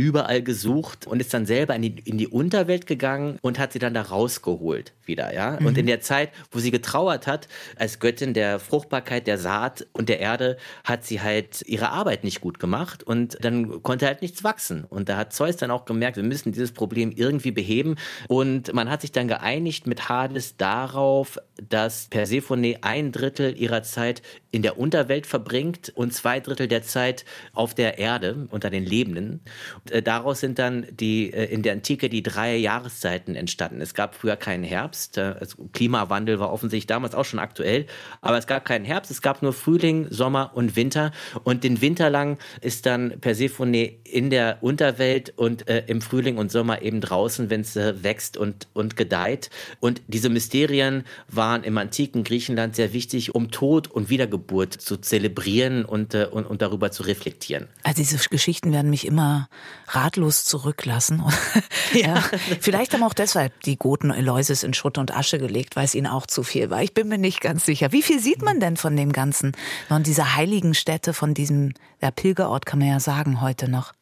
überall 0.00 0.42
gesucht 0.42 1.06
und 1.06 1.20
ist 1.20 1.34
dann 1.34 1.44
selber 1.44 1.76
in 1.76 1.82
die, 1.82 1.98
in 2.04 2.16
die 2.16 2.26
Unterwelt 2.26 2.86
gegangen 2.86 3.38
und 3.42 3.58
hat 3.58 3.72
sie 3.72 3.78
dann 3.78 3.92
da 3.92 4.02
rausgeholt 4.02 4.92
wieder, 5.04 5.34
ja. 5.34 5.58
Mhm. 5.60 5.66
Und 5.66 5.78
in 5.78 5.86
der 5.86 6.00
Zeit, 6.00 6.30
wo 6.50 6.58
sie 6.58 6.70
getrauert 6.70 7.26
hat, 7.26 7.48
als 7.76 7.98
Göttin 7.98 8.32
der 8.32 8.58
Fruchtbarkeit, 8.58 9.26
der 9.26 9.36
Saat 9.36 9.86
und 9.92 10.08
der 10.08 10.20
Erde, 10.20 10.56
hat 10.84 11.04
sie 11.04 11.20
halt 11.20 11.62
ihre 11.66 11.90
Arbeit 11.90 12.24
nicht 12.24 12.40
gut 12.40 12.58
gemacht 12.58 13.02
und 13.02 13.36
dann 13.44 13.82
konnte 13.82 14.06
halt 14.06 14.22
nichts 14.22 14.42
wachsen. 14.42 14.84
Und 14.84 15.08
da 15.08 15.18
hat 15.18 15.34
Zeus 15.34 15.56
dann 15.56 15.70
auch 15.70 15.84
gemerkt, 15.84 16.16
wir 16.16 16.22
müssen 16.22 16.52
dieses 16.52 16.72
Problem 16.72 17.12
irgendwie 17.14 17.50
beheben. 17.50 17.96
Und 18.28 18.72
man 18.72 18.88
hat 18.88 19.02
sich 19.02 19.12
dann 19.12 19.28
geeinigt 19.28 19.86
mit 19.86 20.08
Hades 20.08 20.56
darauf, 20.56 21.38
dass 21.68 22.06
Persephone 22.08 22.76
ein 22.80 23.12
Drittel 23.12 23.60
ihrer 23.60 23.82
Zeit 23.82 24.22
in 24.50 24.62
der 24.62 24.78
Unterwelt 24.78 25.26
verbringt 25.26 25.92
und 25.94 26.14
zwei 26.14 26.40
Drittel 26.40 26.68
der 26.68 26.82
Zeit 26.82 27.24
auf 27.52 27.74
der 27.74 27.98
Erde 27.98 28.48
unter 28.50 28.70
den 28.70 28.84
Lebenden. 28.84 29.40
Äh, 29.90 30.02
daraus 30.02 30.40
sind 30.40 30.58
dann 30.58 30.86
die 30.90 31.32
äh, 31.32 31.44
in 31.46 31.62
der 31.62 31.74
Antike 31.74 32.08
die 32.08 32.22
drei 32.22 32.56
Jahreszeiten 32.56 33.34
entstanden. 33.34 33.80
Es 33.80 33.94
gab 33.94 34.14
früher 34.14 34.36
keinen 34.36 34.64
Herbst. 34.64 35.18
Äh, 35.18 35.34
also 35.40 35.68
Klimawandel 35.72 36.40
war 36.40 36.52
offensichtlich 36.52 36.86
damals 36.86 37.14
auch 37.14 37.24
schon 37.24 37.38
aktuell, 37.38 37.86
aber 38.20 38.38
es 38.38 38.46
gab 38.46 38.64
keinen 38.64 38.84
Herbst. 38.84 39.10
Es 39.10 39.22
gab 39.22 39.42
nur 39.42 39.52
Frühling, 39.52 40.06
Sommer 40.10 40.52
und 40.54 40.76
Winter. 40.76 41.12
Und 41.44 41.64
den 41.64 41.80
Winter 41.80 42.10
lang 42.10 42.38
ist 42.60 42.86
dann 42.86 43.20
Persephone 43.20 43.74
in 43.74 44.30
der 44.30 44.58
Unterwelt 44.62 45.32
und 45.36 45.68
äh, 45.68 45.84
im 45.86 46.00
Frühling 46.00 46.38
und 46.38 46.50
Sommer 46.50 46.82
eben 46.82 47.00
draußen, 47.00 47.50
wenn 47.50 47.62
es 47.62 47.76
äh, 47.76 48.02
wächst 48.02 48.36
und, 48.36 48.68
und 48.72 48.96
gedeiht. 48.96 49.50
Und 49.80 50.02
diese 50.08 50.28
Mysterien 50.28 51.04
waren 51.28 51.64
im 51.64 51.78
antiken 51.78 52.24
Griechenland 52.24 52.76
sehr 52.76 52.92
wichtig, 52.92 53.34
um 53.34 53.50
Tod 53.50 53.88
und 53.88 54.10
Wiedergeburt 54.10 54.74
zu 54.74 54.96
zelebrieren 54.96 55.84
und, 55.84 56.14
äh, 56.14 56.26
und, 56.30 56.46
und 56.46 56.62
darüber 56.62 56.90
zu 56.90 57.02
reflektieren. 57.02 57.68
Also 57.82 58.02
diese 58.02 58.28
Geschichten 58.28 58.72
werden 58.72 58.90
mich 58.90 59.06
immer 59.06 59.48
ratlos 59.88 60.44
zurücklassen. 60.44 61.22
ja. 61.92 62.22
Vielleicht 62.60 62.94
haben 62.94 63.02
auch 63.02 63.14
deshalb 63.14 63.60
die 63.62 63.76
Goten 63.76 64.10
Eleusis 64.10 64.62
in 64.62 64.74
Schutt 64.74 64.98
und 64.98 65.16
Asche 65.16 65.38
gelegt, 65.38 65.76
weil 65.76 65.84
es 65.84 65.94
ihnen 65.94 66.06
auch 66.06 66.26
zu 66.26 66.42
viel 66.42 66.70
war. 66.70 66.82
Ich 66.82 66.94
bin 66.94 67.08
mir 67.08 67.18
nicht 67.18 67.40
ganz 67.40 67.64
sicher. 67.64 67.92
Wie 67.92 68.02
viel 68.02 68.20
sieht 68.20 68.42
man 68.42 68.60
denn 68.60 68.76
von 68.76 68.96
dem 68.96 69.12
Ganzen? 69.12 69.52
Von 69.88 70.02
dieser 70.02 70.36
heiligen 70.36 70.74
Stätte, 70.74 71.12
von 71.12 71.34
diesem 71.34 71.74
ja, 72.00 72.10
Pilgerort 72.10 72.66
kann 72.66 72.78
man 72.78 72.88
ja 72.88 73.00
sagen 73.00 73.40
heute 73.40 73.70
noch. 73.70 73.92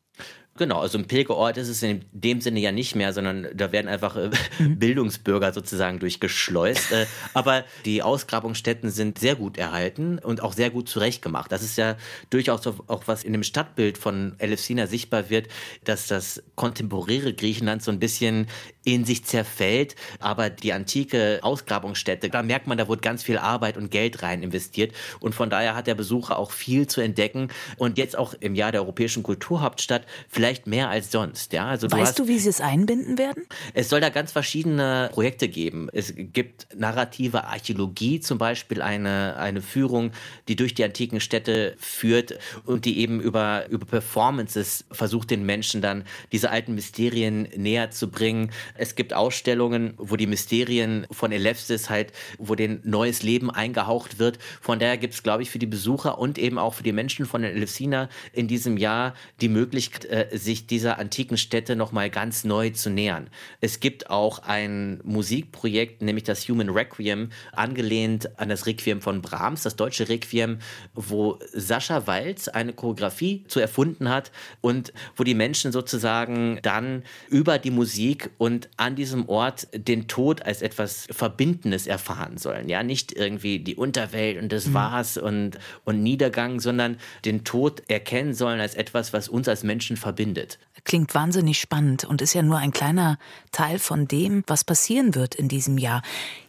Genau, 0.58 0.80
also 0.80 0.98
ein 0.98 1.06
Pilgerort 1.06 1.56
ist 1.56 1.68
es 1.68 1.82
in 1.84 2.04
dem 2.10 2.40
Sinne 2.40 2.58
ja 2.58 2.72
nicht 2.72 2.96
mehr, 2.96 3.12
sondern 3.12 3.46
da 3.54 3.70
werden 3.70 3.86
einfach 3.86 4.16
äh, 4.16 4.30
mhm. 4.58 4.78
Bildungsbürger 4.78 5.52
sozusagen 5.52 6.00
durchgeschleust. 6.00 6.90
Äh, 6.90 7.06
aber 7.32 7.64
die 7.84 8.02
Ausgrabungsstätten 8.02 8.90
sind 8.90 9.20
sehr 9.20 9.36
gut 9.36 9.56
erhalten 9.56 10.18
und 10.18 10.42
auch 10.42 10.52
sehr 10.52 10.70
gut 10.70 10.88
zurechtgemacht. 10.88 11.52
Das 11.52 11.62
ist 11.62 11.78
ja 11.78 11.96
durchaus 12.30 12.66
auch 12.66 13.02
was 13.06 13.22
in 13.22 13.32
dem 13.32 13.44
Stadtbild 13.44 13.98
von 13.98 14.34
Elefsina 14.38 14.88
sichtbar 14.88 15.30
wird, 15.30 15.46
dass 15.84 16.08
das 16.08 16.42
kontemporäre 16.56 17.32
Griechenland 17.34 17.82
so 17.84 17.92
ein 17.92 18.00
bisschen 18.00 18.48
in 18.84 19.04
sich 19.04 19.24
zerfällt. 19.24 19.94
Aber 20.18 20.50
die 20.50 20.72
antike 20.72 21.38
Ausgrabungsstätte, 21.42 22.30
da 22.30 22.42
merkt 22.42 22.66
man, 22.66 22.78
da 22.78 22.88
wurde 22.88 23.02
ganz 23.02 23.22
viel 23.22 23.38
Arbeit 23.38 23.76
und 23.76 23.90
Geld 23.90 24.22
rein 24.22 24.42
investiert. 24.42 24.92
Und 25.20 25.34
von 25.34 25.50
daher 25.50 25.76
hat 25.76 25.86
der 25.86 25.94
Besucher 25.94 26.38
auch 26.38 26.50
viel 26.50 26.86
zu 26.86 27.00
entdecken. 27.00 27.48
Und 27.76 27.98
jetzt 27.98 28.16
auch 28.18 28.34
im 28.40 28.54
Jahr 28.54 28.72
der 28.72 28.80
europäischen 28.80 29.22
Kulturhauptstadt 29.22 30.06
vielleicht 30.28 30.47
vielleicht 30.48 30.66
mehr 30.66 30.88
als 30.88 31.12
sonst. 31.12 31.52
Ja, 31.52 31.68
also 31.68 31.88
du 31.88 31.96
weißt 31.96 32.08
hast, 32.08 32.18
du, 32.18 32.26
wie 32.26 32.38
sie 32.38 32.48
es 32.48 32.62
einbinden 32.62 33.18
werden? 33.18 33.44
Es 33.74 33.90
soll 33.90 34.00
da 34.00 34.08
ganz 34.08 34.32
verschiedene 34.32 35.10
Projekte 35.12 35.46
geben. 35.46 35.88
Es 35.92 36.14
gibt 36.16 36.68
narrative 36.74 37.44
Archäologie, 37.44 38.20
zum 38.20 38.38
Beispiel 38.38 38.80
eine, 38.80 39.36
eine 39.36 39.60
Führung, 39.60 40.12
die 40.48 40.56
durch 40.56 40.72
die 40.74 40.84
antiken 40.84 41.20
Städte 41.20 41.76
führt 41.78 42.38
und 42.64 42.86
die 42.86 42.98
eben 43.00 43.20
über, 43.20 43.68
über 43.68 43.84
Performances 43.84 44.86
versucht, 44.90 45.30
den 45.30 45.44
Menschen 45.44 45.82
dann 45.82 46.04
diese 46.32 46.50
alten 46.50 46.74
Mysterien 46.74 47.48
näher 47.54 47.90
zu 47.90 48.10
bringen. 48.10 48.50
Es 48.74 48.94
gibt 48.94 49.12
Ausstellungen, 49.12 49.92
wo 49.98 50.16
die 50.16 50.26
Mysterien 50.26 51.06
von 51.10 51.30
Elefsis 51.30 51.90
halt, 51.90 52.12
wo 52.38 52.54
den 52.54 52.80
neues 52.84 53.22
Leben 53.22 53.50
eingehaucht 53.50 54.18
wird. 54.18 54.38
Von 54.62 54.78
daher 54.78 54.96
gibt 54.96 55.12
es, 55.12 55.22
glaube 55.22 55.42
ich, 55.42 55.50
für 55.50 55.58
die 55.58 55.66
Besucher 55.66 56.18
und 56.18 56.38
eben 56.38 56.58
auch 56.58 56.72
für 56.72 56.82
die 56.82 56.92
Menschen 56.92 57.26
von 57.26 57.44
Elefsina 57.44 58.08
in 58.32 58.48
diesem 58.48 58.78
Jahr 58.78 59.14
die 59.42 59.50
Möglichkeit, 59.50 60.06
äh, 60.06 60.37
sich 60.38 60.66
dieser 60.66 60.98
antiken 60.98 61.36
Städte 61.36 61.76
nochmal 61.76 62.10
ganz 62.10 62.44
neu 62.44 62.70
zu 62.70 62.90
nähern. 62.90 63.28
Es 63.60 63.80
gibt 63.80 64.10
auch 64.10 64.40
ein 64.40 65.00
Musikprojekt, 65.04 66.02
nämlich 66.02 66.24
das 66.24 66.48
Human 66.48 66.70
Requiem, 66.70 67.30
angelehnt 67.52 68.38
an 68.38 68.48
das 68.48 68.66
Requiem 68.66 69.00
von 69.00 69.20
Brahms, 69.20 69.62
das 69.62 69.76
deutsche 69.76 70.08
Requiem, 70.08 70.58
wo 70.94 71.38
Sascha 71.52 72.06
Walz 72.06 72.48
eine 72.48 72.72
Choreografie 72.72 73.44
zu 73.48 73.60
erfunden 73.60 74.08
hat 74.08 74.30
und 74.60 74.92
wo 75.16 75.24
die 75.24 75.34
Menschen 75.34 75.72
sozusagen 75.72 76.60
dann 76.62 77.02
über 77.28 77.58
die 77.58 77.70
Musik 77.70 78.30
und 78.38 78.68
an 78.76 78.96
diesem 78.96 79.28
Ort 79.28 79.68
den 79.72 80.08
Tod 80.08 80.42
als 80.42 80.62
etwas 80.62 81.06
Verbindendes 81.10 81.86
erfahren 81.86 82.38
sollen. 82.38 82.68
Ja, 82.68 82.82
nicht 82.82 83.12
irgendwie 83.12 83.58
die 83.58 83.74
Unterwelt 83.74 84.40
und 84.40 84.52
das 84.52 84.66
mhm. 84.66 84.74
War's 84.74 85.16
und, 85.16 85.58
und 85.84 86.02
Niedergang, 86.02 86.60
sondern 86.60 86.96
den 87.24 87.44
Tod 87.44 87.82
erkennen 87.88 88.34
sollen 88.34 88.60
als 88.60 88.74
etwas, 88.74 89.12
was 89.12 89.28
uns 89.28 89.48
als 89.48 89.64
Menschen 89.64 89.96
verbindet 89.96 90.27
verbindet. 90.28 90.58
Klingt 90.84 91.14
wahnsinnig 91.14 91.60
spannend 91.60 92.04
und 92.04 92.22
ist 92.22 92.34
ja 92.34 92.42
nur 92.42 92.56
ein 92.56 92.70
kleiner 92.70 93.18
Teil 93.52 93.78
von 93.78 94.08
dem, 94.08 94.42
was 94.46 94.64
passieren 94.64 95.14
wird 95.14 95.34
in 95.34 95.48
diesem 95.48 95.76
Jahr. 95.76 96.02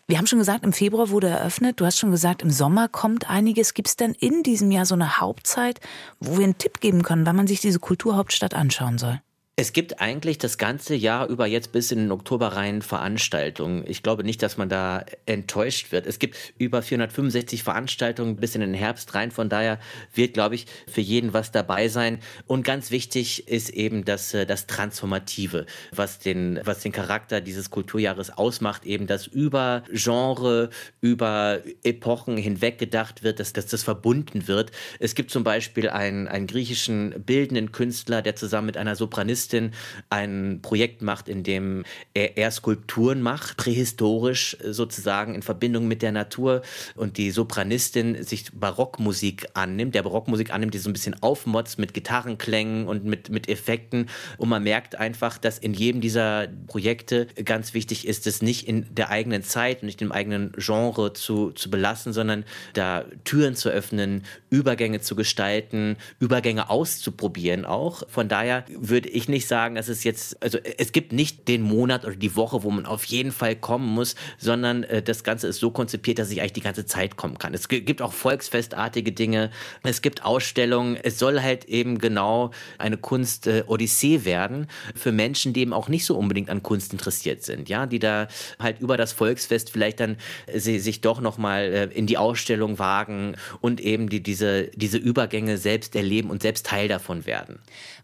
Wir 0.08 0.18
haben 0.18 0.28
schon 0.28 0.40
gesagt, 0.40 0.64
im 0.64 0.74
Februar 0.74 1.10
wurde 1.10 1.28
eröffnet. 1.28 1.80
Du 1.80 1.86
hast 1.86 2.00
schon 2.00 2.12
gesagt, 2.12 2.42
im 2.42 2.50
Sommer 2.50 2.88
kommt 2.88 3.30
einiges. 3.30 3.74
Gibt 3.74 3.90
es 3.90 3.96
denn 3.96 4.14
in 4.14 4.44
diesem 4.44 4.72
Jahr 4.72 4.86
so 4.86 4.96
eine 4.96 5.20
Hauptzeit, 5.20 5.80
wo 6.20 6.38
wir 6.38 6.46
einen 6.46 6.58
Tipp 6.58 6.80
geben 6.80 7.04
können, 7.04 7.26
wann 7.26 7.36
man 7.36 7.48
sich 7.48 7.60
diese 7.60 7.80
Kulturhauptstadt 7.80 8.54
anschauen 8.54 8.98
soll? 8.98 9.22
Es 9.62 9.74
gibt 9.74 10.00
eigentlich 10.00 10.38
das 10.38 10.58
ganze 10.58 10.96
Jahr 10.96 11.28
über 11.28 11.46
jetzt 11.46 11.74
bis 11.74 11.92
in 11.92 12.00
den 12.00 12.14
Oktober 12.14 12.56
rein 12.56 12.82
Veranstaltungen. 12.82 13.84
Ich 13.88 14.04
glaube 14.04 14.24
nicht, 14.24 14.42
dass 14.42 14.56
man 14.56 14.70
da 14.70 15.04
enttäuscht 15.26 15.92
wird. 15.92 16.08
Es 16.08 16.18
gibt 16.18 16.38
über 16.58 16.82
465 16.82 17.62
Veranstaltungen 17.62 18.38
bis 18.38 18.56
in 18.56 18.62
den 18.62 18.74
Herbst 18.74 19.14
rein. 19.16 19.32
Von 19.32 19.50
daher 19.50 19.78
wird, 20.14 20.34
glaube 20.34 20.56
ich, 20.56 20.66
für 20.88 21.02
jeden 21.02 21.34
was 21.34 21.52
dabei 21.52 21.90
sein. 21.90 22.20
Und 22.48 22.64
ganz 22.64 22.90
wichtig 22.90 23.50
ist 23.50 23.70
eben 23.72 24.06
das, 24.06 24.34
äh, 24.34 24.46
das 24.46 24.66
Transformative, 24.66 25.66
was 25.92 26.20
den, 26.20 26.62
was 26.64 26.80
den 26.80 26.94
Charakter 26.94 27.42
dieses 27.42 27.70
Kulturjahres 27.70 28.30
ausmacht, 28.30 28.86
eben, 28.86 29.08
dass 29.08 29.28
über 29.28 29.84
Genre, 29.92 30.70
über 31.02 31.60
Epochen 31.84 32.38
hinweg 32.38 32.78
gedacht 32.78 33.24
wird, 33.24 33.42
dass, 33.42 33.52
dass 33.52 33.66
das 33.66 33.84
verbunden 33.84 34.48
wird. 34.48 34.72
Es 35.00 35.16
gibt 35.16 35.32
zum 35.32 35.44
Beispiel 35.44 35.90
einen, 35.90 36.30
einen 36.30 36.48
griechischen 36.48 37.26
bildenden 37.26 37.74
Künstler, 37.74 38.22
der 38.22 38.38
zusammen 38.38 38.68
mit 38.68 38.78
einer 38.78 38.96
Sopranistin 38.96 39.49
Sopranistin 39.50 39.72
ein 40.10 40.60
Projekt 40.62 41.02
macht, 41.02 41.28
in 41.28 41.44
dem 41.44 41.84
er, 42.14 42.38
er 42.38 42.52
Skulpturen 42.52 43.22
macht, 43.22 43.58
prähistorisch 43.58 44.58
sozusagen 44.64 45.36
in 45.36 45.42
Verbindung 45.42 45.88
mit 45.88 46.02
der 46.02 46.12
Natur 46.12 46.62
und 46.96 47.18
die 47.18 47.32
Sopranistin 47.32 48.24
sich 48.24 48.52
Barockmusik 48.54 49.48
annimmt, 49.54 49.96
der 49.96 50.04
Barockmusik 50.04 50.54
annimmt, 50.54 50.74
die 50.74 50.80
so 50.80 50.90
ein 50.90 50.94
bisschen 50.94 51.22
aufmotzt 51.22 51.80
mit 51.80 51.94
Gitarrenklängen 51.94 52.88
und 52.88 53.06
mit, 53.06 53.30
mit 53.30 53.50
Effekten 53.50 54.08
und 54.38 54.50
man 54.50 54.64
merkt 54.64 54.96
einfach, 54.96 55.38
dass 55.38 55.58
in 55.58 55.74
jedem 55.74 56.02
dieser 56.02 56.48
Projekte 56.68 57.28
ganz 57.44 57.74
wichtig 57.74 58.08
ist, 58.08 58.28
es 58.28 58.42
nicht 58.42 58.68
in 58.68 58.86
der 58.94 59.10
eigenen 59.10 59.44
Zeit 59.44 59.82
und 59.82 59.88
nicht 59.88 60.02
im 60.02 60.12
eigenen 60.12 60.52
Genre 60.58 61.14
zu, 61.14 61.52
zu 61.52 61.70
belassen, 61.70 62.14
sondern 62.14 62.46
da 62.74 63.06
Türen 63.24 63.56
zu 63.56 63.70
öffnen, 63.70 64.24
Übergänge 64.50 65.02
zu 65.02 65.16
gestalten, 65.16 65.98
Übergänge 66.20 66.70
auszuprobieren 66.70 67.66
auch. 67.66 68.04
Von 68.10 68.28
daher 68.28 68.66
würde 68.70 69.10
ich 69.10 69.28
nicht 69.30 69.40
nicht 69.40 69.48
sagen, 69.48 69.76
dass 69.76 69.88
es 69.88 70.04
jetzt, 70.04 70.42
also 70.44 70.58
es 70.78 70.92
gibt 70.92 71.14
nicht 71.14 71.48
den 71.48 71.62
Monat 71.62 72.04
oder 72.04 72.18
die 72.18 72.36
Woche, 72.36 72.64
wo 72.64 72.72
man 72.72 72.86
auf 72.86 73.06
jeden 73.06 73.32
Fall 73.32 73.56
kommen 73.56 73.88
muss, 73.88 74.16
sondern 74.38 74.84
äh, 74.84 75.02
das 75.02 75.24
Ganze 75.24 75.48
ist 75.48 75.62
so 75.62 75.72
konzipiert, 75.72 76.20
dass 76.20 76.30
ich 76.30 76.42
eigentlich 76.42 76.54
die 76.54 76.62
ganze 76.62 76.86
Zeit 76.86 77.16
kommen 77.16 77.38
kann. 77.38 77.54
Es 77.54 77.70
gibt 77.70 78.02
auch 78.02 78.12
volksfestartige 78.12 79.14
Dinge, 79.14 79.50
es 79.84 80.02
gibt 80.02 80.26
Ausstellungen, 80.26 80.98
es 81.02 81.18
soll 81.20 81.42
halt 81.42 81.66
eben 81.66 82.00
genau 82.00 82.52
eine 82.78 82.98
Kunst-Odyssee 82.98 84.16
äh, 84.16 84.26
werden 84.26 84.68
für 84.94 85.14
Menschen, 85.14 85.54
die 85.54 85.62
eben 85.62 85.72
auch 85.72 85.88
nicht 85.88 86.04
so 86.04 86.18
unbedingt 86.18 86.50
an 86.50 86.62
Kunst 86.62 86.92
interessiert 86.92 87.44
sind, 87.44 87.70
ja, 87.70 87.86
die 87.86 88.00
da 88.00 88.28
halt 88.60 88.82
über 88.82 88.98
das 88.98 89.14
Volksfest 89.14 89.72
vielleicht 89.72 90.02
dann 90.02 90.18
äh, 90.48 90.60
sich 90.60 91.00
doch 91.00 91.22
nochmal 91.22 91.64
äh, 91.64 91.84
in 91.98 92.08
die 92.08 92.18
Ausstellung 92.18 92.78
wagen 92.78 93.38
und 93.62 93.80
eben 93.80 94.10
die, 94.10 94.22
diese, 94.22 94.68
diese 94.76 94.98
Übergänge 94.98 95.58
selbst 95.58 95.96
erleben 95.96 96.30
und 96.30 96.42
selbst 96.42 96.66
Teil 96.66 96.90
davon 96.90 97.26
werden. 97.26 97.60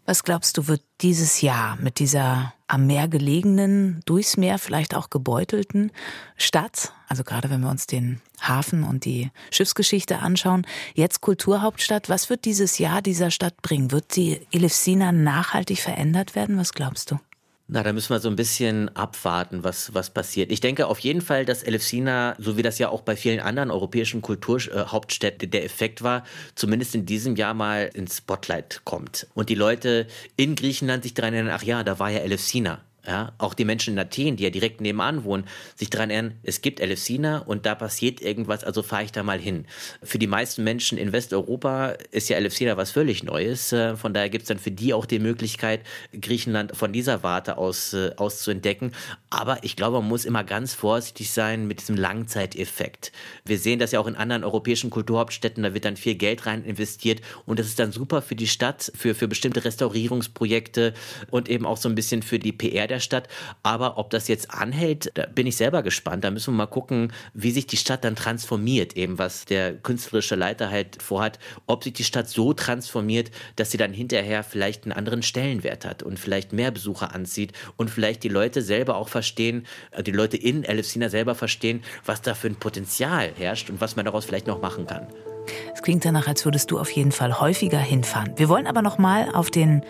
Was 0.06 0.22
glaubst 0.22 0.56
du, 0.56 0.68
wird 0.68 0.82
dieses 1.00 1.40
Jahr 1.40 1.76
mit 1.80 1.98
dieser 1.98 2.54
am 2.68 2.86
Meer 2.86 3.08
gelegenen, 3.08 4.00
durchs 4.06 4.36
Meer 4.36 4.58
vielleicht 4.58 4.94
auch 4.94 5.10
gebeutelten 5.10 5.90
Stadt, 6.36 6.92
also 7.08 7.24
gerade 7.24 7.50
wenn 7.50 7.60
wir 7.60 7.70
uns 7.70 7.86
den 7.86 8.20
Hafen 8.40 8.84
und 8.84 9.04
die 9.04 9.30
Schiffsgeschichte 9.50 10.20
anschauen, 10.20 10.64
jetzt 10.94 11.20
Kulturhauptstadt, 11.20 12.08
was 12.08 12.30
wird 12.30 12.44
dieses 12.44 12.78
Jahr 12.78 13.02
dieser 13.02 13.32
Stadt 13.32 13.60
bringen? 13.62 13.90
Wird 13.90 14.14
die 14.14 14.40
Elefsina 14.52 15.10
nachhaltig 15.10 15.80
verändert 15.80 16.36
werden? 16.36 16.56
Was 16.56 16.72
glaubst 16.72 17.10
du? 17.10 17.18
Na, 17.68 17.82
da 17.82 17.92
müssen 17.92 18.10
wir 18.10 18.20
so 18.20 18.28
ein 18.28 18.36
bisschen 18.36 18.94
abwarten, 18.94 19.64
was, 19.64 19.92
was 19.92 20.10
passiert. 20.10 20.52
Ich 20.52 20.60
denke 20.60 20.86
auf 20.86 21.00
jeden 21.00 21.20
Fall, 21.20 21.44
dass 21.44 21.64
Elefsina, 21.64 22.36
so 22.38 22.56
wie 22.56 22.62
das 22.62 22.78
ja 22.78 22.90
auch 22.90 23.00
bei 23.00 23.16
vielen 23.16 23.40
anderen 23.40 23.72
europäischen 23.72 24.22
Kulturhauptstädten 24.22 25.50
der 25.50 25.64
Effekt 25.64 26.02
war, 26.02 26.24
zumindest 26.54 26.94
in 26.94 27.06
diesem 27.06 27.34
Jahr 27.34 27.54
mal 27.54 27.90
ins 27.92 28.18
Spotlight 28.18 28.82
kommt. 28.84 29.26
Und 29.34 29.48
die 29.48 29.56
Leute 29.56 30.06
in 30.36 30.54
Griechenland 30.54 31.02
sich 31.02 31.14
daran 31.14 31.34
erinnern, 31.34 31.54
ach 31.56 31.64
ja, 31.64 31.82
da 31.82 31.98
war 31.98 32.10
ja 32.10 32.20
Elefsina 32.20 32.82
ja, 33.06 33.32
auch 33.38 33.54
die 33.54 33.64
Menschen 33.64 33.94
in 33.94 33.98
Athen, 33.98 34.36
die 34.36 34.44
ja 34.44 34.50
direkt 34.50 34.80
nebenan 34.80 35.24
wohnen, 35.24 35.44
sich 35.74 35.90
daran 35.90 36.10
erinnern, 36.10 36.34
es 36.42 36.60
gibt 36.60 36.80
Elefsina 36.80 37.38
und 37.38 37.66
da 37.66 37.74
passiert 37.74 38.20
irgendwas, 38.20 38.64
also 38.64 38.82
fahre 38.82 39.04
ich 39.04 39.12
da 39.12 39.22
mal 39.22 39.38
hin. 39.38 39.66
Für 40.02 40.18
die 40.18 40.26
meisten 40.26 40.64
Menschen 40.64 40.98
in 40.98 41.12
Westeuropa 41.12 41.94
ist 42.10 42.28
ja 42.28 42.36
Elefsina 42.36 42.76
was 42.76 42.90
völlig 42.90 43.22
Neues. 43.22 43.72
Äh, 43.72 43.96
von 43.96 44.12
daher 44.12 44.28
gibt 44.28 44.42
es 44.42 44.48
dann 44.48 44.58
für 44.58 44.70
die 44.70 44.92
auch 44.92 45.06
die 45.06 45.18
Möglichkeit, 45.18 45.80
Griechenland 46.20 46.76
von 46.76 46.92
dieser 46.92 47.22
Warte 47.22 47.58
aus, 47.58 47.92
äh, 47.92 48.12
aus 48.16 48.40
zu 48.40 48.50
entdecken. 48.50 48.92
Aber 49.36 49.62
ich 49.64 49.76
glaube, 49.76 49.98
man 49.98 50.08
muss 50.08 50.24
immer 50.24 50.44
ganz 50.44 50.72
vorsichtig 50.72 51.30
sein 51.30 51.66
mit 51.66 51.80
diesem 51.80 51.94
Langzeiteffekt. 51.94 53.12
Wir 53.44 53.58
sehen 53.58 53.78
das 53.78 53.92
ja 53.92 54.00
auch 54.00 54.06
in 54.06 54.16
anderen 54.16 54.44
europäischen 54.44 54.88
Kulturhauptstädten, 54.88 55.62
da 55.62 55.74
wird 55.74 55.84
dann 55.84 55.98
viel 55.98 56.14
Geld 56.14 56.46
rein 56.46 56.64
investiert 56.64 57.20
und 57.44 57.58
das 57.58 57.66
ist 57.66 57.78
dann 57.78 57.92
super 57.92 58.22
für 58.22 58.34
die 58.34 58.46
Stadt, 58.46 58.90
für, 58.94 59.14
für 59.14 59.28
bestimmte 59.28 59.62
Restaurierungsprojekte 59.62 60.94
und 61.30 61.50
eben 61.50 61.66
auch 61.66 61.76
so 61.76 61.86
ein 61.86 61.94
bisschen 61.94 62.22
für 62.22 62.38
die 62.38 62.52
PR 62.52 62.86
der 62.86 62.98
Stadt. 62.98 63.28
Aber 63.62 63.98
ob 63.98 64.08
das 64.08 64.26
jetzt 64.26 64.50
anhält, 64.52 65.10
da 65.12 65.26
bin 65.26 65.46
ich 65.46 65.56
selber 65.56 65.82
gespannt. 65.82 66.24
Da 66.24 66.30
müssen 66.30 66.54
wir 66.54 66.56
mal 66.56 66.66
gucken, 66.66 67.12
wie 67.34 67.50
sich 67.50 67.66
die 67.66 67.76
Stadt 67.76 68.04
dann 68.04 68.16
transformiert, 68.16 68.96
eben 68.96 69.18
was 69.18 69.44
der 69.44 69.74
künstlerische 69.74 70.34
Leiter 70.34 70.70
halt 70.70 71.02
vorhat, 71.02 71.38
ob 71.66 71.84
sich 71.84 71.92
die 71.92 72.04
Stadt 72.04 72.30
so 72.30 72.54
transformiert, 72.54 73.30
dass 73.56 73.70
sie 73.70 73.76
dann 73.76 73.92
hinterher 73.92 74.42
vielleicht 74.42 74.84
einen 74.84 74.92
anderen 74.92 75.22
Stellenwert 75.22 75.84
hat 75.84 76.02
und 76.02 76.18
vielleicht 76.18 76.54
mehr 76.54 76.70
Besucher 76.70 77.14
anzieht 77.14 77.52
und 77.76 77.90
vielleicht 77.90 78.22
die 78.22 78.30
Leute 78.30 78.62
selber 78.62 78.96
auch 78.96 79.10
verstehen, 79.10 79.25
äh, 79.36 80.02
die 80.02 80.12
Leute 80.12 80.36
in 80.36 80.64
Elefsina 80.64 81.08
selber 81.08 81.34
verstehen, 81.34 81.82
was 82.04 82.22
da 82.22 82.34
für 82.34 82.48
ein 82.48 82.56
Potenzial 82.56 83.32
herrscht 83.36 83.70
und 83.70 83.80
was 83.80 83.96
man 83.96 84.04
daraus 84.04 84.24
vielleicht 84.24 84.46
noch 84.46 84.60
machen 84.60 84.86
kann. 84.86 85.06
Es 85.74 85.82
klingt 85.82 86.04
danach, 86.04 86.26
als 86.26 86.44
würdest 86.44 86.70
du 86.70 86.78
auf 86.78 86.90
jeden 86.90 87.12
Fall 87.12 87.40
häufiger 87.40 87.78
hinfahren. 87.78 88.32
Wir 88.36 88.48
wollen 88.48 88.66
aber 88.66 88.82
noch 88.82 88.98
mal 88.98 89.34
auf 89.34 89.50
den 89.50 89.82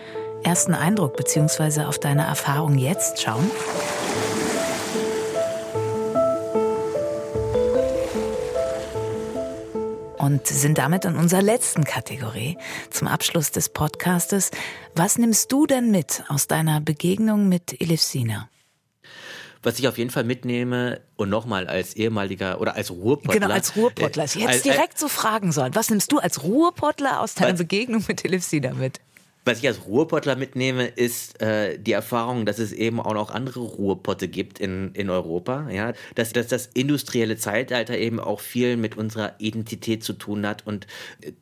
ersten 0.44 0.74
Eindruck 0.74 1.16
bzw. 1.16 1.84
auf 1.84 1.98
deine 1.98 2.24
Erfahrung 2.24 2.78
jetzt 2.78 3.22
schauen. 3.22 3.50
und 10.26 10.44
sind 10.44 10.78
damit 10.78 11.04
in 11.04 11.14
unserer 11.14 11.40
letzten 11.40 11.84
Kategorie 11.84 12.58
zum 12.90 13.06
Abschluss 13.06 13.52
des 13.52 13.68
Podcastes. 13.68 14.50
Was 14.96 15.18
nimmst 15.18 15.52
du 15.52 15.66
denn 15.66 15.92
mit 15.92 16.24
aus 16.28 16.48
deiner 16.48 16.80
Begegnung 16.80 17.48
mit 17.48 17.80
Elifsina? 17.80 18.48
Was 19.66 19.80
ich 19.80 19.88
auf 19.88 19.98
jeden 19.98 20.10
Fall 20.10 20.22
mitnehme 20.22 21.00
und 21.16 21.28
nochmal 21.28 21.66
als 21.66 21.96
ehemaliger 21.96 22.60
oder 22.60 22.76
als 22.76 22.92
Ruhrpottler. 22.92 23.40
Genau, 23.40 23.52
als 23.52 23.74
Ruhrpottler. 23.74 24.22
Ich 24.22 24.36
hätte 24.36 24.54
es 24.54 24.62
direkt 24.62 24.96
so 24.96 25.08
fragen 25.08 25.50
sollen. 25.50 25.74
Was 25.74 25.90
nimmst 25.90 26.12
du 26.12 26.18
als 26.20 26.44
Ruhrpottler 26.44 27.20
aus 27.20 27.34
deiner 27.34 27.54
Begegnung 27.54 28.04
mit 28.06 28.24
Elifsina 28.24 28.74
mit? 28.74 29.00
Was 29.46 29.60
ich 29.60 29.68
als 29.68 29.86
Ruhrpottler 29.86 30.34
mitnehme, 30.34 30.88
ist 30.88 31.40
äh, 31.40 31.78
die 31.78 31.92
Erfahrung, 31.92 32.46
dass 32.46 32.58
es 32.58 32.72
eben 32.72 32.98
auch 32.98 33.14
noch 33.14 33.30
andere 33.30 33.60
Ruhrpotte 33.60 34.26
gibt 34.26 34.58
in, 34.58 34.90
in 34.92 35.08
Europa. 35.08 35.70
Ja? 35.70 35.92
Dass, 36.16 36.32
dass 36.32 36.48
das 36.48 36.66
industrielle 36.74 37.36
Zeitalter 37.36 37.96
eben 37.96 38.18
auch 38.18 38.40
viel 38.40 38.76
mit 38.76 38.96
unserer 38.96 39.36
Identität 39.38 40.02
zu 40.02 40.14
tun 40.14 40.44
hat 40.44 40.66
und 40.66 40.88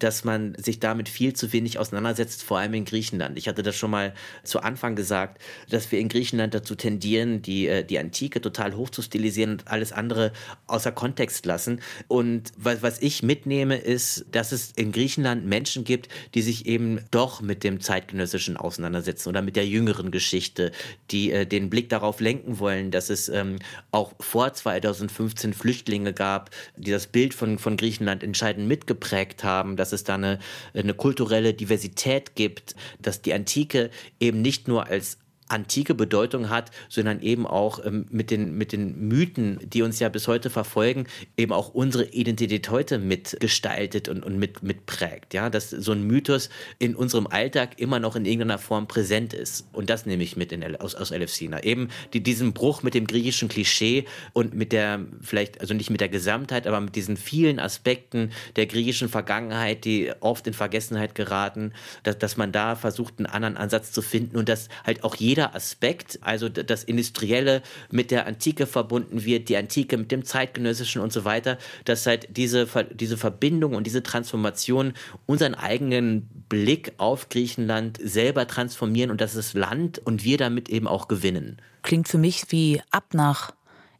dass 0.00 0.22
man 0.22 0.55
sich 0.57 0.80
damit 0.80 1.09
viel 1.09 1.32
zu 1.32 1.55
wenig 1.55 1.78
auseinandersetzt, 1.78 2.42
vor 2.42 2.59
allem 2.59 2.74
in 2.74 2.84
Griechenland. 2.84 3.38
Ich 3.38 3.48
hatte 3.48 3.62
das 3.62 3.74
schon 3.74 3.90
mal 3.90 4.12
zu 4.42 4.61
Anfang 4.61 4.96
gesagt, 4.96 5.40
dass 5.70 5.90
wir 5.90 5.98
in 5.98 6.11
Griechenland 6.11 6.52
dazu 6.52 6.74
tendieren, 6.74 7.40
die, 7.40 7.68
äh, 7.68 7.84
die 7.84 7.98
Antike 7.98 8.42
total 8.42 8.76
hoch 8.76 8.90
zu 8.90 9.00
stilisieren 9.00 9.52
und 9.52 9.68
alles 9.68 9.92
andere 9.92 10.32
außer 10.66 10.92
Kontext 10.92 11.46
lassen. 11.46 11.80
Und 12.09 12.52
was, 12.59 12.82
was 12.82 13.00
ich 13.00 13.22
mitnehme, 13.22 13.78
ist, 13.78 14.26
dass 14.30 14.52
es 14.52 14.72
in 14.72 14.92
Griechenland 14.92 15.46
Menschen 15.46 15.84
gibt, 15.84 16.11
die 16.34 16.42
sich 16.42 16.66
eben 16.66 17.00
doch 17.11 17.40
mit 17.40 17.64
dem 17.64 17.80
Zeitalter 17.80 17.93
zeitgenössischen 17.95 18.57
auseinandersetzen 18.57 19.28
oder 19.28 19.40
mit 19.40 19.55
der 19.55 19.66
jüngeren 19.66 20.11
Geschichte, 20.11 20.72
die 21.12 21.30
äh, 21.30 21.47
den 21.47 21.70
Blick 21.70 21.88
darauf 21.88 22.18
lenken 22.20 22.59
wollen, 22.59 22.90
dass 22.90 23.09
es 23.09 23.28
ähm, 23.28 23.59
auch 23.92 24.14
vor 24.18 24.53
2015 24.53 25.55
Flüchtlinge 25.55 26.12
gab, 26.12 26.51
die 26.76 26.90
das 26.90 27.07
Bild 27.07 27.34
von, 27.34 27.59
von 27.59 27.76
Griechenland 27.76 28.24
entscheidend 28.24 28.66
mitgeprägt 28.66 29.45
haben, 29.45 29.76
dass 29.76 29.92
es 29.92 30.03
da 30.03 30.14
eine, 30.14 30.40
eine 30.74 30.95
kulturelle 30.95 31.55
Diversität 31.55 32.34
gibt, 32.34 32.74
dass 33.01 33.22
die 33.22 33.32
Antike 33.32 33.90
eben 34.18 34.42
nicht 34.42 34.66
nur 34.66 34.88
als 34.88 35.18
antike 35.55 35.94
Bedeutung 35.94 36.50
hat, 36.50 36.70
sondern 36.88 37.20
eben 37.20 37.46
auch 37.46 37.84
ähm, 37.84 38.07
mit, 38.11 38.30
den, 38.30 38.59
mit 38.59 38.72
den 38.72 39.09
Mythen, 39.09 39.59
die 39.62 39.82
uns 39.82 40.00
ja 40.00 40.09
bis 40.09 40.26
heute 40.28 40.50
verfolgen, 40.50 41.07
eben 41.36 41.52
auch 41.52 41.72
unsere 41.72 42.05
Identität 42.05 42.68
heute 42.70 42.98
mitgestaltet 42.98 44.09
und, 44.09 44.24
und 44.24 44.36
mit, 44.38 44.62
mitprägt. 44.62 45.32
Ja? 45.32 45.50
Dass 45.50 45.70
so 45.70 45.92
ein 45.92 46.02
Mythos 46.02 46.50
in 46.78 46.96
unserem 46.96 47.26
Alltag 47.26 47.80
immer 47.80 48.00
noch 48.00 48.16
in 48.16 48.24
irgendeiner 48.26 48.59
Form 48.59 48.88
präsent 48.88 49.32
ist. 49.32 49.66
Und 49.72 49.90
das 49.90 50.07
nehme 50.07 50.22
ich 50.22 50.36
mit 50.36 50.50
in, 50.52 50.76
aus, 50.76 50.94
aus 50.94 51.12
Elefsina. 51.12 51.62
Eben 51.62 51.88
die, 52.12 52.22
diesen 52.22 52.52
Bruch 52.52 52.82
mit 52.82 52.94
dem 52.94 53.07
griechischen 53.07 53.48
Klischee 53.48 54.07
und 54.32 54.55
mit 54.55 54.72
der, 54.72 55.00
vielleicht, 55.20 55.61
also 55.61 55.74
nicht 55.74 55.90
mit 55.90 56.00
der 56.00 56.09
Gesamtheit, 56.09 56.66
aber 56.66 56.80
mit 56.80 56.96
diesen 56.96 57.16
vielen 57.16 57.61
Aspekten 57.61 58.32
der 58.57 58.66
griechischen 58.66 59.09
Vergangenheit, 59.09 59.84
die 59.84 60.12
oft 60.20 60.46
in 60.46 60.55
Vergessenheit 60.55 61.14
geraten, 61.14 61.72
dass, 62.02 62.18
dass 62.18 62.36
man 62.36 62.50
da 62.50 62.74
versucht, 62.74 63.14
einen 63.18 63.26
anderen 63.26 63.57
Ansatz 63.57 63.92
zu 63.92 64.02
finden 64.02 64.36
und 64.36 64.48
dass 64.48 64.68
halt 64.84 65.05
auch 65.05 65.14
jeder 65.14 65.43
jeder 65.45 65.55
Aspekt, 65.55 66.18
also 66.22 66.49
das 66.49 66.84
Industrielle 66.84 67.62
mit 67.90 68.11
der 68.11 68.26
Antike 68.26 68.66
verbunden 68.66 69.24
wird, 69.24 69.49
die 69.49 69.57
Antike 69.57 69.97
mit 69.97 70.11
dem 70.11 70.24
Zeitgenössischen 70.24 71.03
und 71.03 71.12
so 71.12 71.24
weiter, 71.24 71.59
dass 71.84 72.07
halt 72.07 72.28
diese, 72.30 72.66
diese 72.92 73.16
Verbindung 73.16 73.74
und 73.74 73.86
diese 73.86 74.03
Transformation 74.03 74.95
unseren 75.26 75.55
eigenen 75.55 76.28
Blick 76.49 76.92
auf 76.99 77.28
Griechenland 77.28 77.99
selber 78.03 78.47
transformieren 78.47 79.11
und 79.11 79.20
dass 79.20 79.34
das 79.34 79.55
Land 79.55 79.99
und 79.99 80.24
wir 80.24 80.38
damit 80.38 80.68
eben 80.68 80.88
auch 80.88 81.09
gewinnen. 81.09 81.59
Klingt 81.82 82.09
für 82.09 82.18
mich 82.18 82.45
wie 82.49 82.80
ab 82.90 83.12
nach 83.12 83.53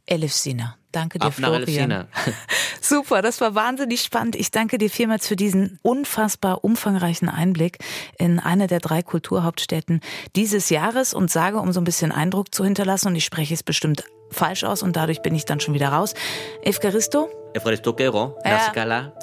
Elefsina. 0.07 0.77
Danke 0.93 1.19
dir, 1.19 1.27
Ab 1.27 1.35
Florian. 1.35 2.07
Super, 2.81 3.21
das 3.21 3.41
war 3.41 3.57
wahnsinnig 3.57 4.03
spannend. 4.03 4.37
Ich 4.37 4.53
danke 4.53 4.79
dir 4.79 4.89
vielmals 4.89 5.27
für 5.27 5.35
diesen 5.35 5.81
unfassbar 5.83 6.63
umfangreichen 6.63 7.29
Einblick 7.29 7.79
in 8.17 8.39
eine 8.39 8.69
der 8.69 8.79
drei 8.79 9.03
Kulturhauptstädten 9.03 10.01
dieses 10.37 10.71
Jahres 10.71 11.13
und 11.13 11.31
sage, 11.31 11.59
um 11.59 11.73
so 11.73 11.81
ein 11.81 11.85
bisschen 11.85 12.13
Eindruck 12.13 12.55
zu 12.55 12.65
hinterlassen, 12.65 13.09
und 13.09 13.17
ich 13.17 13.25
spreche 13.25 13.55
es 13.55 13.65
bestimmt 13.65 14.05
falsch 14.31 14.63
aus 14.63 14.83
und 14.83 14.95
dadurch 14.97 15.21
bin 15.21 15.35
ich 15.35 15.45
dann 15.45 15.59
schon 15.59 15.75
wieder 15.75 15.89
raus. 15.89 16.15
Evkaristo? 16.63 17.29
Evkaristo 17.55 17.93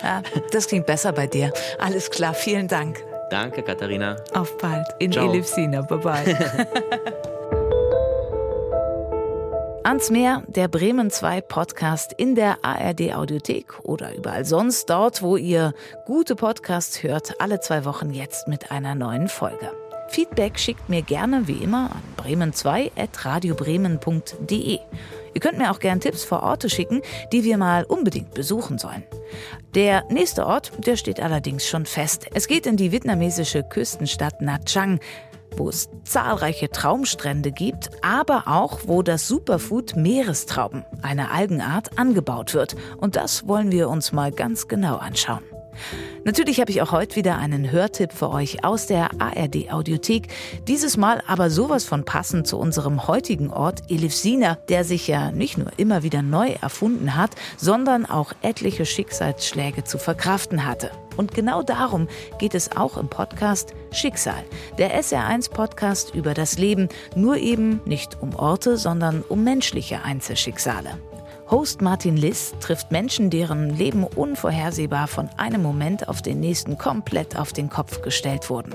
ja, 0.02 0.22
ja, 0.24 0.24
das 0.52 0.68
klingt 0.68 0.86
besser 0.86 1.14
bei 1.14 1.28
dir. 1.28 1.54
Alles 1.80 2.10
klar, 2.10 2.34
vielen 2.34 2.68
Dank. 2.68 3.02
Danke, 3.30 3.64
Katharina. 3.64 4.18
Auf 4.34 4.58
bald. 4.58 4.86
In 5.00 5.14
Elifsina. 5.14 5.82
Bye-bye. 5.84 6.68
Ans 9.84 10.12
Meer, 10.12 10.44
der 10.48 10.68
Bremen 10.68 11.10
2 11.10 11.42
Podcast 11.42 12.14
in 12.14 12.36
der 12.36 12.64
ARD 12.64 13.16
Audiothek 13.16 13.84
oder 13.84 14.16
überall 14.16 14.46
sonst 14.46 14.92
dort, 14.92 15.24
wo 15.24 15.38
ihr 15.38 15.74
gute 16.06 16.36
Podcasts 16.36 17.02
hört, 17.02 17.42
alle 17.42 17.62
zwei 17.62 17.84
Wochen 17.84 18.12
jetzt 18.12 18.48
mit 18.48 18.70
einer 18.70 18.94
neuen 18.94 19.28
Folge. 19.28 19.72
Feedback 20.08 20.60
schickt 20.60 20.88
mir 20.88 21.02
gerne 21.02 21.48
wie 21.48 21.64
immer 21.64 21.96
an 21.96 22.04
bremen2.radiobremen.de. 22.24 24.80
Ihr 25.34 25.42
könnt 25.42 25.58
mir 25.58 25.72
auch 25.72 25.80
gerne 25.80 26.00
Tipps 26.00 26.24
vor 26.24 26.44
Orte 26.44 26.70
schicken, 26.70 27.02
die 27.32 27.44
wir 27.44 27.58
mal 27.58 27.84
unbedingt 27.84 28.36
besuchen 28.36 28.78
sollen. 28.78 29.02
Der 29.74 30.04
nächste 30.10 30.46
Ort, 30.46 30.74
der 30.78 30.96
steht 30.96 31.20
allerdings 31.20 31.66
schon 31.66 31.88
fest. 31.88 32.28
Es 32.36 32.48
geht 32.48 32.68
in 32.68 32.78
die 32.78 32.92
vietnamesische 32.92 33.64
Küstenstadt 33.64 34.42
Nha 34.42 34.60
Trang 34.60 35.00
wo 35.56 35.70
es 35.70 35.90
zahlreiche 36.04 36.70
Traumstrände 36.70 37.52
gibt, 37.52 37.90
aber 38.04 38.44
auch 38.48 38.82
wo 38.86 39.02
das 39.02 39.28
Superfood 39.28 39.96
Meerestrauben, 39.96 40.86
eine 41.02 41.32
Algenart, 41.32 41.98
angebaut 41.98 42.54
wird. 42.54 42.76
Und 42.98 43.16
das 43.16 43.48
wollen 43.48 43.72
wir 43.72 43.90
uns 43.90 44.12
mal 44.12 44.32
ganz 44.32 44.68
genau 44.68 44.98
anschauen. 44.98 45.44
Natürlich 46.24 46.60
habe 46.60 46.70
ich 46.70 46.82
auch 46.82 46.92
heute 46.92 47.16
wieder 47.16 47.38
einen 47.38 47.72
Hörtipp 47.72 48.14
für 48.14 48.30
euch 48.30 48.64
aus 48.64 48.86
der 48.88 49.10
ARD 49.20 49.72
Audiothek. 49.72 50.28
Dieses 50.68 50.98
Mal 50.98 51.24
aber 51.26 51.50
sowas 51.50 51.86
von 51.86 52.06
passend 52.06 52.46
zu 52.46 52.58
unserem 52.58 53.08
heutigen 53.08 53.50
Ort 53.50 53.90
Elifsina, 53.90 54.56
der 54.70 54.84
sich 54.84 55.08
ja 55.08 55.32
nicht 55.32 55.58
nur 55.58 55.72
immer 55.78 56.04
wieder 56.04 56.22
neu 56.22 56.50
erfunden 56.62 57.16
hat, 57.16 57.32
sondern 57.58 58.06
auch 58.06 58.34
etliche 58.42 58.86
Schicksalsschläge 58.86 59.84
zu 59.84 59.98
verkraften 59.98 60.66
hatte. 60.66 60.92
Und 61.18 61.34
genau 61.34 61.64
darum 61.64 62.08
geht 62.40 62.56
es 62.56 62.76
auch 62.76 62.98
im 62.98 63.10
Podcast 63.10 63.74
Schicksal, 63.92 64.44
der 64.78 65.00
SR1 65.02 65.52
-Podcast 65.52 66.14
über 66.14 66.34
das 66.34 66.58
Leben, 66.58 66.90
nur 67.16 67.38
eben 67.38 67.82
nicht 67.86 68.22
um 68.22 68.36
Orte, 68.36 68.78
sondern 68.78 69.22
um 69.22 69.44
menschliche 69.44 70.04
Einzelschicksale. 70.04 70.98
Host 71.50 71.82
Martin 71.82 72.16
Liss 72.16 72.54
trifft 72.62 72.92
Menschen, 72.92 73.30
deren 73.30 73.76
Leben 73.76 74.06
unvorhersehbar 74.06 75.08
von 75.08 75.30
einem 75.36 75.62
Moment 75.62 76.08
auf 76.08 76.22
den 76.22 76.40
nächsten 76.40 76.78
komplett 76.78 77.38
auf 77.38 77.52
den 77.52 77.70
Kopf 77.70 78.02
gestellt 78.02 78.50
wurden. 78.50 78.74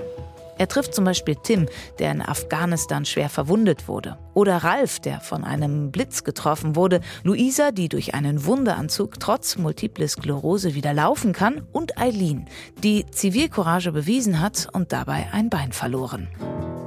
Er 0.59 0.69
trifft 0.69 0.95
zum 0.95 1.05
Beispiel 1.05 1.37
Tim, 1.43 1.67
der 1.99 2.13
in 2.13 2.23
Afghanistan 2.23 3.05
schwer 3.05 3.29
verwundet 3.29 3.89
wurde. 3.89 4.19
Oder 4.35 4.59
Ralf, 4.59 5.01
der 5.01 5.21
von 5.21 5.45
einem 5.45 5.91
Blitz 5.91 6.25
getroffen 6.25 6.77
wurde. 6.77 7.01
Luisa, 7.23 7.71
die 7.71 7.89
durch 7.89 8.15
einen 8.15 8.45
Wunderanzug 8.45 9.21
trotz 9.21 9.57
Multiple 9.57 10.09
Sklerose 10.09 10.75
wieder 10.75 10.95
laufen 10.95 11.33
kann. 11.33 11.63
Und 11.73 11.99
Eileen, 11.99 12.47
die 12.83 13.07
Zivilcourage 13.11 13.93
bewiesen 13.93 14.41
hat 14.41 14.69
und 14.73 14.93
dabei 14.93 15.29
ein 15.33 15.51
Bein 15.51 15.73
verloren. 15.73 16.29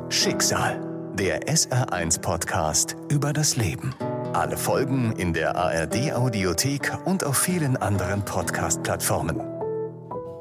Schicksal, 0.09 0.79
der 1.13 1.41
SR1-Podcast 1.43 2.95
über 3.09 3.33
das 3.33 3.55
Leben. 3.55 3.93
Alle 4.33 4.57
Folgen 4.57 5.13
in 5.13 5.33
der 5.33 5.55
ARD-Audiothek 5.55 6.97
und 7.05 7.23
auf 7.23 7.37
vielen 7.37 7.77
anderen 7.77 8.23
Podcast-Plattformen. 8.23 9.58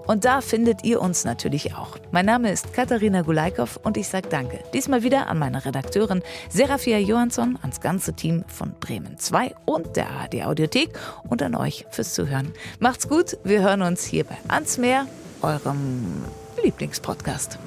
Und 0.09 0.25
da 0.25 0.41
findet 0.41 0.85
ihr 0.85 1.03
uns 1.03 1.27
natürlich 1.27 1.75
auch. 1.75 1.99
Mein 2.13 2.25
Name 2.25 2.51
ist 2.51 2.73
Katharina 2.73 3.21
Gulaikow 3.21 3.79
und 3.83 3.99
ich 3.99 4.09
sage 4.09 4.27
danke. 4.31 4.59
Diesmal 4.73 5.03
wieder 5.03 5.27
an 5.27 5.39
meine 5.39 5.67
Redakteurin 5.67 6.23
Serafia 6.49 6.99
Johansson, 6.99 7.59
ans 7.61 7.83
ganze 7.83 8.15
Team 8.15 8.43
von 8.49 8.73
Bremen 8.81 9.19
2 9.19 9.55
und 9.67 9.97
der 9.97 10.09
ARD 10.09 10.47
Audiothek 10.47 10.99
und 11.29 11.43
an 11.43 11.55
euch 11.55 11.85
fürs 11.91 12.15
Zuhören. 12.15 12.55
Macht's 12.81 13.07
gut, 13.07 13.37
wir 13.45 13.61
hören 13.61 13.83
uns 13.83 14.03
hier 14.03 14.25
bei 14.25 14.39
Ans 14.49 14.79
Meer, 14.79 15.07
eurem 15.43 16.25
Lieblingspodcast. 16.65 17.59